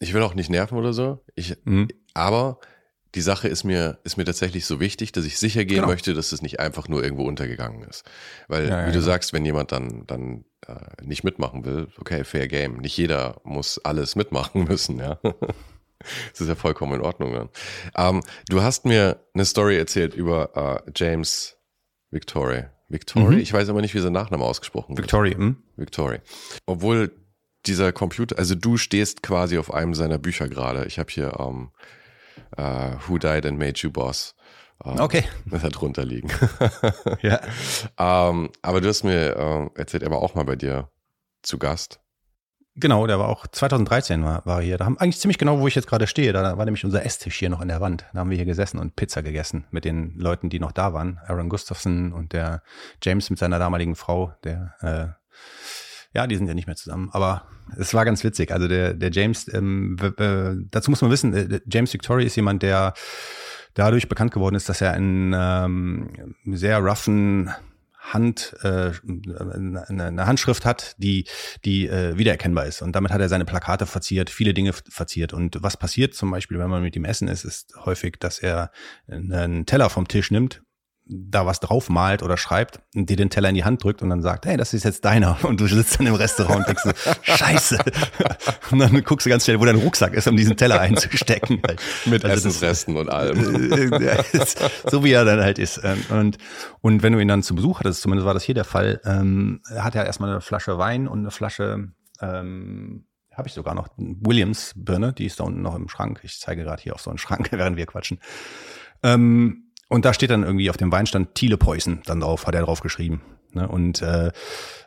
ich 0.00 0.12
will 0.12 0.22
auch 0.22 0.34
nicht 0.34 0.50
nerven 0.50 0.76
oder 0.76 0.92
so. 0.92 1.24
Ich, 1.36 1.56
mhm. 1.64 1.88
aber 2.14 2.58
die 3.14 3.20
Sache 3.20 3.48
ist 3.48 3.64
mir, 3.64 3.98
ist 4.04 4.16
mir 4.16 4.24
tatsächlich 4.24 4.66
so 4.66 4.80
wichtig, 4.80 5.12
dass 5.12 5.24
ich 5.24 5.38
sicher 5.38 5.64
gehen 5.64 5.78
genau. 5.78 5.88
möchte, 5.88 6.14
dass 6.14 6.32
es 6.32 6.42
nicht 6.42 6.60
einfach 6.60 6.88
nur 6.88 7.02
irgendwo 7.02 7.24
untergegangen 7.24 7.82
ist. 7.82 8.04
Weil, 8.48 8.68
ja, 8.68 8.80
ja, 8.80 8.82
wie 8.82 8.92
du 8.92 8.98
genau. 8.98 9.04
sagst, 9.06 9.32
wenn 9.32 9.44
jemand 9.44 9.72
dann, 9.72 10.06
dann 10.06 10.44
äh, 10.66 11.04
nicht 11.04 11.24
mitmachen 11.24 11.64
will, 11.64 11.88
okay, 11.98 12.24
fair 12.24 12.48
game. 12.48 12.78
Nicht 12.78 12.96
jeder 12.96 13.40
muss 13.44 13.78
alles 13.78 14.16
mitmachen 14.16 14.64
müssen, 14.68 14.98
ja. 14.98 15.18
Das 16.30 16.40
ist 16.40 16.48
ja 16.48 16.54
vollkommen 16.54 16.94
in 16.94 17.00
Ordnung 17.00 17.32
dann. 17.32 17.48
Ähm, 17.96 18.22
du 18.48 18.62
hast 18.62 18.84
mir 18.86 19.24
eine 19.34 19.44
Story 19.44 19.76
erzählt 19.76 20.14
über 20.14 20.82
äh, 20.86 20.90
James 20.96 21.56
Victory. 22.10 22.64
Victory? 22.88 23.36
Mhm. 23.36 23.40
Ich 23.40 23.52
weiß 23.52 23.68
aber 23.68 23.80
nicht, 23.80 23.94
wie 23.94 24.00
sein 24.00 24.12
Nachname 24.12 24.44
ausgesprochen 24.44 24.96
wird. 24.96 25.06
Victory. 25.06 25.32
Hm? 25.32 25.56
Victory. 25.76 26.20
Obwohl 26.66 27.12
dieser 27.66 27.92
Computer, 27.92 28.38
also 28.38 28.54
du 28.54 28.76
stehst 28.76 29.22
quasi 29.22 29.58
auf 29.58 29.72
einem 29.72 29.94
seiner 29.94 30.18
Bücher 30.18 30.48
gerade. 30.48 30.86
Ich 30.86 30.98
habe 30.98 31.10
hier 31.10 31.38
ähm, 31.38 31.70
uh, 32.58 32.96
Who 33.06 33.18
Died 33.18 33.46
and 33.46 33.58
Made 33.58 33.74
You 33.76 33.90
Boss. 33.90 34.34
Uh, 34.82 34.98
okay. 34.98 35.24
Das 35.46 35.62
hat 35.62 35.78
drunter 35.78 36.04
liegen. 36.04 36.30
ja. 37.22 37.40
Ähm, 37.98 38.50
aber 38.62 38.80
du 38.80 38.88
hast 38.88 39.04
mir 39.04 39.36
uh, 39.38 39.78
erzählt, 39.78 40.02
er 40.02 40.10
war 40.10 40.18
auch 40.18 40.34
mal 40.34 40.44
bei 40.44 40.56
dir 40.56 40.88
zu 41.42 41.58
Gast. 41.58 42.00
Genau, 42.76 43.06
der 43.06 43.18
war 43.18 43.28
auch 43.28 43.46
2013 43.46 44.22
war, 44.24 44.46
war 44.46 44.62
hier. 44.62 44.78
Da 44.78 44.84
haben 44.84 44.96
eigentlich 44.96 45.18
ziemlich 45.18 45.38
genau, 45.38 45.58
wo 45.58 45.66
ich 45.66 45.74
jetzt 45.74 45.88
gerade 45.88 46.06
stehe. 46.06 46.32
Da 46.32 46.56
war 46.56 46.64
nämlich 46.64 46.84
unser 46.84 47.04
Esstisch 47.04 47.36
hier 47.36 47.50
noch 47.50 47.60
in 47.60 47.68
der 47.68 47.80
Wand. 47.80 48.06
Da 48.12 48.20
haben 48.20 48.30
wir 48.30 48.36
hier 48.36 48.46
gesessen 48.46 48.78
und 48.78 48.96
Pizza 48.96 49.22
gegessen 49.22 49.66
mit 49.70 49.84
den 49.84 50.14
Leuten, 50.16 50.50
die 50.50 50.60
noch 50.60 50.72
da 50.72 50.92
waren. 50.92 51.18
Aaron 51.26 51.48
Gustafson 51.48 52.12
und 52.12 52.32
der 52.32 52.62
James 53.02 53.28
mit 53.28 53.38
seiner 53.38 53.58
damaligen 53.58 53.96
Frau, 53.96 54.32
der 54.44 54.74
äh, 54.80 55.20
ja, 56.12 56.26
die 56.26 56.36
sind 56.36 56.48
ja 56.48 56.54
nicht 56.54 56.66
mehr 56.66 56.76
zusammen, 56.76 57.08
aber 57.12 57.46
es 57.76 57.94
war 57.94 58.04
ganz 58.04 58.24
witzig. 58.24 58.50
Also 58.52 58.66
der, 58.66 58.94
der 58.94 59.10
James, 59.10 59.52
ähm, 59.52 59.96
äh, 60.18 60.56
dazu 60.70 60.90
muss 60.90 61.02
man 61.02 61.10
wissen, 61.10 61.32
äh, 61.34 61.60
James 61.70 61.92
Victoria 61.92 62.26
ist 62.26 62.36
jemand, 62.36 62.62
der 62.62 62.94
dadurch 63.74 64.08
bekannt 64.08 64.32
geworden 64.32 64.56
ist, 64.56 64.68
dass 64.68 64.80
er 64.80 64.92
einen 64.92 65.32
ähm, 65.36 66.34
sehr 66.46 66.78
roughen 66.78 67.50
Hand, 68.00 68.56
äh, 68.62 68.92
eine, 69.06 69.84
eine 69.88 70.26
Handschrift 70.26 70.64
hat, 70.64 70.96
die, 70.98 71.26
die 71.64 71.86
äh, 71.86 72.16
wiedererkennbar 72.16 72.66
ist. 72.66 72.82
Und 72.82 72.92
damit 72.96 73.12
hat 73.12 73.20
er 73.20 73.28
seine 73.28 73.44
Plakate 73.44 73.86
verziert, 73.86 74.30
viele 74.30 74.54
Dinge 74.54 74.72
verziert. 74.72 75.32
Und 75.32 75.62
was 75.62 75.76
passiert 75.76 76.14
zum 76.14 76.30
Beispiel, 76.30 76.58
wenn 76.58 76.70
man 76.70 76.82
mit 76.82 76.96
ihm 76.96 77.04
essen 77.04 77.28
ist, 77.28 77.44
ist 77.44 77.74
häufig, 77.84 78.16
dass 78.18 78.38
er 78.38 78.70
einen 79.06 79.66
Teller 79.66 79.90
vom 79.90 80.08
Tisch 80.08 80.30
nimmt 80.30 80.62
da 81.12 81.44
was 81.44 81.60
drauf 81.60 81.88
malt 81.88 82.22
oder 82.22 82.36
schreibt 82.36 82.80
und 82.94 83.10
dir 83.10 83.16
den 83.16 83.30
Teller 83.30 83.48
in 83.48 83.56
die 83.56 83.64
Hand 83.64 83.82
drückt 83.82 84.00
und 84.02 84.10
dann 84.10 84.22
sagt, 84.22 84.46
hey, 84.46 84.56
das 84.56 84.72
ist 84.72 84.84
jetzt 84.84 85.04
deiner. 85.04 85.36
Und 85.44 85.60
du 85.60 85.66
sitzt 85.66 85.98
dann 85.98 86.06
im 86.06 86.14
Restaurant 86.14 86.58
und 86.58 86.68
denkst 86.68 86.82
so, 86.84 87.12
scheiße. 87.22 87.78
Und 88.70 88.78
dann 88.78 89.02
guckst 89.02 89.26
du 89.26 89.30
ganz 89.30 89.44
schnell, 89.44 89.58
wo 89.58 89.64
dein 89.64 89.76
Rucksack 89.76 90.14
ist, 90.14 90.28
um 90.28 90.36
diesen 90.36 90.56
Teller 90.56 90.80
einzustecken. 90.80 91.60
Mit 92.04 92.24
also 92.24 92.48
Essensresten 92.48 92.96
und 92.96 93.08
allem. 93.08 93.70
so 94.88 95.02
wie 95.02 95.12
er 95.12 95.24
dann 95.24 95.40
halt 95.40 95.58
ist. 95.58 95.80
Ähm, 95.82 96.04
und, 96.10 96.38
und 96.80 97.02
wenn 97.02 97.12
du 97.12 97.18
ihn 97.18 97.28
dann 97.28 97.42
zu 97.42 97.54
Besuch 97.54 97.80
hattest, 97.80 98.02
zumindest 98.02 98.26
war 98.26 98.34
das 98.34 98.44
hier 98.44 98.54
der 98.54 98.64
Fall, 98.64 99.00
ähm, 99.04 99.60
hat 99.74 99.94
er 99.94 100.06
erstmal 100.06 100.30
eine 100.30 100.40
Flasche 100.40 100.78
Wein 100.78 101.08
und 101.08 101.20
eine 101.20 101.30
Flasche, 101.30 101.88
ähm, 102.20 103.06
habe 103.34 103.48
ich 103.48 103.54
sogar 103.54 103.74
noch, 103.74 103.88
Williams 103.96 104.72
Birne, 104.76 105.12
die 105.12 105.26
ist 105.26 105.40
da 105.40 105.44
unten 105.44 105.62
noch 105.62 105.74
im 105.74 105.88
Schrank. 105.88 106.20
Ich 106.22 106.38
zeige 106.38 106.62
gerade 106.62 106.82
hier 106.82 106.94
auf 106.94 107.00
so 107.00 107.10
einen 107.10 107.18
Schrank, 107.18 107.48
während 107.50 107.76
wir 107.76 107.86
quatschen. 107.86 108.20
Ähm, 109.02 109.69
und 109.90 110.04
da 110.04 110.14
steht 110.14 110.30
dann 110.30 110.44
irgendwie 110.44 110.70
auf 110.70 110.76
dem 110.76 110.92
Weinstand 110.92 111.34
Thiele 111.34 111.58
Preußen 111.58 112.02
dann 112.06 112.20
drauf, 112.20 112.46
hat 112.46 112.54
er 112.54 112.62
drauf 112.62 112.80
geschrieben. 112.80 113.20
Ne? 113.54 113.66
Und 113.66 114.00
äh, 114.02 114.30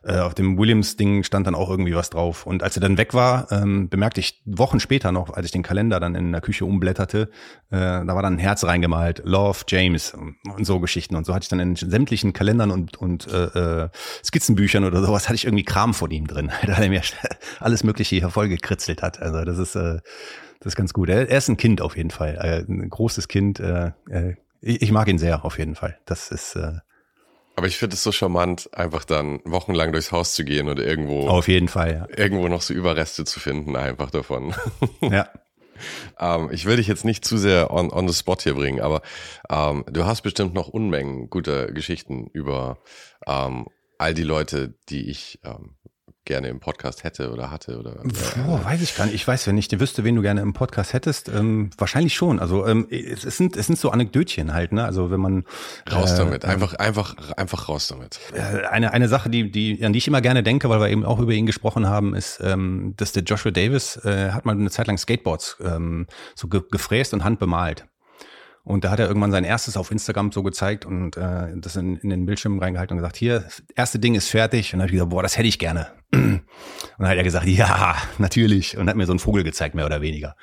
äh, 0.04 0.20
auf 0.20 0.34
dem 0.34 0.58
Williams-Ding 0.58 1.24
stand 1.24 1.46
dann 1.46 1.56
auch 1.56 1.70
irgendwie 1.70 1.94
was 1.94 2.10
drauf. 2.10 2.46
Und 2.46 2.64
als 2.64 2.78
er 2.78 2.82
dann 2.82 2.98
weg 2.98 3.14
war, 3.14 3.52
ähm, 3.52 3.90
bemerkte 3.90 4.22
ich 4.22 4.42
Wochen 4.46 4.80
später 4.80 5.12
noch, 5.12 5.32
als 5.32 5.46
ich 5.46 5.52
den 5.52 5.62
Kalender 5.62 6.00
dann 6.00 6.16
in 6.16 6.32
der 6.32 6.40
Küche 6.40 6.64
umblätterte, 6.64 7.30
äh, 7.70 7.76
da 7.78 8.08
war 8.08 8.22
dann 8.22 8.36
ein 8.36 8.40
Herz 8.40 8.64
reingemalt, 8.64 9.22
Love 9.26 9.60
James 9.68 10.14
und 10.14 10.66
so 10.66 10.80
Geschichten. 10.80 11.18
Und 11.18 11.26
so 11.26 11.34
hatte 11.34 11.44
ich 11.44 11.50
dann 11.50 11.60
in 11.60 11.76
sämtlichen 11.76 12.32
Kalendern 12.32 12.72
und, 12.72 12.96
und 12.96 13.28
äh, 13.28 13.84
äh, 13.84 13.90
Skizzenbüchern 14.24 14.86
oder 14.86 15.04
sowas, 15.04 15.28
hatte 15.28 15.36
ich 15.36 15.44
irgendwie 15.44 15.66
Kram 15.66 15.94
von 15.94 16.12
ihm 16.12 16.28
drin, 16.28 16.50
da 16.66 16.78
er 16.78 16.88
mir 16.88 17.02
alles 17.60 17.84
Mögliche 17.84 18.16
hier 18.16 18.30
vollgekritzelt 18.30 19.02
hat. 19.02 19.22
Also 19.22 19.44
das 19.44 19.58
ist, 19.58 19.76
äh, 19.76 20.00
das 20.60 20.72
ist 20.72 20.76
ganz 20.78 20.94
gut. 20.94 21.10
Er, 21.10 21.30
er 21.30 21.38
ist 21.38 21.50
ein 21.50 21.58
Kind 21.58 21.82
auf 21.82 21.98
jeden 21.98 22.12
Fall, 22.12 22.38
äh, 22.40 22.72
ein 22.72 22.90
großes 22.90 23.28
Kind, 23.28 23.60
äh, 23.60 23.92
äh, 24.10 24.36
ich, 24.64 24.82
ich 24.82 24.92
mag 24.92 25.08
ihn 25.08 25.18
sehr, 25.18 25.46
auf 25.46 25.60
jeden 25.60 25.76
Fall. 25.76 25.98
Das 26.06 26.32
ist. 26.32 26.56
Äh, 26.56 26.80
aber 27.56 27.68
ich 27.68 27.78
finde 27.78 27.96
es 27.96 28.02
so 28.02 28.12
charmant, 28.12 28.70
einfach 28.74 29.06
dann 29.06 29.40
wochenlang 29.46 29.92
durchs 29.92 30.12
Haus 30.12 30.34
zu 30.34 30.44
gehen 30.44 30.70
und 30.70 30.80
irgendwo. 30.80 31.28
Auf 31.28 31.48
jeden 31.48 31.68
Fall, 31.68 31.94
ja. 31.94 32.18
Irgendwo 32.18 32.48
noch 32.48 32.64
so 32.64 32.74
Überreste 32.74 33.26
zu 33.26 33.40
finden, 33.40 33.76
einfach 33.76 34.10
davon. 34.10 34.56
Ja. 35.02 35.28
ähm, 36.20 36.50
ich 36.52 36.66
will 36.66 36.78
dich 36.78 36.88
jetzt 36.88 37.04
nicht 37.04 37.26
zu 37.26 37.38
sehr 37.38 37.72
on, 37.72 37.92
on 37.92 38.08
the 38.08 38.14
spot 38.14 38.38
hier 38.42 38.54
bringen, 38.54 38.80
aber 38.80 39.02
ähm, 39.50 39.84
du 39.92 40.06
hast 40.06 40.22
bestimmt 40.22 40.54
noch 40.54 40.68
Unmengen 40.70 41.30
guter 41.30 41.72
Geschichten 41.72 42.28
über 42.32 42.78
ähm, 43.28 43.68
all 43.98 44.14
die 44.14 44.24
Leute, 44.24 44.76
die 44.90 45.10
ich 45.10 45.40
ähm, 45.44 45.76
gerne 46.26 46.48
im 46.48 46.60
Podcast 46.60 47.04
hätte 47.04 47.32
oder 47.32 47.52
hatte 47.52 47.80
oder 47.80 48.02
oh, 48.48 48.64
weiß 48.64 48.82
ich 48.82 48.96
gar 48.96 49.06
nicht. 49.06 49.16
Ich 49.16 49.28
weiß, 49.28 49.48
wenn 49.48 49.58
ich 49.58 49.70
wüsste, 49.80 50.04
wen 50.04 50.16
du 50.16 50.22
gerne 50.22 50.42
im 50.42 50.54
Podcast 50.54 50.94
hättest, 50.94 51.30
ähm, 51.30 51.70
wahrscheinlich 51.78 52.14
schon. 52.14 52.40
Also 52.40 52.66
ähm, 52.66 52.88
es, 52.90 53.26
es, 53.26 53.38
sind 53.38 53.58
es 53.58 53.68
sind 53.68 53.78
so 53.78 53.90
Anekdötchen 53.90 54.54
halt, 54.54 54.72
ne? 54.72 54.86
Also 54.86 55.12
wenn 55.12 55.20
man 55.20 55.46
raus 55.92 56.14
äh, 56.14 56.18
damit, 56.18 56.46
einfach 56.46 56.74
einfach 56.76 57.16
einfach 57.34 57.70
raus 57.70 57.88
damit. 57.88 58.20
Äh, 58.34 58.66
eine 58.68 58.94
eine 58.94 59.08
Sache, 59.08 59.30
die 59.30 59.52
die 59.52 59.84
an 59.84 59.94
die 59.94 60.00
ich 60.00 60.08
immer 60.08 60.22
gerne 60.22 60.44
denke, 60.44 60.70
weil 60.70 60.80
wir 60.80 60.90
eben 60.90 61.06
auch 61.06 61.20
über 61.20 61.34
ihn 61.34 61.46
gesprochen 61.46 61.88
haben, 61.88 62.16
ist, 62.16 62.40
ähm, 62.42 62.94
dass 62.98 63.12
der 63.12 63.24
Joshua 63.24 63.52
Davis 63.52 63.98
äh, 64.06 64.32
hat 64.32 64.46
mal 64.46 64.54
eine 64.54 64.70
Zeit 64.70 64.88
lang 64.88 64.98
Skateboards 64.98 65.58
ähm, 65.64 66.08
so 66.36 66.48
ge 66.48 66.62
gefräst 66.72 67.14
und 67.14 67.24
handbemalt. 67.24 67.86
Und 68.66 68.86
da 68.86 68.92
hat 68.92 69.00
er 69.00 69.08
irgendwann 69.08 69.32
sein 69.32 69.44
erstes 69.44 69.76
auf 69.76 69.92
Instagram 69.92 70.32
so 70.32 70.42
gezeigt 70.42 70.86
und 70.86 71.18
äh, 71.18 71.50
das 71.56 71.76
in, 71.76 71.98
in 71.98 72.10
den 72.10 72.26
Bildschirm 72.26 72.60
reingehalten 72.60 72.94
und 72.94 73.02
gesagt, 73.02 73.18
hier, 73.18 73.44
erste 73.76 74.00
Ding 74.00 74.16
ist 74.16 74.30
fertig. 74.30 74.74
Und 74.74 74.80
dann 74.80 74.84
habe 74.84 74.92
ich 74.92 74.94
gesagt, 74.94 75.10
boah, 75.10 75.22
das 75.22 75.38
hätte 75.38 75.50
ich 75.50 75.60
gerne. 75.60 75.88
Und 76.14 77.00
dann 77.00 77.10
hat 77.10 77.18
er 77.18 77.24
gesagt, 77.24 77.48
ja, 77.48 77.98
natürlich. 78.20 78.78
Und 78.78 78.88
hat 78.88 78.96
mir 78.96 79.06
so 79.06 79.12
einen 79.12 79.20
Vogel 79.20 79.44
gezeigt, 79.44 79.76
mehr 79.76 79.86
oder 79.86 80.00
weniger. 80.00 80.36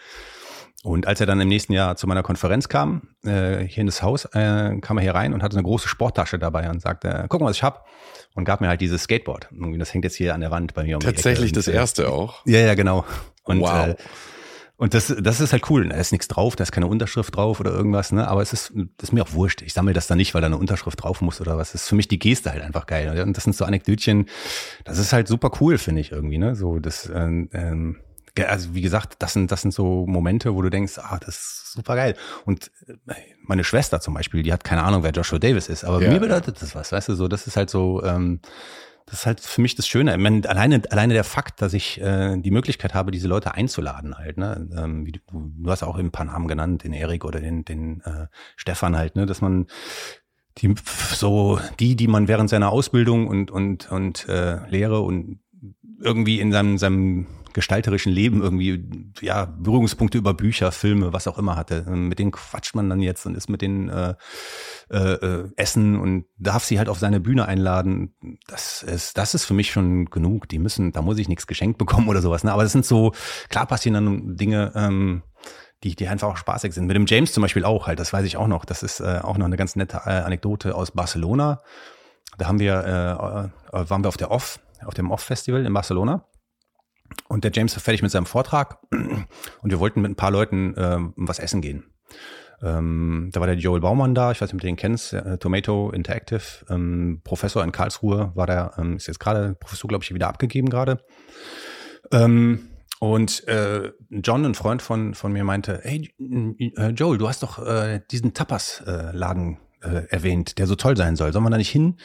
Und 0.83 1.07
als 1.07 1.21
er 1.21 1.27
dann 1.27 1.41
im 1.41 1.49
nächsten 1.49 1.75
Jahr 1.75 1.97
zu 1.97 2.07
meiner 2.07 2.23
Konferenz 2.23 2.69
kam, 2.69 3.03
äh, 3.25 3.65
hier 3.65 3.83
in 3.83 3.87
das 3.87 4.03
Haus, 4.03 4.25
äh, 4.27 4.79
kam 4.81 4.99
er 4.99 5.03
hier 5.03 5.15
rein 5.15 5.35
und 5.35 5.43
hatte 5.43 5.57
eine 5.57 5.63
große 5.63 5.89
Sporttasche 5.89 6.39
dabei 6.39 6.71
und 6.71 6.81
sagte, 6.81 7.27
guck 7.29 7.41
mal, 7.41 7.49
was 7.49 7.57
ich 7.57 7.63
hab. 7.63 7.87
Und 8.35 8.45
gab 8.45 8.61
mir 8.61 8.69
halt 8.69 8.81
dieses 8.81 9.03
Skateboard. 9.03 9.49
Und 9.51 9.79
das 9.79 9.93
hängt 9.93 10.05
jetzt 10.05 10.17
hier 10.17 10.35
an 10.35 10.41
der 10.41 10.51
Wand 10.51 10.73
bei 10.75 10.85
mir. 10.85 10.97
Um 10.97 11.01
Tatsächlich 11.01 11.53
das 11.53 11.69
erste 11.69 12.11
auch? 12.11 12.47
Ja, 12.47 12.61
ja, 12.61 12.75
genau. 12.75 13.05
Und 13.45 13.61
wow. 13.61 13.89
äh, 13.89 13.97
und 14.81 14.95
das, 14.95 15.15
das 15.21 15.43
ist 15.43 15.53
halt 15.53 15.69
cool. 15.69 15.87
Da 15.91 15.97
ist 15.97 16.11
nichts 16.11 16.27
drauf, 16.27 16.57
da 16.57 16.63
ist 16.63 16.73
keine 16.73 16.87
Unterschrift 16.87 17.37
drauf 17.37 17.61
oder 17.61 17.71
irgendwas, 17.71 18.13
ne? 18.13 18.27
Aber 18.27 18.41
es 18.41 18.55
ist, 18.55 18.73
das 18.97 19.11
ist 19.11 19.13
mir 19.13 19.23
auch 19.23 19.35
wurscht. 19.35 19.61
Ich 19.61 19.75
sammle 19.75 19.93
das 19.93 20.07
dann 20.07 20.17
nicht, 20.17 20.33
weil 20.33 20.41
da 20.41 20.47
eine 20.47 20.57
Unterschrift 20.57 21.03
drauf 21.03 21.21
muss 21.21 21.39
oder 21.39 21.59
was. 21.59 21.73
Das 21.73 21.83
ist 21.83 21.89
für 21.91 21.97
mich 21.97 22.09
die 22.09 22.19
Geste 22.19 22.51
halt 22.51 22.63
einfach 22.63 22.87
geil. 22.87 23.21
Und 23.21 23.37
das 23.37 23.45
sind 23.45 23.55
so 23.55 23.67
Anekdötchen. 23.67 24.25
Das 24.85 24.97
ist 24.97 25.13
halt 25.13 25.29
super 25.29 25.51
cool, 25.61 25.77
finde 25.77 26.01
ich 26.01 26.13
irgendwie, 26.13 26.39
ne? 26.39 26.57
So, 26.57 26.79
das, 26.79 27.13
ähm, 27.15 27.51
ähm, 27.53 27.99
also 28.47 28.75
wie 28.75 28.81
gesagt, 28.81 29.17
das 29.19 29.35
sind, 29.35 29.53
das 29.53 29.61
sind 29.61 29.75
so 29.75 30.07
Momente, 30.07 30.55
wo 30.55 30.63
du 30.63 30.71
denkst, 30.71 30.95
ah, 30.97 31.19
das 31.19 31.37
ist 31.37 31.73
super 31.73 31.95
geil. 31.95 32.17
Und 32.47 32.71
äh, 32.89 32.95
meine 33.43 33.65
Schwester 33.65 34.01
zum 34.01 34.15
Beispiel, 34.15 34.43
die 34.43 34.51
hat 34.51 34.65
keine 34.65 34.83
Ahnung, 34.85 35.03
wer 35.03 35.11
Joshua 35.11 35.39
Davis 35.39 35.69
ist, 35.69 35.85
aber 35.85 36.01
ja. 36.01 36.11
mir 36.11 36.21
bedeutet 36.21 36.63
das 36.63 36.75
was, 36.75 36.91
weißt 36.91 37.11
du, 37.11 37.15
so, 37.17 37.29
das 37.29 37.47
ist 37.47 37.59
halt 37.59 37.69
so, 37.69 38.03
ähm, 38.03 38.41
das 39.11 39.21
ist 39.21 39.27
halt 39.27 39.41
für 39.41 39.61
mich 39.61 39.75
das 39.75 39.89
Schöne. 39.89 40.13
Ich 40.13 40.19
meine, 40.19 40.49
alleine, 40.49 40.83
alleine 40.91 41.15
der 41.15 41.25
Fakt, 41.25 41.61
dass 41.63 41.75
ich 41.75 42.01
äh, 42.01 42.37
die 42.37 42.53
Möglichkeit 42.53 42.95
habe, 42.95 43.11
diese 43.11 43.27
Leute 43.27 43.55
einzuladen 43.55 44.17
halt, 44.17 44.39
ne? 44.39 44.69
Ähm, 44.77 45.05
wie 45.05 45.13
du, 45.13 45.21
du 45.33 45.71
hast 45.71 45.83
auch 45.83 45.99
eben 45.99 46.09
ein 46.09 46.13
paar 46.13 46.27
Namen 46.27 46.47
genannt, 46.47 46.85
den 46.85 46.93
Erik 46.93 47.25
oder 47.25 47.41
den, 47.41 47.65
den 47.65 48.03
äh, 48.03 48.29
Stefan 48.55 48.97
halt, 48.97 49.17
ne? 49.17 49.27
Dass 49.27 49.41
man 49.41 49.67
die 50.59 50.75
so 50.87 51.59
die, 51.81 51.97
die 51.97 52.07
man 52.07 52.29
während 52.29 52.51
seiner 52.51 52.71
Ausbildung 52.71 53.27
und 53.27 53.51
und 53.51 53.91
und 53.91 54.29
äh, 54.29 54.65
Lehre 54.69 55.01
und 55.01 55.41
irgendwie 56.01 56.41
in 56.41 56.53
seinem, 56.53 56.79
seinem 56.79 57.27
gestalterischen 57.53 58.13
Leben 58.13 58.43
irgendwie, 58.43 58.85
ja, 59.21 59.45
Berührungspunkte 59.45 60.19
über 60.19 60.35
Bücher, 60.35 60.73
Filme, 60.73 61.13
was 61.13 61.27
auch 61.27 61.39
immer 61.39 61.57
hatte. 61.57 61.85
Ähm, 61.89 62.09
mit 62.09 62.19
denen 62.19 62.31
quatscht 62.31 62.75
man 62.75 62.89
dann 62.89 63.01
jetzt 63.01 63.27
und 63.27 63.37
ist 63.37 63.49
mit 63.49 63.63
denen 63.63 63.89
äh, 63.89 64.15
äh, 64.91 64.97
äh, 64.97 65.49
essen 65.57 65.99
und 65.99 66.27
darf 66.39 66.65
sie 66.65 66.79
halt 66.79 66.89
auf 66.89 66.99
seine 66.99 67.21
Bühne 67.21 67.47
einladen. 67.47 68.15
Das 68.47 68.83
ist, 68.83 69.19
das 69.19 69.35
ist 69.35 69.45
für 69.45 69.55
mich 69.55 69.71
schon 69.71 70.07
genug. 70.07 70.49
Die 70.49 70.59
müssen, 70.59 70.93
da 70.93 71.03
muss 71.03 71.19
ich 71.19 71.29
nichts 71.29 71.47
geschenkt 71.47 71.79
bekommen 71.79 72.09
oder 72.09 72.23
sowas. 72.23 72.45
Ne? 72.45 72.53
Aber 72.53 72.63
das 72.63 72.73
sind 72.73 72.85
so, 72.85 73.13
klar 73.49 73.67
passieren 73.67 73.95
dann 73.95 74.37
Dinge, 74.37 74.73
ähm, 74.75 75.23
die, 75.83 75.95
die 75.97 76.09
einfach 76.09 76.29
auch 76.29 76.37
spaßig 76.37 76.75
sind. 76.75 76.87
Mit 76.87 76.97
dem 76.97 77.07
James 77.07 77.33
zum 77.33 77.43
Beispiel 77.43 77.65
auch 77.65 77.87
halt, 77.87 77.99
das 77.99 78.13
weiß 78.13 78.25
ich 78.27 78.37
auch 78.37 78.49
noch. 78.49 78.65
Das 78.65 78.83
ist 78.83 79.01
äh, 79.01 79.21
auch 79.23 79.39
noch 79.39 79.47
eine 79.47 79.57
ganz 79.57 79.77
nette 79.77 80.03
äh, 80.05 80.11
Anekdote 80.11 80.75
aus 80.75 80.91
Barcelona. 80.91 81.61
Da 82.39 82.47
haben 82.47 82.59
wir, 82.59 83.51
äh, 83.73 83.79
äh 83.79 83.91
waren 83.91 84.05
wir 84.05 84.09
auf 84.09 84.17
der 84.17 84.31
Off, 84.31 84.61
auf 84.85 84.95
dem 84.95 85.11
Off-Festival 85.11 85.65
in 85.65 85.73
Barcelona. 85.73 86.25
Und 87.29 87.45
der 87.45 87.53
James 87.53 87.75
war 87.75 87.81
fertig 87.81 88.03
mit 88.03 88.11
seinem 88.11 88.27
Vortrag 88.27 88.79
und 88.91 89.71
wir 89.71 89.81
wollten 89.81 90.03
mit 90.03 90.11
ein 90.11 90.17
paar 90.17 90.31
Leuten 90.31 90.75
äh, 90.77 90.99
was 91.17 91.39
essen 91.39 91.61
gehen. 91.61 91.85
Ähm, 92.63 93.31
da 93.33 93.41
war 93.41 93.47
der 93.47 93.57
Joel 93.57 93.81
Baumann 93.81 94.15
da, 94.15 94.33
ich 94.33 94.41
weiß 94.41 94.49
nicht, 94.49 94.55
ob 94.55 94.61
du 94.61 94.67
den 94.67 94.77
kennst, 94.77 95.15
äh, 95.15 95.39
Tomato 95.39 95.91
Interactive, 95.91 96.43
ähm, 96.69 97.21
Professor 97.25 97.65
in 97.65 97.73
Karlsruhe, 97.73 98.33
war 98.35 98.47
der, 98.47 98.73
ähm, 98.77 98.97
ist 98.97 99.07
jetzt 99.07 99.21
gerade, 99.21 99.55
Professor, 99.55 99.89
glaube 99.89 100.05
ich, 100.05 100.13
wieder 100.13 100.29
abgegeben 100.29 100.69
gerade. 100.69 100.99
Ähm, 102.13 102.69
und 102.99 103.49
äh, 103.49 103.93
John, 104.11 104.45
ein 104.45 104.55
Freund 104.55 104.83
von, 104.83 105.15
von 105.15 105.33
mir, 105.33 105.43
meinte, 105.43 105.81
hey 105.83 106.11
äh, 106.77 106.91
Joel, 106.91 107.17
du 107.17 107.29
hast 107.29 107.43
doch 107.43 107.65
äh, 107.65 108.03
diesen 108.11 108.35
Tapas-Laden 108.35 109.57
äh, 109.81 110.07
erwähnt, 110.11 110.59
der 110.59 110.67
so 110.67 110.75
toll 110.75 110.99
sein 110.99 111.17
soll. 111.17 111.33
Sollen 111.33 111.45
wir 111.45 111.51
da 111.51 111.57
nicht 111.57 111.71
hin? 111.71 111.97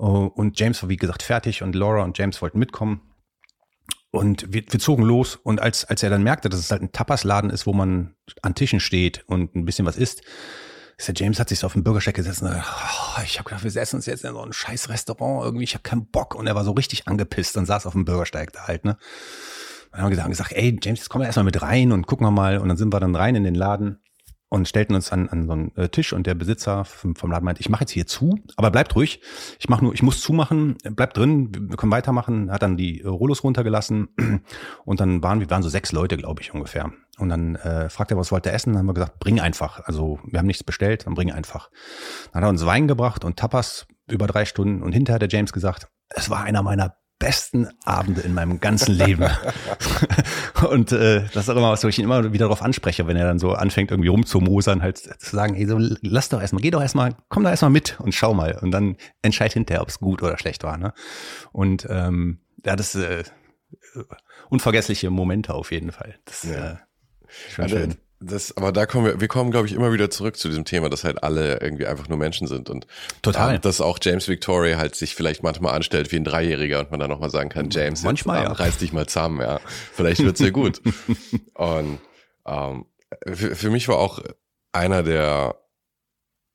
Uh, 0.00 0.26
und 0.34 0.58
James 0.58 0.82
war, 0.82 0.88
wie 0.88 0.96
gesagt, 0.96 1.22
fertig 1.22 1.62
und 1.62 1.76
Laura 1.76 2.02
und 2.02 2.18
James 2.18 2.42
wollten 2.42 2.58
mitkommen. 2.58 3.02
Und 4.12 4.52
wir, 4.52 4.62
wir 4.68 4.78
zogen 4.78 5.04
los 5.04 5.36
und 5.36 5.60
als, 5.60 5.86
als 5.86 6.02
er 6.02 6.10
dann 6.10 6.22
merkte, 6.22 6.50
dass 6.50 6.60
es 6.60 6.70
halt 6.70 6.82
ein 6.82 6.92
Tapasladen 6.92 7.48
ist, 7.48 7.66
wo 7.66 7.72
man 7.72 8.14
an 8.42 8.54
Tischen 8.54 8.78
steht 8.78 9.24
und 9.26 9.56
ein 9.56 9.64
bisschen 9.64 9.86
was 9.86 9.96
isst, 9.96 10.20
ist 10.98 11.08
der 11.08 11.14
James 11.14 11.40
hat 11.40 11.48
sich 11.48 11.60
so 11.60 11.66
auf 11.66 11.72
den 11.72 11.82
Bürgersteig 11.82 12.14
gesetzt 12.14 12.42
und 12.42 12.48
gesagt, 12.48 12.68
oh, 12.68 13.22
ich 13.24 13.38
habe 13.38 13.48
gedacht, 13.48 13.64
wir 13.64 13.70
setzen 13.70 13.96
uns 13.96 14.04
jetzt 14.04 14.22
in 14.22 14.34
so 14.34 14.42
ein 14.42 14.52
scheiß 14.52 14.90
Restaurant, 14.90 15.44
irgendwie, 15.44 15.64
ich 15.64 15.72
habe 15.72 15.82
keinen 15.82 16.10
Bock. 16.10 16.34
Und 16.34 16.46
er 16.46 16.54
war 16.54 16.62
so 16.62 16.72
richtig 16.72 17.08
angepisst 17.08 17.56
und 17.56 17.64
saß 17.64 17.86
auf 17.86 17.94
dem 17.94 18.04
Bürgersteig 18.04 18.52
da 18.52 18.66
halt, 18.66 18.84
ne? 18.84 18.98
Und 19.92 19.98
dann 19.98 20.02
haben 20.02 20.12
wir 20.12 20.28
gesagt, 20.28 20.52
ey, 20.52 20.78
James, 20.82 21.00
jetzt 21.00 21.08
kommen 21.08 21.22
wir 21.22 21.26
erstmal 21.26 21.44
mit 21.44 21.60
rein 21.60 21.92
und 21.92 22.06
gucken 22.06 22.26
wir 22.26 22.30
mal. 22.30 22.58
Und 22.58 22.68
dann 22.68 22.76
sind 22.76 22.92
wir 22.92 23.00
dann 23.00 23.14
rein 23.14 23.34
in 23.34 23.44
den 23.44 23.54
Laden. 23.54 24.01
Und 24.52 24.68
stellten 24.68 24.94
uns 24.94 25.10
an, 25.10 25.30
an 25.30 25.46
so 25.46 25.52
einen 25.54 25.76
äh, 25.76 25.88
Tisch 25.88 26.12
und 26.12 26.26
der 26.26 26.34
Besitzer 26.34 26.84
vom, 26.84 27.30
Laden 27.30 27.46
meinte, 27.46 27.62
ich 27.62 27.70
mache 27.70 27.84
jetzt 27.84 27.92
hier 27.92 28.06
zu, 28.06 28.38
aber 28.56 28.70
bleibt 28.70 28.94
ruhig. 28.94 29.22
Ich 29.58 29.70
mache 29.70 29.82
nur, 29.82 29.94
ich 29.94 30.02
muss 30.02 30.20
zumachen, 30.20 30.76
bleibt 30.90 31.16
drin, 31.16 31.70
wir 31.70 31.78
können 31.78 31.90
weitermachen. 31.90 32.52
Hat 32.52 32.60
dann 32.60 32.76
die 32.76 33.00
Rollos 33.00 33.44
runtergelassen 33.44 34.08
und 34.84 35.00
dann 35.00 35.22
waren 35.22 35.40
wir 35.40 35.48
waren 35.48 35.62
so 35.62 35.70
sechs 35.70 35.90
Leute, 35.92 36.18
glaube 36.18 36.42
ich 36.42 36.52
ungefähr. 36.52 36.92
Und 37.16 37.30
dann 37.30 37.54
äh, 37.56 37.88
fragt 37.88 38.10
er, 38.10 38.18
was 38.18 38.30
wollt 38.30 38.44
ihr 38.44 38.52
essen? 38.52 38.74
Dann 38.74 38.80
haben 38.80 38.86
wir 38.88 38.94
gesagt, 38.94 39.20
bring 39.20 39.40
einfach. 39.40 39.80
Also 39.86 40.20
wir 40.26 40.38
haben 40.38 40.46
nichts 40.46 40.64
bestellt, 40.64 41.06
dann 41.06 41.14
bring 41.14 41.32
einfach. 41.32 41.70
Dann 42.32 42.42
hat 42.42 42.48
er 42.48 42.50
uns 42.50 42.66
Wein 42.66 42.88
gebracht 42.88 43.24
und 43.24 43.38
Tapas 43.38 43.86
über 44.06 44.26
drei 44.26 44.44
Stunden 44.44 44.82
und 44.82 44.92
hinterher 44.92 45.14
hat 45.14 45.22
der 45.22 45.30
James 45.30 45.54
gesagt, 45.54 45.88
es 46.10 46.28
war 46.28 46.42
einer 46.42 46.62
meiner 46.62 46.94
besten 47.22 47.68
Abende 47.84 48.20
in 48.22 48.34
meinem 48.34 48.58
ganzen 48.58 48.96
Leben. 48.96 49.24
und 50.70 50.90
äh, 50.90 51.22
das 51.32 51.44
ist 51.44 51.50
auch 51.50 51.56
immer 51.56 51.70
was, 51.70 51.84
wo 51.84 51.88
ich 51.88 51.96
ihn 51.98 52.04
immer 52.04 52.32
wieder 52.32 52.46
darauf 52.46 52.62
anspreche, 52.62 53.06
wenn 53.06 53.16
er 53.16 53.26
dann 53.26 53.38
so 53.38 53.52
anfängt, 53.52 53.92
irgendwie 53.92 54.08
rumzumosern, 54.08 54.82
halt 54.82 54.98
zu 54.98 55.36
sagen, 55.36 55.54
hey, 55.54 55.66
so 55.66 55.78
lass 56.00 56.30
doch 56.30 56.40
erstmal, 56.40 56.62
geh 56.62 56.72
doch 56.72 56.82
erstmal, 56.82 57.14
komm 57.28 57.44
doch 57.44 57.50
erstmal 57.50 57.70
mit 57.70 58.00
und 58.00 58.12
schau 58.12 58.34
mal. 58.34 58.58
Und 58.60 58.72
dann 58.72 58.96
entscheid 59.22 59.52
hinterher, 59.52 59.82
ob 59.82 59.88
es 59.88 60.00
gut 60.00 60.20
oder 60.20 60.36
schlecht 60.36 60.64
war. 60.64 60.76
Ne? 60.78 60.92
Und 61.52 61.86
ähm, 61.88 62.40
ja, 62.66 62.74
das 62.74 62.96
äh, 62.96 63.22
unvergessliche 64.50 65.10
Momente 65.10 65.54
auf 65.54 65.70
jeden 65.70 65.92
Fall. 65.92 66.16
Das 66.24 66.42
ja. 66.42 66.72
äh, 66.72 66.76
schon 67.50 67.62
also, 67.62 67.76
schön. 67.76 67.94
Das, 68.24 68.56
aber 68.56 68.72
da 68.72 68.86
kommen 68.86 69.06
wir, 69.06 69.20
wir 69.20 69.28
kommen, 69.28 69.50
glaube 69.50 69.66
ich, 69.66 69.72
immer 69.72 69.92
wieder 69.92 70.10
zurück 70.10 70.36
zu 70.36 70.48
diesem 70.48 70.64
Thema, 70.64 70.88
dass 70.88 71.04
halt 71.04 71.22
alle 71.22 71.60
irgendwie 71.60 71.86
einfach 71.86 72.08
nur 72.08 72.18
Menschen 72.18 72.46
sind 72.46 72.70
und 72.70 72.86
total, 73.20 73.58
dass 73.58 73.80
auch 73.80 73.98
James 74.00 74.28
Victoria 74.28 74.78
halt 74.78 74.94
sich 74.94 75.14
vielleicht 75.14 75.42
manchmal 75.42 75.74
anstellt 75.74 76.12
wie 76.12 76.16
ein 76.16 76.24
Dreijähriger 76.24 76.80
und 76.80 76.90
man 76.90 77.00
dann 77.00 77.10
nochmal 77.10 77.30
sagen 77.30 77.48
kann, 77.48 77.70
James, 77.70 78.02
manchmal 78.02 78.40
jetzt, 78.40 78.48
ja. 78.48 78.64
reiß 78.64 78.78
dich 78.78 78.92
mal 78.92 79.06
zusammen, 79.06 79.40
ja, 79.40 79.60
vielleicht 79.92 80.22
wird's 80.24 80.40
ja 80.40 80.50
gut. 80.50 80.80
und 81.54 81.98
ähm, 82.46 82.86
für, 83.26 83.56
für 83.56 83.70
mich 83.70 83.88
war 83.88 83.98
auch 83.98 84.20
einer 84.72 85.02
der 85.02 85.61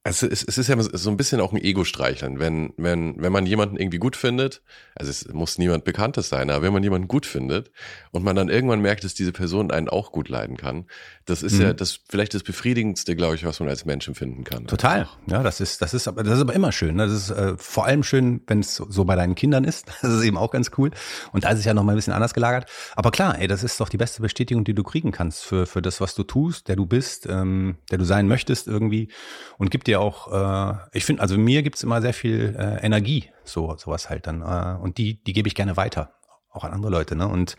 es 0.09 0.23
ist, 0.23 0.47
es 0.47 0.57
ist 0.57 0.67
ja 0.67 0.75
so 0.79 1.09
ein 1.09 1.17
bisschen 1.17 1.41
auch 1.41 1.51
ein 1.51 1.57
Ego-Streicheln, 1.57 2.39
wenn, 2.39 2.73
wenn, 2.77 3.21
wenn 3.21 3.31
man 3.31 3.45
jemanden 3.45 3.77
irgendwie 3.77 3.97
gut 3.97 4.15
findet, 4.15 4.61
also 4.95 5.11
es 5.11 5.27
muss 5.33 5.57
niemand 5.57 5.83
Bekanntes 5.83 6.29
sein, 6.29 6.49
aber 6.49 6.63
wenn 6.63 6.73
man 6.73 6.83
jemanden 6.83 7.07
gut 7.07 7.25
findet 7.25 7.71
und 8.11 8.23
man 8.23 8.35
dann 8.35 8.49
irgendwann 8.49 8.81
merkt, 8.81 9.03
dass 9.03 9.13
diese 9.13 9.31
Person 9.31 9.71
einen 9.71 9.89
auch 9.89 10.11
gut 10.11 10.29
leiden 10.29 10.55
kann, 10.57 10.85
das 11.25 11.43
ist 11.43 11.55
mhm. 11.55 11.61
ja 11.61 11.73
das 11.73 11.99
vielleicht 12.07 12.33
das 12.33 12.43
Befriedigendste, 12.43 13.15
glaube 13.15 13.35
ich, 13.35 13.45
was 13.45 13.59
man 13.59 13.67
als 13.67 13.85
Mensch 13.85 14.07
empfinden 14.07 14.45
kann. 14.45 14.65
Total. 14.67 15.09
Ja, 15.27 15.43
das 15.43 15.59
ist, 15.59 15.81
das 15.81 15.93
ist 15.93 16.07
aber, 16.07 16.23
das 16.23 16.35
ist 16.35 16.41
aber 16.41 16.53
immer 16.53 16.71
schön. 16.71 16.95
Ne? 16.95 17.05
Das 17.05 17.13
ist 17.13 17.29
äh, 17.29 17.55
vor 17.57 17.85
allem 17.85 18.03
schön, 18.03 18.41
wenn 18.47 18.61
es 18.61 18.75
so, 18.75 19.03
bei 19.03 19.15
deinen 19.15 19.35
Kindern 19.35 19.63
ist. 19.63 19.87
Das 20.07 20.13
ist 20.13 20.23
eben 20.23 20.37
auch 20.37 20.51
ganz 20.51 20.71
cool. 20.77 20.91
Und 21.33 21.43
da 21.43 21.49
ist 21.49 21.59
es 21.59 21.65
ja 21.65 21.73
noch 21.73 21.83
mal 21.83 21.91
ein 21.91 21.95
bisschen 21.95 22.13
anders 22.13 22.33
gelagert. 22.33 22.69
Aber 22.95 23.11
klar, 23.11 23.37
ey, 23.39 23.47
das 23.47 23.63
ist 23.63 23.79
doch 23.81 23.89
die 23.89 23.97
beste 23.97 24.21
Bestätigung, 24.21 24.63
die 24.63 24.73
du 24.73 24.83
kriegen 24.83 25.11
kannst 25.11 25.43
für, 25.43 25.65
für 25.65 25.81
das, 25.81 25.99
was 25.99 26.15
du 26.15 26.23
tust, 26.23 26.69
der 26.69 26.77
du 26.77 26.85
bist, 26.85 27.25
ähm, 27.27 27.75
der 27.91 27.97
du 27.97 28.05
sein 28.05 28.27
möchtest 28.27 28.67
irgendwie 28.67 29.09
und 29.57 29.69
gibt 29.69 29.87
dir 29.87 29.96
auch, 29.97 30.31
äh, 30.31 30.77
ich 30.93 31.05
finde, 31.05 31.21
also 31.21 31.37
mir 31.37 31.63
gibt's 31.63 31.83
immer 31.83 32.01
sehr 32.01 32.13
viel 32.13 32.55
äh, 32.57 32.83
Energie, 32.85 33.29
so 33.43 33.75
sowas 33.77 34.09
halt 34.09 34.27
dann. 34.27 34.41
Äh, 34.41 34.81
und 34.81 34.97
die, 34.97 35.23
die 35.23 35.33
gebe 35.33 35.47
ich 35.47 35.55
gerne 35.55 35.77
weiter, 35.77 36.13
auch 36.51 36.63
an 36.63 36.73
andere 36.73 36.91
Leute. 36.91 37.15
Ne? 37.15 37.27
Und 37.27 37.57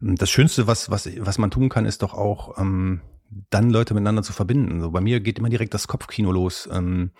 das 0.00 0.30
Schönste, 0.30 0.66
was, 0.66 0.90
was, 0.90 1.08
was 1.18 1.38
man 1.38 1.50
tun 1.50 1.68
kann, 1.68 1.86
ist 1.86 2.02
doch 2.02 2.14
auch, 2.14 2.58
ähm, 2.58 3.00
dann 3.50 3.70
Leute 3.70 3.94
miteinander 3.94 4.22
zu 4.22 4.32
verbinden. 4.32 4.80
So 4.80 4.90
bei 4.90 5.00
mir 5.00 5.20
geht 5.20 5.38
immer 5.38 5.50
direkt 5.50 5.74
das 5.74 5.88
Kopfkino 5.88 6.32
los, 6.32 6.68
ähm, 6.72 7.10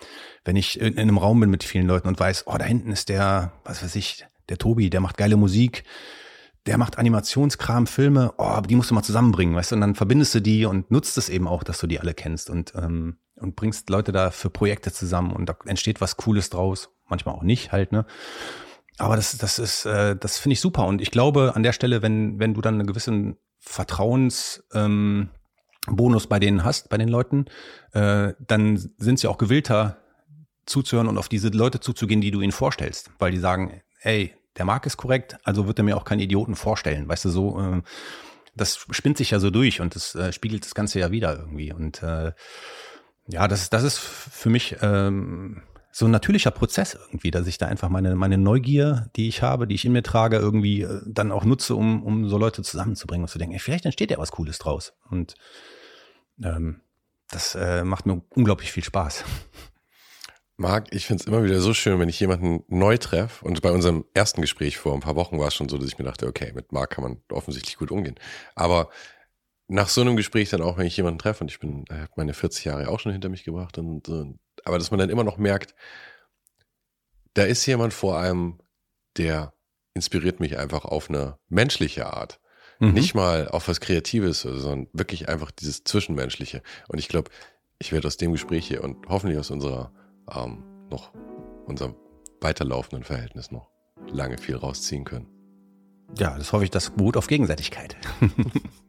wenn 0.43 0.55
ich 0.55 0.79
in, 0.79 0.93
in, 0.93 0.99
einem 0.99 1.17
Raum 1.17 1.39
bin 1.39 1.49
mit 1.49 1.63
vielen 1.63 1.87
Leuten 1.87 2.07
und 2.07 2.19
weiß, 2.19 2.47
oh, 2.47 2.57
da 2.57 2.65
hinten 2.65 2.91
ist 2.91 3.09
der, 3.09 3.53
was 3.63 3.83
weiß 3.83 3.95
ich, 3.95 4.25
der 4.49 4.57
Tobi, 4.57 4.89
der 4.89 5.01
macht 5.01 5.17
geile 5.17 5.37
Musik, 5.37 5.83
der 6.65 6.77
macht 6.77 6.97
Animationskram, 6.97 7.87
Filme, 7.87 8.33
oh, 8.37 8.59
die 8.61 8.75
musst 8.75 8.89
du 8.89 8.95
mal 8.95 9.03
zusammenbringen, 9.03 9.55
weißt 9.55 9.71
du, 9.71 9.75
und 9.75 9.81
dann 9.81 9.95
verbindest 9.95 10.35
du 10.35 10.41
die 10.41 10.65
und 10.65 10.91
nutzt 10.91 11.17
es 11.17 11.29
eben 11.29 11.47
auch, 11.47 11.63
dass 11.63 11.79
du 11.79 11.87
die 11.87 11.99
alle 11.99 12.13
kennst 12.13 12.49
und, 12.49 12.73
ähm, 12.75 13.17
und 13.39 13.55
bringst 13.55 13.89
Leute 13.89 14.11
da 14.11 14.31
für 14.31 14.49
Projekte 14.49 14.91
zusammen 14.91 15.31
und 15.31 15.47
da 15.47 15.57
entsteht 15.65 16.01
was 16.01 16.17
Cooles 16.17 16.49
draus, 16.49 16.89
manchmal 17.07 17.35
auch 17.35 17.43
nicht 17.43 17.71
halt, 17.71 17.91
ne? 17.91 18.05
Aber 18.97 19.15
das, 19.15 19.37
das 19.37 19.59
ist, 19.59 19.85
äh, 19.85 20.17
das 20.17 20.37
finde 20.37 20.53
ich 20.53 20.59
super. 20.59 20.85
Und 20.85 21.01
ich 21.01 21.09
glaube, 21.09 21.53
an 21.55 21.63
der 21.63 21.71
Stelle, 21.71 22.01
wenn, 22.01 22.37
wenn 22.37 22.53
du 22.53 22.59
dann 22.59 22.75
einen 22.75 22.87
gewissen 22.87 23.37
Vertrauens, 23.59 24.63
ähm, 24.73 25.29
Bonus 25.87 26.27
bei 26.27 26.39
denen 26.39 26.63
hast, 26.63 26.89
bei 26.89 26.97
den 26.97 27.07
Leuten, 27.07 27.45
äh, 27.93 28.33
dann 28.39 28.77
sind 28.97 29.19
sie 29.19 29.27
auch 29.27 29.37
gewillter 29.37 29.97
zuzuhören 30.65 31.07
und 31.07 31.17
auf 31.17 31.29
diese 31.29 31.49
Leute 31.49 31.79
zuzugehen, 31.79 32.21
die 32.21 32.31
du 32.31 32.41
ihnen 32.41 32.51
vorstellst, 32.51 33.11
weil 33.19 33.31
die 33.31 33.39
sagen, 33.39 33.81
ey, 34.01 34.35
der 34.57 34.65
Markt 34.65 34.85
ist 34.85 34.97
korrekt, 34.97 35.37
also 35.43 35.67
wird 35.67 35.79
er 35.79 35.85
mir 35.85 35.97
auch 35.97 36.03
keinen 36.03 36.19
Idioten 36.19 36.55
vorstellen, 36.55 37.07
weißt 37.07 37.25
du, 37.25 37.29
so, 37.29 37.59
äh, 37.59 37.81
das 38.55 38.85
spinnt 38.91 39.17
sich 39.17 39.31
ja 39.31 39.39
so 39.39 39.49
durch 39.49 39.81
und 39.81 39.95
das 39.95 40.15
äh, 40.15 40.33
spiegelt 40.33 40.65
das 40.65 40.75
Ganze 40.75 40.99
ja 40.99 41.11
wieder 41.11 41.37
irgendwie 41.39 41.71
und 41.71 42.03
äh, 42.03 42.33
ja, 43.29 43.47
das, 43.47 43.69
das 43.69 43.83
ist 43.83 43.99
für 43.99 44.49
mich 44.49 44.77
ähm, 44.81 45.61
so 45.91 46.05
ein 46.05 46.11
natürlicher 46.11 46.51
Prozess 46.51 46.95
irgendwie, 46.95 47.31
dass 47.31 47.47
ich 47.47 47.57
da 47.57 47.67
einfach 47.67 47.89
meine, 47.89 48.15
meine 48.15 48.37
Neugier, 48.37 49.09
die 49.15 49.27
ich 49.27 49.41
habe, 49.41 49.67
die 49.67 49.75
ich 49.75 49.85
in 49.85 49.91
mir 49.91 50.03
trage, 50.03 50.37
irgendwie 50.37 50.81
äh, 50.81 51.01
dann 51.05 51.31
auch 51.31 51.45
nutze, 51.45 51.75
um, 51.75 52.03
um 52.03 52.27
so 52.27 52.37
Leute 52.37 52.63
zusammenzubringen 52.63 53.23
und 53.23 53.29
zu 53.29 53.37
denken, 53.37 53.53
ey, 53.53 53.59
vielleicht 53.59 53.85
entsteht 53.85 54.11
ja 54.11 54.17
was 54.17 54.31
Cooles 54.31 54.57
draus. 54.57 54.93
Und 55.09 55.35
ähm, 56.43 56.81
das 57.29 57.55
äh, 57.55 57.83
macht 57.83 58.05
mir 58.05 58.21
unglaublich 58.29 58.71
viel 58.71 58.83
Spaß. 58.83 59.23
Marc, 60.57 60.87
ich 60.91 61.05
finde 61.05 61.21
es 61.21 61.27
immer 61.27 61.43
wieder 61.43 61.61
so 61.61 61.73
schön, 61.73 61.99
wenn 61.99 62.09
ich 62.09 62.19
jemanden 62.19 62.63
neu 62.67 62.97
treffe. 62.97 63.45
Und 63.45 63.61
bei 63.61 63.71
unserem 63.71 64.05
ersten 64.13 64.41
Gespräch 64.41 64.77
vor 64.77 64.93
ein 64.93 64.99
paar 64.99 65.15
Wochen 65.15 65.39
war 65.39 65.47
es 65.47 65.55
schon 65.55 65.69
so, 65.69 65.77
dass 65.77 65.87
ich 65.87 65.97
mir 65.97 66.05
dachte, 66.05 66.27
okay, 66.27 66.51
mit 66.53 66.71
Marc 66.71 66.89
kann 66.89 67.03
man 67.03 67.21
offensichtlich 67.31 67.77
gut 67.77 67.91
umgehen. 67.91 68.15
Aber 68.55 68.89
nach 69.69 69.87
so 69.87 70.01
einem 70.01 70.17
Gespräch 70.17 70.49
dann 70.49 70.61
auch, 70.61 70.77
wenn 70.77 70.87
ich 70.87 70.97
jemanden 70.97 71.19
treffe, 71.19 71.43
und 71.43 71.51
ich 71.51 71.59
bin, 71.59 71.85
äh, 71.87 72.07
meine 72.15 72.33
40 72.33 72.65
Jahre 72.65 72.89
auch 72.89 72.99
schon 72.99 73.11
hinter 73.11 73.29
mich 73.29 73.43
gebracht, 73.43 73.77
und, 73.77 74.09
und 74.09 74.39
aber 74.65 74.77
dass 74.77 74.91
man 74.91 74.99
dann 74.99 75.09
immer 75.09 75.23
noch 75.23 75.37
merkt, 75.37 75.75
da 77.35 77.43
ist 77.43 77.65
jemand 77.65 77.93
vor 77.93 78.19
einem, 78.19 78.59
der 79.17 79.53
inspiriert 79.93 80.39
mich 80.39 80.57
einfach 80.57 80.85
auf 80.85 81.09
eine 81.09 81.37
menschliche 81.47 82.07
Art. 82.07 82.39
Mhm. 82.79 82.93
Nicht 82.93 83.13
mal 83.13 83.47
auf 83.47 83.67
was 83.67 83.79
Kreatives, 83.79 84.41
sondern 84.41 84.87
wirklich 84.91 85.29
einfach 85.29 85.51
dieses 85.51 85.83
Zwischenmenschliche. 85.83 86.63
Und 86.87 86.97
ich 86.97 87.07
glaube, 87.07 87.29
ich 87.77 87.91
werde 87.91 88.07
aus 88.07 88.17
dem 88.17 88.31
Gespräch 88.31 88.67
hier 88.67 88.83
und 88.83 89.07
hoffentlich 89.07 89.37
aus 89.37 89.51
unserer 89.51 89.93
ähm, 90.33 90.63
noch 90.89 91.13
unserem 91.65 91.95
weiterlaufenden 92.41 93.03
Verhältnis 93.03 93.51
noch 93.51 93.69
lange 94.07 94.37
viel 94.37 94.55
rausziehen 94.55 95.05
können. 95.05 95.27
Ja, 96.17 96.37
das 96.37 96.53
hoffe 96.53 96.63
ich, 96.63 96.71
das 96.71 96.89
beruht 96.89 97.17
auf 97.17 97.27
Gegenseitigkeit. 97.27 97.95